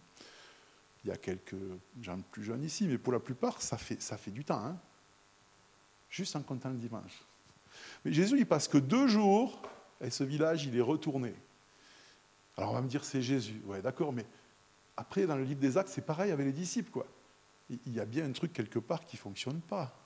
Il 1.03 1.09
y 1.09 1.11
a 1.11 1.17
quelques 1.17 1.57
gens 2.03 2.21
plus 2.31 2.45
jeunes 2.45 2.63
ici, 2.63 2.87
mais 2.87 2.99
pour 2.99 3.15
la 3.15 3.19
plupart, 3.21 3.63
ça 3.63 3.79
fait, 3.79 3.99
ça 4.03 4.19
fait 4.19 4.31
du 4.31 4.45
temps. 4.45 4.63
Hein. 4.63 4.77
Juste 6.11 6.37
en 6.37 6.43
comptant 6.43 6.69
le 6.69 6.77
dimanche. 6.77 7.19
Mais 8.05 8.13
Jésus, 8.13 8.37
il 8.37 8.47
passe 8.47 8.69
que 8.69 8.77
deux 8.77 9.09
jours, 9.09 9.63
et 10.03 10.11
ce 10.11 10.23
village, 10.23 10.67
il 10.67 10.77
est 10.77 10.83
retourné. 10.83 11.33
Alors 12.59 12.73
on 12.73 12.75
va 12.75 12.83
me 12.83 12.89
dire, 12.89 13.07
c'est 13.07 13.23
Jésus. 13.23 13.63
Ouais, 13.65 13.81
d'accord, 13.81 14.13
mais 14.13 14.27
après, 14.99 15.27
dans 15.27 15.37
le 15.37 15.45
livre 15.45 15.61
des 15.61 15.79
Actes, 15.79 15.89
c'est 15.89 16.05
pareil 16.05 16.31
avec 16.31 16.45
les 16.45 16.53
disciples, 16.53 16.91
quoi. 16.91 17.07
Il 17.71 17.95
y 17.95 18.01
a 18.01 18.05
bien 18.05 18.27
un 18.27 18.33
truc 18.33 18.53
quelque 18.53 18.81
part 18.81 19.07
qui 19.07 19.17
ne 19.17 19.21
fonctionne 19.21 19.63
pas. 19.63 20.04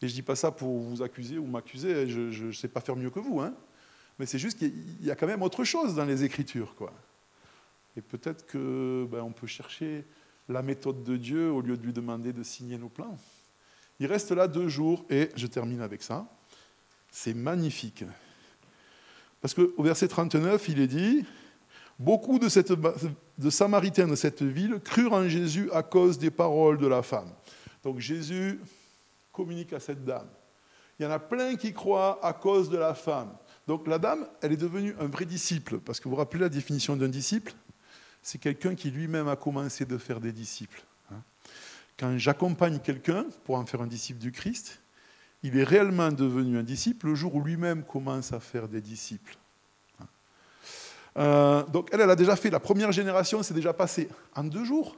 Et 0.00 0.08
je 0.08 0.12
ne 0.12 0.16
dis 0.16 0.22
pas 0.22 0.36
ça 0.36 0.50
pour 0.50 0.78
vous 0.78 1.02
accuser 1.02 1.38
ou 1.38 1.46
m'accuser, 1.46 2.08
je 2.08 2.46
ne 2.46 2.52
sais 2.52 2.68
pas 2.68 2.80
faire 2.80 2.96
mieux 2.96 3.10
que 3.10 3.18
vous. 3.18 3.40
Hein 3.40 3.54
mais 4.18 4.26
c'est 4.26 4.38
juste 4.38 4.58
qu'il 4.58 5.04
y 5.04 5.10
a 5.10 5.16
quand 5.16 5.26
même 5.26 5.42
autre 5.42 5.64
chose 5.64 5.94
dans 5.94 6.04
les 6.04 6.24
Écritures. 6.24 6.74
Quoi. 6.74 6.92
Et 7.96 8.00
peut-être 8.00 8.50
qu'on 8.50 9.04
ben, 9.04 9.30
peut 9.32 9.46
chercher 9.46 10.04
la 10.48 10.62
méthode 10.62 11.04
de 11.04 11.16
Dieu 11.16 11.50
au 11.50 11.60
lieu 11.60 11.76
de 11.76 11.84
lui 11.84 11.92
demander 11.92 12.32
de 12.32 12.42
signer 12.42 12.78
nos 12.78 12.88
plans. 12.88 13.16
Il 14.00 14.06
reste 14.06 14.32
là 14.32 14.48
deux 14.48 14.68
jours, 14.68 15.04
et 15.10 15.28
je 15.36 15.46
termine 15.46 15.80
avec 15.80 16.02
ça. 16.02 16.26
C'est 17.10 17.34
magnifique. 17.34 18.04
Parce 19.40 19.54
qu'au 19.54 19.82
verset 19.82 20.08
39, 20.08 20.68
il 20.68 20.80
est 20.80 20.86
dit 20.86 21.24
Beaucoup 21.98 22.38
de, 22.38 22.48
cette, 22.48 22.72
de 22.72 23.50
Samaritains 23.50 24.06
de 24.06 24.14
cette 24.14 24.42
ville 24.42 24.78
crurent 24.84 25.14
en 25.14 25.28
Jésus 25.28 25.68
à 25.72 25.82
cause 25.82 26.16
des 26.18 26.30
paroles 26.30 26.78
de 26.78 26.86
la 26.86 27.02
femme. 27.02 27.32
Donc 27.82 27.98
Jésus 27.98 28.60
communique 29.38 29.72
à 29.72 29.78
cette 29.78 30.04
dame. 30.04 30.26
Il 30.98 31.04
y 31.04 31.06
en 31.06 31.12
a 31.12 31.20
plein 31.20 31.54
qui 31.54 31.72
croient 31.72 32.18
à 32.26 32.32
cause 32.32 32.68
de 32.70 32.76
la 32.76 32.92
femme. 32.92 33.30
Donc 33.68 33.86
la 33.86 33.98
dame, 33.98 34.26
elle 34.42 34.50
est 34.50 34.56
devenue 34.56 34.96
un 34.98 35.06
vrai 35.06 35.26
disciple, 35.26 35.78
parce 35.78 36.00
que 36.00 36.04
vous 36.04 36.10
vous 36.10 36.16
rappelez 36.16 36.40
la 36.40 36.48
définition 36.48 36.96
d'un 36.96 37.08
disciple? 37.08 37.52
C'est 38.20 38.38
quelqu'un 38.38 38.74
qui 38.74 38.90
lui-même 38.90 39.28
a 39.28 39.36
commencé 39.36 39.84
de 39.84 39.96
faire 39.96 40.18
des 40.18 40.32
disciples. 40.32 40.82
Hein. 41.12 41.22
Quand 41.96 42.18
j'accompagne 42.18 42.80
quelqu'un 42.80 43.26
pour 43.44 43.54
en 43.54 43.64
faire 43.64 43.80
un 43.80 43.86
disciple 43.86 44.18
du 44.18 44.32
Christ, 44.32 44.80
il 45.44 45.56
est 45.56 45.62
réellement 45.62 46.10
devenu 46.10 46.58
un 46.58 46.64
disciple 46.64 47.06
le 47.06 47.14
jour 47.14 47.36
où 47.36 47.44
lui-même 47.44 47.84
commence 47.84 48.32
à 48.32 48.40
faire 48.40 48.66
des 48.66 48.80
disciples. 48.80 49.36
Hein. 50.00 50.06
Euh, 51.18 51.62
donc 51.66 51.90
elle, 51.92 52.00
elle 52.00 52.10
a 52.10 52.16
déjà 52.16 52.34
fait, 52.34 52.50
la 52.50 52.58
première 52.58 52.90
génération 52.90 53.44
c'est 53.44 53.54
déjà 53.54 53.72
passé 53.72 54.08
en 54.34 54.42
deux 54.42 54.64
jours. 54.64 54.96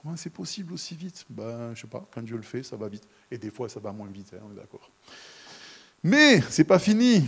Comment 0.00 0.16
c'est 0.16 0.30
possible 0.30 0.72
aussi 0.72 0.94
vite? 0.94 1.26
Ben, 1.28 1.74
je 1.74 1.82
sais 1.82 1.86
pas, 1.86 2.06
quand 2.10 2.22
Dieu 2.22 2.36
le 2.36 2.42
fait, 2.42 2.62
ça 2.62 2.76
va 2.76 2.88
vite. 2.88 3.06
Et 3.30 3.36
des 3.36 3.50
fois, 3.50 3.68
ça 3.68 3.80
va 3.80 3.92
moins 3.92 4.08
vite, 4.08 4.32
hein, 4.34 4.42
on 4.48 4.52
est 4.52 4.56
d'accord. 4.56 4.90
Mais 6.02 6.40
ce 6.40 6.62
n'est 6.62 6.66
pas 6.66 6.78
fini. 6.78 7.26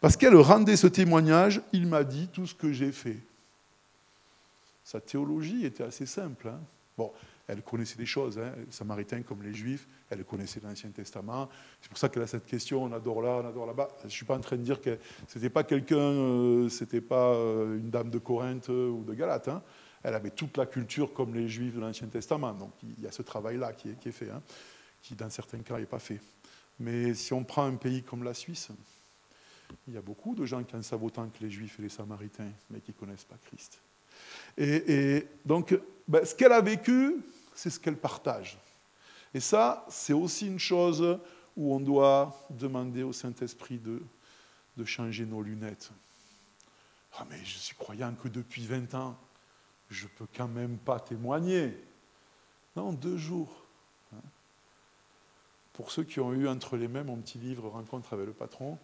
Parce 0.00 0.16
qu'elle 0.16 0.34
rendait 0.36 0.76
ce 0.76 0.88
témoignage, 0.88 1.60
il 1.72 1.86
m'a 1.86 2.02
dit 2.02 2.28
tout 2.32 2.46
ce 2.46 2.54
que 2.54 2.72
j'ai 2.72 2.90
fait. 2.90 3.18
Sa 4.82 5.00
théologie 5.00 5.64
était 5.64 5.84
assez 5.84 6.06
simple. 6.06 6.48
Hein. 6.48 6.58
Bon, 6.98 7.12
elle 7.46 7.62
connaissait 7.62 7.96
des 7.96 8.06
choses, 8.06 8.38
hein. 8.38 8.52
les 8.64 8.72
Samaritains 8.72 9.22
comme 9.22 9.42
les 9.42 9.54
Juifs, 9.54 9.86
elle 10.08 10.24
connaissait 10.24 10.60
l'Ancien 10.62 10.90
Testament. 10.90 11.48
C'est 11.80 11.88
pour 11.88 11.98
ça 11.98 12.08
qu'elle 12.08 12.22
a 12.22 12.26
cette 12.26 12.46
question, 12.46 12.84
on 12.84 12.92
adore 12.92 13.22
là, 13.22 13.40
on 13.42 13.48
adore 13.48 13.66
là-bas. 13.66 13.88
Je 14.00 14.06
ne 14.06 14.10
suis 14.10 14.24
pas 14.24 14.36
en 14.36 14.40
train 14.40 14.56
de 14.56 14.62
dire 14.62 14.80
que 14.80 14.98
ce 15.28 15.38
n'était 15.38 15.50
pas 15.50 15.64
quelqu'un, 15.64 15.96
euh, 15.96 16.68
c'était 16.68 17.00
pas 17.00 17.34
euh, 17.34 17.78
une 17.78 17.90
dame 17.90 18.10
de 18.10 18.18
Corinthe 18.18 18.70
euh, 18.70 18.88
ou 18.90 19.04
de 19.04 19.14
Galate. 19.14 19.50
Elle 20.02 20.14
avait 20.14 20.30
toute 20.30 20.56
la 20.56 20.66
culture 20.66 21.12
comme 21.12 21.34
les 21.34 21.48
Juifs 21.48 21.74
de 21.74 21.80
l'Ancien 21.80 22.08
Testament. 22.08 22.52
Donc 22.52 22.72
il 22.82 23.04
y 23.04 23.06
a 23.06 23.12
ce 23.12 23.22
travail-là 23.22 23.72
qui 23.72 23.90
est, 23.90 24.12
fait, 24.12 24.30
qui 25.02 25.14
dans 25.14 25.30
certains 25.30 25.58
cas 25.58 25.78
n'est 25.78 25.86
pas 25.86 25.98
fait. 25.98 26.20
Mais 26.78 27.14
si 27.14 27.32
on 27.32 27.44
prend 27.44 27.64
un 27.64 27.76
pays 27.76 28.02
comme 28.02 28.24
la 28.24 28.32
Suisse, 28.32 28.70
il 29.86 29.94
y 29.94 29.96
a 29.98 30.02
beaucoup 30.02 30.34
de 30.34 30.44
gens 30.46 30.64
qui 30.64 30.74
en 30.74 30.82
savent 30.82 31.04
autant 31.04 31.28
que 31.28 31.42
les 31.42 31.50
Juifs 31.50 31.78
et 31.78 31.82
les 31.82 31.88
Samaritains, 31.88 32.50
mais 32.70 32.80
qui 32.80 32.92
ne 32.92 32.96
connaissent 32.96 33.24
pas 33.24 33.36
Christ. 33.46 33.80
Et, 34.56 35.26
donc, 35.44 35.78
ben, 36.08 36.24
ce 36.24 36.34
qu'elle 36.34 36.52
a 36.52 36.60
vécu, 36.60 37.16
c'est 37.54 37.70
ce 37.70 37.78
qu'elle 37.78 37.96
partage. 37.96 38.58
Et 39.32 39.40
ça, 39.40 39.86
c'est 39.88 40.12
aussi 40.12 40.46
une 40.46 40.58
chose 40.58 41.18
où 41.56 41.74
on 41.74 41.80
doit 41.80 42.46
demander 42.50 43.02
au 43.02 43.12
Saint-Esprit 43.12 43.78
de, 43.78 44.02
de 44.76 44.84
changer 44.84 45.24
nos 45.24 45.42
lunettes. 45.42 45.90
Ah, 47.18 47.26
mais 47.28 47.38
je 47.44 47.58
suis 47.58 47.76
croyant 47.76 48.14
que 48.14 48.28
depuis 48.28 48.66
20 48.66 48.94
ans, 48.94 49.16
je 49.90 50.04
ne 50.04 50.10
peux 50.10 50.26
quand 50.34 50.48
même 50.48 50.78
pas 50.78 51.00
témoigner. 51.00 51.76
Non, 52.76 52.92
deux 52.92 53.16
jours. 53.16 53.64
Pour 55.72 55.90
ceux 55.90 56.04
qui 56.04 56.20
ont 56.20 56.32
eu 56.32 56.46
entre 56.48 56.76
les 56.76 56.88
mains 56.88 57.04
mon 57.04 57.16
petit 57.16 57.38
livre 57.38 57.68
Rencontre 57.68 58.12
avec 58.12 58.26
le 58.26 58.32
patron, 58.32 58.78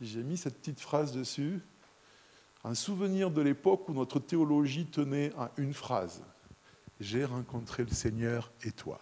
j'ai 0.00 0.22
mis 0.22 0.36
cette 0.36 0.58
petite 0.58 0.80
phrase 0.80 1.12
dessus, 1.12 1.60
un 2.64 2.74
souvenir 2.74 3.30
de 3.30 3.40
l'époque 3.40 3.88
où 3.88 3.92
notre 3.92 4.18
théologie 4.18 4.86
tenait 4.86 5.32
à 5.38 5.50
une 5.56 5.74
phrase. 5.74 6.22
J'ai 7.00 7.24
rencontré 7.24 7.84
le 7.84 7.90
Seigneur 7.90 8.50
et 8.62 8.72
toi. 8.72 9.00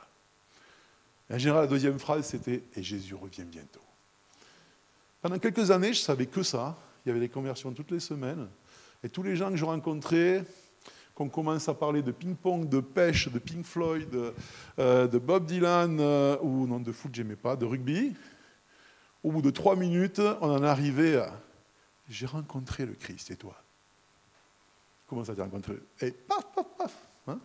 en 1.30 1.38
général, 1.38 1.62
la 1.62 1.66
deuxième 1.66 1.98
phrase, 1.98 2.26
c'était 2.26 2.62
Et 2.76 2.82
Jésus 2.82 3.14
revient 3.14 3.44
bientôt. 3.44 3.80
Pendant 5.20 5.38
quelques 5.38 5.70
années, 5.70 5.92
je 5.92 6.00
savais 6.00 6.26
que 6.26 6.42
ça. 6.42 6.78
Il 7.04 7.08
y 7.08 7.10
avait 7.10 7.20
des 7.20 7.28
conversions 7.28 7.72
toutes 7.72 7.90
les 7.90 8.00
semaines. 8.00 8.48
Et 9.02 9.08
tous 9.08 9.22
les 9.22 9.36
gens 9.36 9.50
que 9.50 9.56
je 9.56 9.64
rencontrais, 9.64 10.44
qu'on 11.20 11.28
commence 11.28 11.68
à 11.68 11.74
parler 11.74 12.00
de 12.00 12.12
ping-pong, 12.12 12.66
de 12.66 12.80
pêche, 12.80 13.28
de 13.28 13.38
Pink 13.38 13.66
Floyd, 13.66 14.08
de, 14.08 14.32
euh, 14.78 15.06
Bob 15.06 15.44
Dylan, 15.44 15.98
euh, 16.00 16.38
ou 16.40 16.66
non, 16.66 16.80
de 16.80 16.92
foot, 16.92 17.14
j'aimais 17.14 17.36
pas, 17.36 17.56
de 17.56 17.66
rugby, 17.66 18.14
au 19.22 19.30
bout 19.30 19.42
de 19.42 19.50
trois 19.50 19.76
minutes, 19.76 20.22
on 20.40 20.50
en 20.50 20.62
arrivé 20.62 21.18
à 21.18 21.38
J'ai 22.08 22.24
rencontré 22.24 22.86
le 22.86 22.94
Christ, 22.94 23.30
et 23.30 23.36
toi? 23.36 23.54
Comment 25.06 25.22
ça 25.22 25.34
t'as 25.34 25.42
rencontré? 25.42 25.74
Et 26.00 26.10
paf, 26.10 26.46
paf, 26.54 26.66
paf 26.78 26.96
hein? 27.26 27.38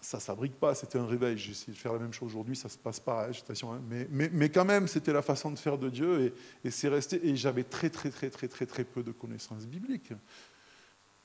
Ça 0.00 0.16
ne 0.16 0.22
s'abrique 0.22 0.58
pas, 0.58 0.74
c'était 0.74 0.98
un 0.98 1.06
réveil. 1.06 1.38
J'ai 1.38 1.52
essayé 1.52 1.74
de 1.74 1.78
faire 1.78 1.92
la 1.92 2.00
même 2.00 2.12
chose 2.12 2.30
aujourd'hui, 2.30 2.56
ça 2.56 2.66
ne 2.66 2.72
se 2.72 2.78
passe 2.78 2.98
pas, 2.98 3.28
hein, 3.28 3.80
mais, 3.88 4.08
mais, 4.10 4.30
mais, 4.32 4.48
quand 4.48 4.64
même, 4.64 4.88
c'était 4.88 5.12
la 5.12 5.22
façon 5.22 5.52
de 5.52 5.58
faire 5.60 5.78
de 5.78 5.88
Dieu, 5.88 6.24
et, 6.24 6.66
et 6.66 6.72
c'est 6.72 6.88
resté. 6.88 7.24
Et 7.24 7.36
j'avais 7.36 7.62
très, 7.62 7.88
très, 7.88 8.10
très, 8.10 8.30
très, 8.30 8.48
très, 8.48 8.66
très 8.66 8.82
peu 8.82 9.04
de 9.04 9.12
connaissances 9.12 9.64
bibliques 9.64 10.12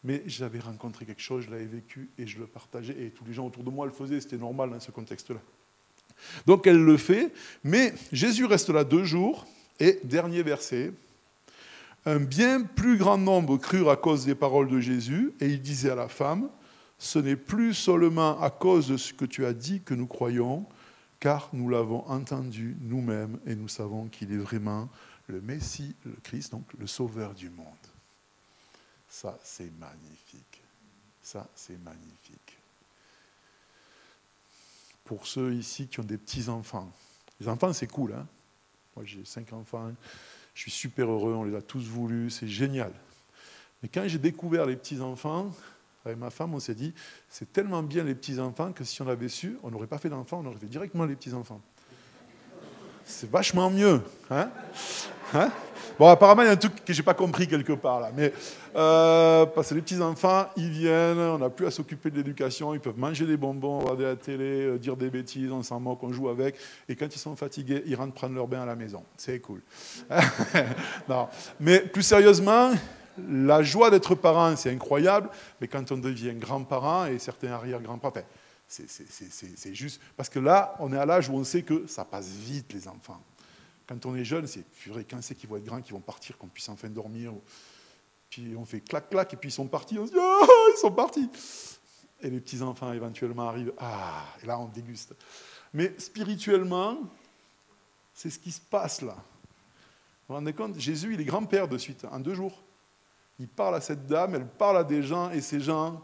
mais 0.05 0.23
j'avais 0.27 0.59
rencontré 0.59 1.05
quelque 1.05 1.21
chose, 1.21 1.45
je 1.45 1.49
l'avais 1.49 1.65
vécu 1.65 2.09
et 2.17 2.27
je 2.27 2.37
le 2.37 2.45
partageais, 2.45 2.95
et 2.97 3.09
tous 3.09 3.25
les 3.25 3.33
gens 3.33 3.47
autour 3.47 3.63
de 3.63 3.71
moi 3.71 3.85
le 3.85 3.91
faisaient, 3.91 4.21
c'était 4.21 4.37
normal 4.37 4.69
dans 4.69 4.79
ce 4.79 4.91
contexte-là. 4.91 5.41
Donc 6.45 6.67
elle 6.67 6.83
le 6.83 6.95
fait, 6.95 7.33
mais 7.63 7.93
Jésus 8.11 8.45
reste 8.45 8.69
là 8.69 8.83
deux 8.83 9.03
jours, 9.03 9.45
et 9.79 9.99
dernier 10.03 10.43
verset, 10.43 10.93
Un 12.05 12.19
bien 12.19 12.61
plus 12.61 12.97
grand 12.97 13.17
nombre 13.17 13.57
crurent 13.57 13.89
à 13.89 13.97
cause 13.97 14.25
des 14.25 14.35
paroles 14.35 14.69
de 14.69 14.79
Jésus, 14.79 15.33
et 15.41 15.47
il 15.47 15.61
disait 15.61 15.89
à 15.89 15.95
la 15.95 16.07
femme, 16.07 16.49
ce 16.99 17.17
n'est 17.17 17.35
plus 17.35 17.73
seulement 17.73 18.39
à 18.39 18.51
cause 18.51 18.87
de 18.87 18.97
ce 18.97 19.11
que 19.11 19.25
tu 19.25 19.43
as 19.43 19.53
dit 19.53 19.81
que 19.81 19.95
nous 19.95 20.05
croyons, 20.05 20.65
car 21.19 21.49
nous 21.51 21.67
l'avons 21.67 22.07
entendu 22.07 22.77
nous-mêmes 22.81 23.39
et 23.47 23.55
nous 23.55 23.67
savons 23.67 24.05
qu'il 24.05 24.31
est 24.31 24.37
vraiment 24.37 24.87
le 25.27 25.41
Messie, 25.41 25.95
le 26.05 26.15
Christ, 26.21 26.51
donc 26.51 26.65
le 26.77 26.85
Sauveur 26.85 27.33
du 27.33 27.49
monde. 27.49 27.65
Ça, 29.15 29.39
c'est 29.45 29.71
magnifique. 29.79 30.61
Ça, 31.21 31.47
c'est 31.55 31.81
magnifique. 31.81 32.57
Pour 35.05 35.25
ceux 35.25 35.53
ici 35.53 35.87
qui 35.87 36.01
ont 36.01 36.03
des 36.03 36.17
petits-enfants, 36.17 36.91
les 37.39 37.47
enfants, 37.47 37.71
c'est 37.71 37.87
cool. 37.87 38.11
Hein 38.11 38.27
Moi, 38.93 39.05
j'ai 39.05 39.23
cinq 39.23 39.53
enfants. 39.53 39.89
Je 40.53 40.63
suis 40.63 40.71
super 40.71 41.09
heureux. 41.09 41.33
On 41.33 41.45
les 41.45 41.55
a 41.55 41.61
tous 41.61 41.85
voulus. 41.85 42.29
C'est 42.29 42.49
génial. 42.49 42.91
Mais 43.81 43.87
quand 43.87 44.05
j'ai 44.05 44.19
découvert 44.19 44.65
les 44.65 44.75
petits-enfants, 44.75 45.49
avec 46.03 46.17
ma 46.17 46.29
femme, 46.29 46.53
on 46.53 46.59
s'est 46.59 46.75
dit, 46.75 46.93
c'est 47.29 47.53
tellement 47.53 47.83
bien 47.83 48.03
les 48.03 48.15
petits-enfants 48.15 48.73
que 48.73 48.83
si 48.83 49.01
on 49.01 49.07
avait 49.07 49.29
su, 49.29 49.57
on 49.63 49.71
n'aurait 49.71 49.87
pas 49.87 49.97
fait 49.97 50.09
d'enfants, 50.09 50.41
on 50.43 50.47
aurait 50.47 50.59
fait 50.59 50.65
directement 50.65 51.05
les 51.05 51.15
petits-enfants. 51.15 51.61
C'est 53.05 53.29
vachement 53.29 53.69
mieux. 53.69 54.01
Hein 54.29 54.51
Hein 55.33 55.53
bon, 55.97 56.07
apparemment, 56.07 56.43
il 56.43 56.45
y 56.45 56.49
a 56.49 56.51
un 56.51 56.57
truc 56.57 56.83
que 56.83 56.93
j'ai 56.93 57.03
pas 57.03 57.13
compris 57.13 57.47
quelque 57.47 57.73
part 57.73 57.99
là. 57.99 58.11
Mais 58.15 58.33
euh, 58.75 59.45
parce 59.45 59.69
que 59.69 59.75
les 59.75 59.81
petits 59.81 60.01
enfants, 60.01 60.47
ils 60.57 60.69
viennent, 60.69 61.19
on 61.19 61.37
n'a 61.37 61.49
plus 61.49 61.67
à 61.67 61.71
s'occuper 61.71 62.11
de 62.11 62.17
l'éducation, 62.17 62.73
ils 62.73 62.79
peuvent 62.79 62.97
manger 62.97 63.25
des 63.25 63.37
bonbons, 63.37 63.79
regarder 63.79 64.03
la 64.03 64.15
télé, 64.15 64.65
euh, 64.65 64.77
dire 64.77 64.95
des 64.95 65.09
bêtises, 65.09 65.51
on 65.51 65.63
s'en 65.63 65.79
moque, 65.79 66.03
on 66.03 66.11
joue 66.11 66.29
avec. 66.29 66.55
Et 66.89 66.95
quand 66.95 67.13
ils 67.13 67.19
sont 67.19 67.35
fatigués, 67.35 67.83
ils 67.85 67.95
rentrent 67.95 68.13
prendre 68.13 68.35
leur 68.35 68.47
bain 68.47 68.61
à 68.61 68.65
la 68.65 68.75
maison. 68.75 69.03
C'est 69.17 69.39
cool. 69.39 69.61
non. 71.09 71.27
Mais 71.59 71.79
plus 71.79 72.03
sérieusement, 72.03 72.71
la 73.17 73.63
joie 73.63 73.89
d'être 73.89 74.15
parent, 74.15 74.55
c'est 74.55 74.71
incroyable. 74.71 75.29
Mais 75.61 75.67
quand 75.67 75.91
on 75.91 75.97
devient 75.97 76.33
grand-parent 76.33 77.05
et 77.05 77.19
certains 77.19 77.51
arrière-grands-parents, 77.51 78.25
c'est 78.67 79.73
juste 79.73 80.01
parce 80.17 80.29
que 80.29 80.39
là, 80.39 80.75
on 80.79 80.91
est 80.91 80.97
à 80.97 81.05
l'âge 81.05 81.29
où 81.29 81.33
on 81.33 81.43
sait 81.43 81.61
que 81.61 81.85
ça 81.87 82.03
passe 82.03 82.29
vite 82.29 82.73
les 82.73 82.87
enfants. 82.87 83.21
Quand 83.87 84.05
on 84.05 84.15
est 84.15 84.25
jeune, 84.25 84.47
c'est 84.47 84.67
purée, 84.67 85.05
quand 85.09 85.21
c'est 85.21 85.35
qu'ils 85.35 85.49
vont 85.49 85.57
être 85.57 85.65
grands, 85.65 85.81
qu'ils 85.81 85.93
vont 85.93 86.01
partir, 86.01 86.37
qu'on 86.37 86.47
puisse 86.47 86.69
enfin 86.69 86.89
dormir. 86.89 87.33
Puis 88.29 88.55
on 88.57 88.65
fait 88.65 88.81
clac, 88.81 89.09
clac, 89.09 89.33
et 89.33 89.37
puis 89.37 89.49
ils 89.49 89.53
sont 89.53 89.67
partis. 89.67 89.99
On 89.99 90.07
se 90.07 90.11
dit, 90.11 90.17
ah, 90.19 90.45
ils 90.73 90.79
sont 90.79 90.91
partis. 90.91 91.29
Et 92.21 92.29
les 92.29 92.39
petits-enfants 92.39 92.91
éventuellement 92.93 93.49
arrivent, 93.49 93.73
ah, 93.77 94.25
et 94.41 94.45
là 94.45 94.59
on 94.59 94.65
déguste. 94.65 95.13
Mais 95.73 95.93
spirituellement, 95.97 96.97
c'est 98.13 98.29
ce 98.29 98.39
qui 98.39 98.51
se 98.51 98.61
passe 98.61 99.01
là. 99.01 99.13
Vous 99.13 100.33
vous 100.33 100.35
rendez 100.35 100.53
compte 100.53 100.79
Jésus, 100.79 101.13
il 101.13 101.21
est 101.21 101.25
grand-père 101.25 101.67
de 101.67 101.77
suite, 101.77 102.05
en 102.05 102.19
deux 102.19 102.33
jours. 102.33 102.63
Il 103.37 103.47
parle 103.47 103.75
à 103.75 103.81
cette 103.81 104.07
dame, 104.07 104.35
elle 104.35 104.47
parle 104.47 104.77
à 104.77 104.83
des 104.83 105.03
gens, 105.03 105.29
et 105.29 105.41
ces 105.41 105.59
gens, 105.59 106.01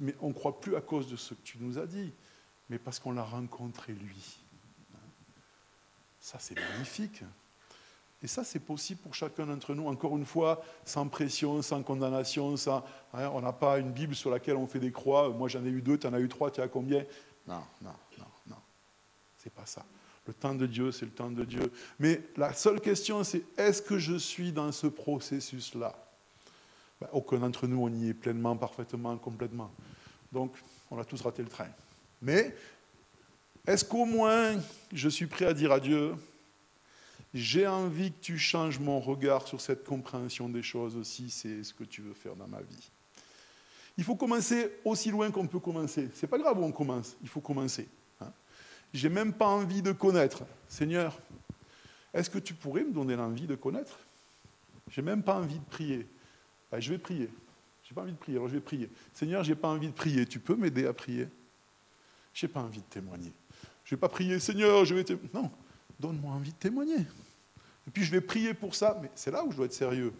mais 0.00 0.14
on 0.20 0.28
ne 0.28 0.34
croit 0.34 0.60
plus 0.60 0.76
à 0.76 0.80
cause 0.80 1.06
de 1.06 1.16
ce 1.16 1.34
que 1.34 1.42
tu 1.42 1.58
nous 1.60 1.78
as 1.78 1.86
dit, 1.86 2.12
mais 2.68 2.78
parce 2.78 2.98
qu'on 2.98 3.12
l'a 3.12 3.22
rencontré 3.22 3.92
lui. 3.92 4.41
Ça, 6.22 6.38
c'est 6.38 6.56
magnifique. 6.58 7.24
Et 8.22 8.28
ça, 8.28 8.44
c'est 8.44 8.60
possible 8.60 9.00
pour 9.00 9.12
chacun 9.12 9.44
d'entre 9.44 9.74
nous, 9.74 9.88
encore 9.88 10.16
une 10.16 10.24
fois, 10.24 10.64
sans 10.84 11.08
pression, 11.08 11.60
sans 11.60 11.82
condamnation, 11.82 12.56
sans, 12.56 12.84
hein, 13.12 13.28
on 13.34 13.40
n'a 13.40 13.52
pas 13.52 13.78
une 13.78 13.90
Bible 13.90 14.14
sur 14.14 14.30
laquelle 14.30 14.56
on 14.56 14.68
fait 14.68 14.78
des 14.78 14.92
croix. 14.92 15.28
Moi, 15.30 15.48
j'en 15.48 15.64
ai 15.64 15.68
eu 15.68 15.82
deux, 15.82 15.98
tu 15.98 16.06
en 16.06 16.12
as 16.14 16.20
eu 16.20 16.28
trois, 16.28 16.52
tu 16.52 16.60
as 16.60 16.68
combien? 16.68 17.04
Non, 17.48 17.62
non, 17.82 17.90
non, 18.18 18.26
non. 18.46 18.56
C'est 19.36 19.52
pas 19.52 19.66
ça. 19.66 19.84
Le 20.24 20.32
temps 20.32 20.54
de 20.54 20.66
Dieu, 20.66 20.92
c'est 20.92 21.04
le 21.04 21.10
temps 21.10 21.32
de 21.32 21.44
Dieu. 21.44 21.72
Mais 21.98 22.22
la 22.36 22.52
seule 22.52 22.80
question, 22.80 23.24
c'est 23.24 23.42
est-ce 23.58 23.82
que 23.82 23.98
je 23.98 24.14
suis 24.14 24.52
dans 24.52 24.70
ce 24.70 24.86
processus-là? 24.86 25.92
Ben, 27.00 27.08
Aucun 27.12 27.38
d'entre 27.38 27.66
nous, 27.66 27.82
on 27.82 27.92
y 27.92 28.10
est 28.10 28.14
pleinement, 28.14 28.56
parfaitement, 28.56 29.16
complètement. 29.16 29.72
Donc, 30.30 30.54
on 30.92 31.00
a 31.00 31.04
tous 31.04 31.20
raté 31.22 31.42
le 31.42 31.48
train. 31.48 31.68
Mais 32.20 32.54
est-ce 33.66 33.84
qu'au 33.84 34.04
moins 34.04 34.56
je 34.92 35.08
suis 35.08 35.26
prêt 35.26 35.46
à 35.46 35.54
dire 35.54 35.72
à 35.72 35.80
Dieu, 35.80 36.14
j'ai 37.34 37.66
envie 37.66 38.12
que 38.12 38.20
tu 38.20 38.38
changes 38.38 38.78
mon 38.78 39.00
regard 39.00 39.46
sur 39.46 39.60
cette 39.60 39.84
compréhension 39.84 40.48
des 40.48 40.62
choses 40.62 40.96
aussi, 40.96 41.30
c'est 41.30 41.64
ce 41.64 41.72
que 41.72 41.84
tu 41.84 42.02
veux 42.02 42.12
faire 42.12 42.36
dans 42.36 42.48
ma 42.48 42.60
vie. 42.60 42.90
Il 43.96 44.04
faut 44.04 44.16
commencer 44.16 44.70
aussi 44.84 45.10
loin 45.10 45.30
qu'on 45.30 45.46
peut 45.46 45.58
commencer. 45.58 46.08
C'est 46.14 46.26
pas 46.26 46.38
grave 46.38 46.58
où 46.58 46.64
on 46.64 46.72
commence, 46.72 47.16
il 47.22 47.28
faut 47.28 47.40
commencer. 47.40 47.88
Hein. 48.20 48.32
J'ai 48.92 49.08
même 49.08 49.32
pas 49.32 49.46
envie 49.46 49.82
de 49.82 49.92
connaître. 49.92 50.42
Seigneur, 50.68 51.18
est-ce 52.12 52.28
que 52.28 52.38
tu 52.38 52.54
pourrais 52.54 52.84
me 52.84 52.92
donner 52.92 53.16
l'envie 53.16 53.46
de 53.46 53.54
connaître? 53.54 53.98
J'ai 54.90 55.02
même 55.02 55.22
pas 55.22 55.36
envie 55.36 55.58
de 55.58 55.64
prier. 55.64 56.06
Ben, 56.70 56.80
je 56.80 56.90
vais 56.90 56.98
prier. 56.98 57.30
J'ai 57.84 57.94
pas 57.94 58.02
envie 58.02 58.12
de 58.12 58.18
prier, 58.18 58.36
alors 58.36 58.48
je 58.48 58.54
vais 58.54 58.60
prier. 58.60 58.90
Seigneur, 59.12 59.42
j'ai 59.44 59.54
pas 59.54 59.68
envie 59.68 59.88
de 59.88 59.92
prier. 59.92 60.26
Tu 60.26 60.38
peux 60.38 60.54
m'aider 60.54 60.86
à 60.86 60.92
prier? 60.92 61.28
J'ai 62.34 62.48
pas 62.48 62.60
envie 62.60 62.80
de 62.80 62.84
témoigner. 62.84 63.32
Je 63.84 63.94
ne 63.94 63.96
vais 63.96 64.00
pas 64.00 64.08
prier, 64.08 64.38
Seigneur, 64.38 64.84
je 64.84 64.94
vais 64.94 65.04
témoigner. 65.04 65.30
Non, 65.34 65.50
donne-moi 65.98 66.32
envie 66.32 66.52
de 66.52 66.56
témoigner. 66.56 67.00
Et 67.86 67.90
puis 67.92 68.04
je 68.04 68.10
vais 68.10 68.20
prier 68.20 68.54
pour 68.54 68.74
ça, 68.74 68.98
mais 69.02 69.10
c'est 69.14 69.30
là 69.30 69.44
où 69.44 69.50
je 69.50 69.56
dois 69.56 69.66
être 69.66 69.72
sérieux. 69.72 70.12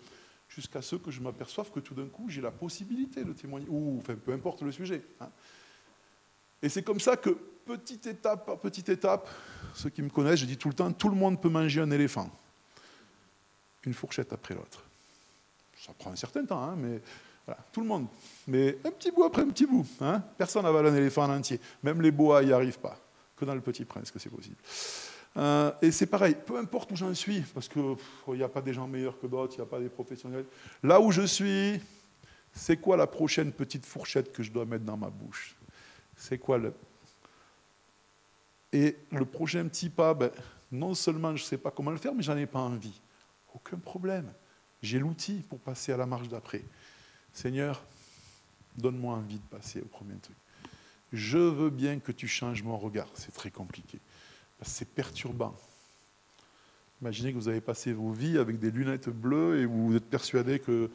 Jusqu'à 0.49 0.83
ce 0.83 0.97
que 0.97 1.11
je 1.11 1.21
m'aperçoive 1.21 1.71
que 1.71 1.81
tout 1.81 1.95
d'un 1.95 2.07
coup, 2.07 2.29
j'ai 2.29 2.43
la 2.43 2.51
possibilité 2.51 3.25
de 3.25 3.33
témoigner. 3.33 3.67
Ou, 3.71 4.03
peu 4.25 4.33
importe 4.33 4.63
le 4.63 4.73
sujet. 4.73 5.03
Hein. 5.21 5.29
Et 6.61 6.69
c'est 6.69 6.83
comme 6.83 7.01
ça 7.01 7.17
que, 7.17 7.31
petite 7.65 8.07
étape 8.07 8.45
par 8.45 8.59
petite 8.59 8.89
étape, 8.89 9.29
ceux 9.75 9.89
qui 9.89 10.03
me 10.03 10.11
connaissent, 10.11 10.41
je 10.41 10.47
dis 10.47 10.59
tout 10.59 10.69
le 10.69 10.75
temps, 10.75 10.93
tout 10.93 11.09
le 11.09 11.17
monde 11.17 11.41
peut 11.41 11.49
manger 11.49 11.81
un 11.81 11.91
éléphant. 11.91 12.29
Une 13.85 13.95
fourchette 13.95 14.33
après 14.33 14.55
l'autre. 14.55 14.85
Ça 15.75 15.93
prend 15.99 16.11
un 16.11 16.17
certain 16.17 16.45
temps, 16.45 16.63
hein, 16.63 16.77
mais 16.77 17.01
voilà, 17.47 17.61
tout 17.73 17.81
le 17.81 17.87
monde. 17.87 18.07
Mais 18.47 18.79
un 18.85 18.91
petit 18.91 19.11
bout 19.11 19.25
après 19.25 19.43
un 19.43 19.49
petit 19.49 19.67
bout. 19.67 19.87
Hein. 20.01 20.23
Personne 20.37 20.65
n'avale 20.65 20.87
un 20.89 20.95
éléphant 20.95 21.25
en 21.25 21.37
entier. 21.37 21.59
Même 21.83 22.03
les 22.03 22.11
bois 22.11 22.45
n'y 22.45 22.53
arrivent 22.53 22.79
pas 22.79 22.99
dans 23.45 23.55
le 23.55 23.61
Petit 23.61 23.85
Prince 23.85 24.11
que 24.11 24.19
c'est 24.19 24.31
possible. 24.31 24.57
Euh, 25.37 25.73
et 25.81 25.91
c'est 25.91 26.07
pareil, 26.07 26.37
peu 26.47 26.59
importe 26.59 26.93
où 26.93 26.97
j'en 26.97 27.15
suis, 27.15 27.41
parce 27.41 27.69
qu'il 27.69 27.97
n'y 28.29 28.43
a 28.43 28.49
pas 28.49 28.61
des 28.61 28.75
gens 28.75 28.87
meilleurs 28.87 29.19
que 29.19 29.27
d'autres, 29.27 29.55
il 29.55 29.61
n'y 29.61 29.67
a 29.67 29.71
pas 29.71 29.81
des 29.81 29.89
professionnels. 29.89 30.45
Là 30.83 31.01
où 31.01 31.11
je 31.11 31.23
suis, 31.23 31.81
c'est 32.53 32.77
quoi 32.77 32.97
la 32.97 33.07
prochaine 33.07 33.53
petite 33.53 33.87
fourchette 33.87 34.33
que 34.33 34.43
je 34.43 34.53
dois 34.53 34.67
mettre 34.67 34.85
dans 34.85 34.97
ma 34.97 35.11
bouche? 35.11 35.57
C'est 36.17 36.39
quoi 36.39 36.59
le... 36.59 36.73
Et 38.75 38.97
le 39.11 39.25
prochain 39.25 39.67
petit 39.69 39.91
pas, 39.91 40.15
ben, 40.15 40.31
non 40.71 40.95
seulement 40.95 41.35
je 41.37 41.43
ne 41.43 41.47
sais 41.47 41.59
pas 41.59 41.71
comment 41.71 41.91
le 41.91 41.99
faire, 41.99 42.15
mais 42.15 42.23
j'en 42.23 42.37
ai 42.37 42.47
pas 42.47 42.61
envie. 42.61 43.01
Aucun 43.55 43.79
problème. 43.79 44.33
J'ai 44.83 44.99
l'outil 44.99 45.45
pour 45.49 45.61
passer 45.61 45.93
à 45.93 45.97
la 45.97 46.07
marche 46.07 46.29
d'après. 46.29 46.63
Seigneur, 47.33 47.83
donne-moi 48.77 49.15
envie 49.15 49.39
de 49.39 49.57
passer 49.57 49.81
au 49.81 49.87
premier 49.87 50.17
truc 50.17 50.37
je 51.13 51.39
veux 51.39 51.71
bien 51.71 51.99
que 51.99 52.13
tu 52.13 52.27
changes 52.27 52.63
mon 52.63 52.79
regard. 52.79 53.09
C'est 53.15 53.33
très 53.33 53.51
compliqué. 53.51 53.99
C'est 54.63 54.89
perturbant. 54.89 55.55
Imaginez 57.01 57.33
que 57.33 57.39
vous 57.39 57.49
avez 57.49 57.61
passé 57.61 57.93
vos 57.93 58.13
vies 58.13 58.39
avec 58.39 58.59
des 58.59 58.71
lunettes 58.71 59.09
bleues 59.09 59.61
et 59.61 59.67
vous 59.67 59.97
êtes 59.97 60.05
persuadé 60.05 60.61
que 60.61 60.89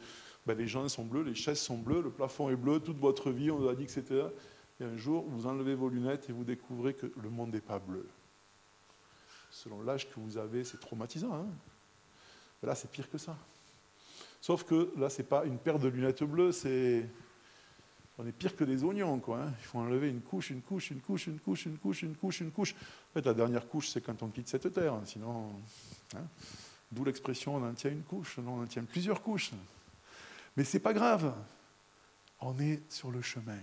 ben, 0.46 0.56
les 0.56 0.66
gens 0.66 0.88
sont 0.88 1.04
bleus, 1.04 1.22
les 1.22 1.34
chaises 1.34 1.60
sont 1.60 1.76
bleues, 1.76 2.00
le 2.00 2.10
plafond 2.10 2.48
est 2.48 2.56
bleu, 2.56 2.80
toute 2.80 2.98
votre 2.98 3.30
vie, 3.30 3.50
on 3.50 3.58
vous 3.58 3.68
a 3.68 3.74
dit 3.74 3.84
que 3.84 3.92
c'était. 3.92 4.22
Et 4.80 4.84
un 4.84 4.96
jour, 4.96 5.24
vous 5.28 5.46
enlevez 5.46 5.74
vos 5.74 5.90
lunettes 5.90 6.30
et 6.30 6.32
vous 6.32 6.44
découvrez 6.44 6.94
que 6.94 7.12
le 7.22 7.28
monde 7.28 7.52
n'est 7.52 7.60
pas 7.60 7.78
bleu. 7.78 8.08
Selon 9.50 9.82
l'âge 9.82 10.08
que 10.08 10.18
vous 10.18 10.38
avez, 10.38 10.64
c'est 10.64 10.78
traumatisant. 10.78 11.34
Hein 11.34 11.46
là, 12.62 12.74
c'est 12.74 12.90
pire 12.90 13.10
que 13.10 13.18
ça. 13.18 13.36
Sauf 14.40 14.64
que 14.64 14.92
là, 14.96 15.10
ce 15.10 15.18
n'est 15.18 15.28
pas 15.28 15.44
une 15.44 15.58
paire 15.58 15.78
de 15.78 15.88
lunettes 15.88 16.22
bleues, 16.24 16.52
c'est 16.52 17.06
on 18.18 18.26
est 18.26 18.32
pire 18.32 18.56
que 18.56 18.64
des 18.64 18.82
oignons, 18.82 19.20
quoi. 19.20 19.42
Hein. 19.42 19.52
Il 19.60 19.64
faut 19.64 19.78
enlever 19.78 20.10
une 20.10 20.20
couche, 20.20 20.50
une 20.50 20.60
couche, 20.60 20.90
une 20.90 21.00
couche, 21.00 21.28
une 21.28 21.38
couche, 21.38 21.66
une 21.66 21.78
couche, 21.78 22.02
une 22.02 22.16
couche, 22.16 22.40
une 22.40 22.50
couche. 22.50 22.74
En 22.74 23.14
fait, 23.14 23.24
la 23.24 23.34
dernière 23.34 23.68
couche, 23.68 23.88
c'est 23.90 24.00
quand 24.00 24.20
on 24.22 24.28
quitte 24.28 24.48
cette 24.48 24.72
terre. 24.72 24.94
Hein. 24.94 25.02
Sinon, 25.04 25.52
hein. 26.16 26.26
d'où 26.90 27.04
l'expression 27.04 27.54
on 27.54 27.64
en 27.64 27.72
tient 27.74 27.92
une 27.92 28.02
couche, 28.02 28.38
non, 28.38 28.54
on 28.54 28.62
en 28.62 28.66
tient 28.66 28.82
plusieurs 28.82 29.22
couches. 29.22 29.52
Mais 30.56 30.64
c'est 30.64 30.80
pas 30.80 30.92
grave. 30.92 31.32
On 32.40 32.58
est 32.58 32.82
sur 32.90 33.12
le 33.12 33.22
chemin. 33.22 33.58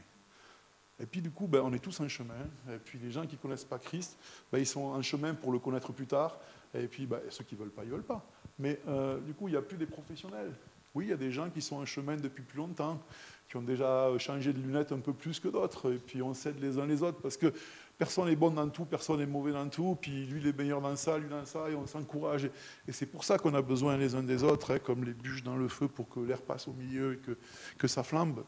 Et 1.02 1.06
puis 1.06 1.22
du 1.22 1.32
coup, 1.32 1.48
ben, 1.48 1.62
on 1.62 1.74
est 1.74 1.80
tous 1.80 2.00
en 2.00 2.08
chemin. 2.08 2.34
Et 2.70 2.78
puis 2.78 2.98
les 3.00 3.12
gens 3.12 3.26
qui 3.26 3.36
ne 3.36 3.42
connaissent 3.42 3.66
pas 3.66 3.80
Christ, 3.80 4.18
ben, 4.52 4.60
ils 4.60 4.66
sont 4.66 4.84
en 4.84 5.02
chemin 5.02 5.34
pour 5.34 5.52
le 5.52 5.60
connaître 5.60 5.92
plus 5.92 6.08
tard. 6.08 6.38
Et 6.74 6.88
puis 6.88 7.06
ben, 7.06 7.20
ceux 7.30 7.44
qui 7.44 7.56
ne 7.56 7.60
veulent 7.60 7.72
pas, 7.72 7.84
ils 7.84 7.90
ne 7.90 7.96
veulent 7.96 8.04
pas. 8.04 8.26
Mais 8.58 8.80
euh, 8.88 9.20
du 9.20 9.34
coup, 9.34 9.50
il 9.50 9.52
n'y 9.52 9.58
a 9.58 9.62
plus 9.62 9.78
des 9.78 9.86
professionnels. 9.86 10.54
Oui, 10.94 11.08
il 11.08 11.10
y 11.10 11.14
a 11.14 11.18
des 11.18 11.32
gens 11.32 11.50
qui 11.50 11.62
sont 11.62 11.76
en 11.76 11.86
chemin 11.86 12.16
depuis 12.16 12.44
plus 12.44 12.58
longtemps 12.58 13.02
qui 13.48 13.58
ont 13.58 13.62
déjà 13.62 14.10
changé 14.18 14.54
de 14.54 14.60
lunettes 14.60 14.92
un 14.92 15.00
peu 15.00 15.14
plus 15.14 15.40
que 15.40 15.48
d'autres. 15.48 15.94
Et 15.94 15.98
puis 15.98 16.22
on 16.22 16.34
s'aide 16.34 16.60
les 16.60 16.78
uns 16.78 16.86
les 16.86 17.04
autres 17.04 17.20
parce 17.22 17.38
que 17.38 17.54
personne 17.98 18.26
n'est 18.26 18.36
bon 18.36 18.52
dans 18.52 18.70
tout, 18.70 18.86
personne 18.86 19.20
n'est 19.20 19.26
mauvais 19.26 19.52
dans 19.52 19.70
tout. 19.70 19.98
Puis 20.02 20.26
lui, 20.26 20.42
il 20.42 20.48
est 20.48 20.58
meilleur 20.58 20.82
dans 20.82 20.96
ça, 20.96 21.18
lui 21.18 21.30
dans 21.30 21.46
ça, 21.46 21.70
et 21.70 21.76
on 21.76 21.86
s'encourage. 21.86 22.50
Et 22.88 22.92
c'est 22.92 23.06
pour 23.06 23.24
ça 23.24 23.38
qu'on 23.38 23.54
a 23.54 23.62
besoin 23.62 23.98
les 23.98 24.16
uns 24.16 24.24
des 24.24 24.44
autres, 24.44 24.74
hein, 24.74 24.80
comme 24.80 25.04
les 25.04 25.14
bûches 25.14 25.44
dans 25.44 25.56
le 25.56 25.68
feu 25.68 25.88
pour 25.88 26.10
que 26.10 26.20
l'air 26.20 26.42
passe 26.42 26.68
au 26.68 26.74
milieu 26.74 27.14
et 27.14 27.18
que, 27.18 27.38
que 27.78 27.88
ça 27.88 28.04
flambe. 28.04 28.44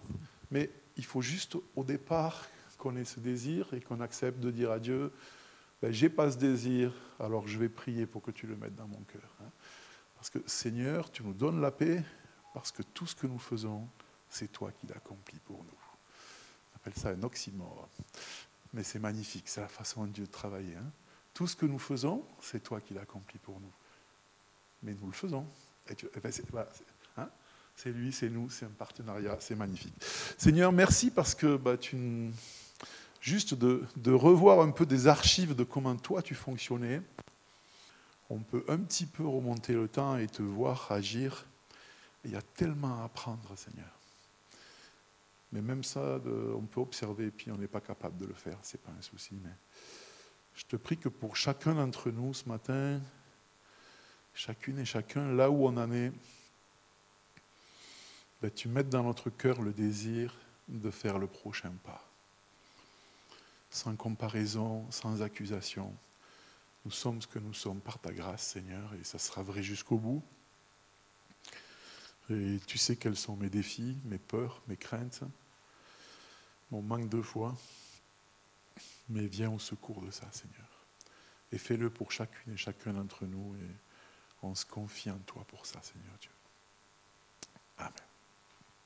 Mais 0.51 0.69
il 0.95 1.05
faut 1.05 1.21
juste 1.21 1.57
au 1.75 1.83
départ 1.83 2.45
qu'on 2.77 2.95
ait 2.95 3.05
ce 3.05 3.19
désir 3.19 3.67
et 3.73 3.81
qu'on 3.81 4.01
accepte 4.01 4.39
de 4.39 4.51
dire 4.51 4.71
à 4.71 4.79
Dieu 4.79 5.11
ben, 5.81 5.91
j'ai 5.91 6.09
pas 6.09 6.31
ce 6.31 6.37
désir, 6.37 6.91
alors 7.19 7.47
je 7.47 7.59
vais 7.59 7.69
prier 7.69 8.07
pour 8.07 8.23
que 8.23 8.31
tu 8.31 8.47
le 8.47 8.55
mettes 8.55 8.75
dans 8.75 8.87
mon 8.87 9.01
cœur. 9.01 9.35
Hein. 9.41 9.49
Parce 10.15 10.31
que 10.31 10.39
Seigneur, 10.47 11.11
tu 11.11 11.23
nous 11.23 11.33
donnes 11.33 11.61
la 11.61 11.69
paix 11.69 12.03
parce 12.53 12.71
que 12.71 12.81
tout 12.81 13.05
ce 13.05 13.15
que 13.15 13.27
nous 13.27 13.37
faisons, 13.37 13.87
c'est 14.29 14.51
toi 14.51 14.71
qui 14.71 14.87
l'accomplis 14.87 15.39
pour 15.45 15.63
nous. 15.63 15.79
On 16.73 16.75
appelle 16.75 16.93
ça 16.95 17.09
un 17.09 17.23
oxymore. 17.23 17.89
Mais 18.73 18.83
c'est 18.83 18.99
magnifique, 18.99 19.47
c'est 19.47 19.61
la 19.61 19.67
façon 19.67 20.05
de 20.05 20.11
Dieu 20.11 20.25
de 20.25 20.31
travailler. 20.31 20.75
Hein. 20.75 20.91
Tout 21.33 21.47
ce 21.47 21.55
que 21.55 21.65
nous 21.65 21.79
faisons, 21.79 22.25
c'est 22.41 22.61
toi 22.61 22.81
qui 22.81 22.93
l'accomplis 22.93 23.39
pour 23.39 23.59
nous. 23.59 23.71
Mais 24.83 24.93
nous 24.93 25.07
le 25.07 25.13
faisons. 25.13 25.45
Eh 25.89 26.19
ben, 26.19 26.31
hein, 27.17 27.29
c'est 27.75 27.91
lui, 27.91 28.11
c'est 28.11 28.29
nous, 28.29 28.49
c'est 28.49 28.65
un 28.65 28.69
partenariat, 28.69 29.37
c'est 29.39 29.55
magnifique. 29.55 29.93
Seigneur, 30.37 30.71
merci 30.71 31.11
parce 31.11 31.35
que 31.35 31.55
bah, 31.55 31.75
juste 33.21 33.53
de, 33.53 34.11
revoir 34.11 34.61
un 34.61 34.71
peu 34.71 34.85
des 34.85 35.07
archives 35.07 35.55
de 35.55 35.63
comment 35.63 35.95
toi 35.95 36.21
tu 36.21 36.35
fonctionnais, 36.35 37.01
on 38.29 38.39
peut 38.39 38.65
un 38.67 38.77
petit 38.77 39.05
peu 39.05 39.25
remonter 39.25 39.73
le 39.73 39.87
temps 39.87 40.17
et 40.17 40.27
te 40.27 40.41
voir 40.41 40.91
agir. 40.91 41.45
Il 42.25 42.31
y 42.31 42.35
a 42.35 42.41
tellement 42.41 43.01
à 43.01 43.05
apprendre, 43.05 43.55
Seigneur. 43.55 43.96
Mais 45.51 45.61
même 45.61 45.83
ça, 45.83 46.19
on 46.55 46.65
peut 46.65 46.81
observer 46.81 47.27
et 47.27 47.31
puis 47.31 47.51
on 47.51 47.57
n'est 47.57 47.67
pas 47.67 47.81
capable 47.81 48.17
de 48.17 48.25
le 48.25 48.33
faire, 48.33 48.57
ce 48.63 48.75
n'est 48.75 48.83
pas 48.83 48.91
un 48.97 49.01
souci. 49.01 49.35
Mais 49.43 49.53
je 50.55 50.65
te 50.65 50.75
prie 50.75 50.97
que 50.97 51.09
pour 51.09 51.35
chacun 51.35 51.75
d'entre 51.75 52.09
nous 52.11 52.33
ce 52.33 52.47
matin, 52.49 52.99
chacune 54.33 54.79
et 54.79 54.85
chacun, 54.85 55.31
là 55.33 55.49
où 55.49 55.65
on 55.65 55.77
en 55.77 55.91
est, 55.91 56.11
ben, 58.41 58.51
tu 58.51 58.67
mettes 58.67 58.89
dans 58.89 59.03
notre 59.03 59.29
cœur 59.29 59.61
le 59.61 59.73
désir 59.73 60.33
de 60.67 60.91
faire 60.91 61.17
le 61.17 61.27
prochain 61.27 61.71
pas. 61.83 62.03
Sans 63.69 63.95
comparaison, 63.95 64.85
sans 64.91 65.21
accusation. 65.21 65.93
Nous 66.85 66.91
sommes 66.91 67.21
ce 67.21 67.27
que 67.27 67.39
nous 67.39 67.53
sommes 67.53 67.79
par 67.79 67.99
ta 67.99 68.11
grâce, 68.11 68.47
Seigneur, 68.47 68.93
et 68.99 69.03
ça 69.03 69.17
sera 69.17 69.41
vrai 69.41 69.63
jusqu'au 69.63 69.97
bout. 69.97 70.23
Et 72.29 72.59
tu 72.67 72.77
sais 72.77 72.95
quels 72.95 73.15
sont 73.15 73.35
mes 73.37 73.49
défis, 73.49 73.97
mes 74.05 74.17
peurs, 74.17 74.61
mes 74.67 74.77
craintes, 74.77 75.21
mon 76.71 76.81
manque 76.81 77.09
de 77.09 77.21
foi. 77.21 77.55
Mais 79.09 79.25
viens 79.25 79.51
au 79.51 79.59
secours 79.59 80.01
de 80.01 80.11
ça, 80.11 80.29
Seigneur. 80.31 80.67
Et 81.51 81.57
fais-le 81.57 81.89
pour 81.89 82.11
chacune 82.11 82.53
et 82.53 82.57
chacun 82.57 82.93
d'entre 82.93 83.25
nous. 83.25 83.55
Et 83.55 83.69
on 84.43 84.53
se 84.53 84.65
confie 84.65 85.09
en 85.09 85.19
toi 85.19 85.45
pour 85.47 85.65
ça, 85.65 85.81
Seigneur 85.81 86.17
Dieu. 86.19 86.31
Amen. 87.77 88.06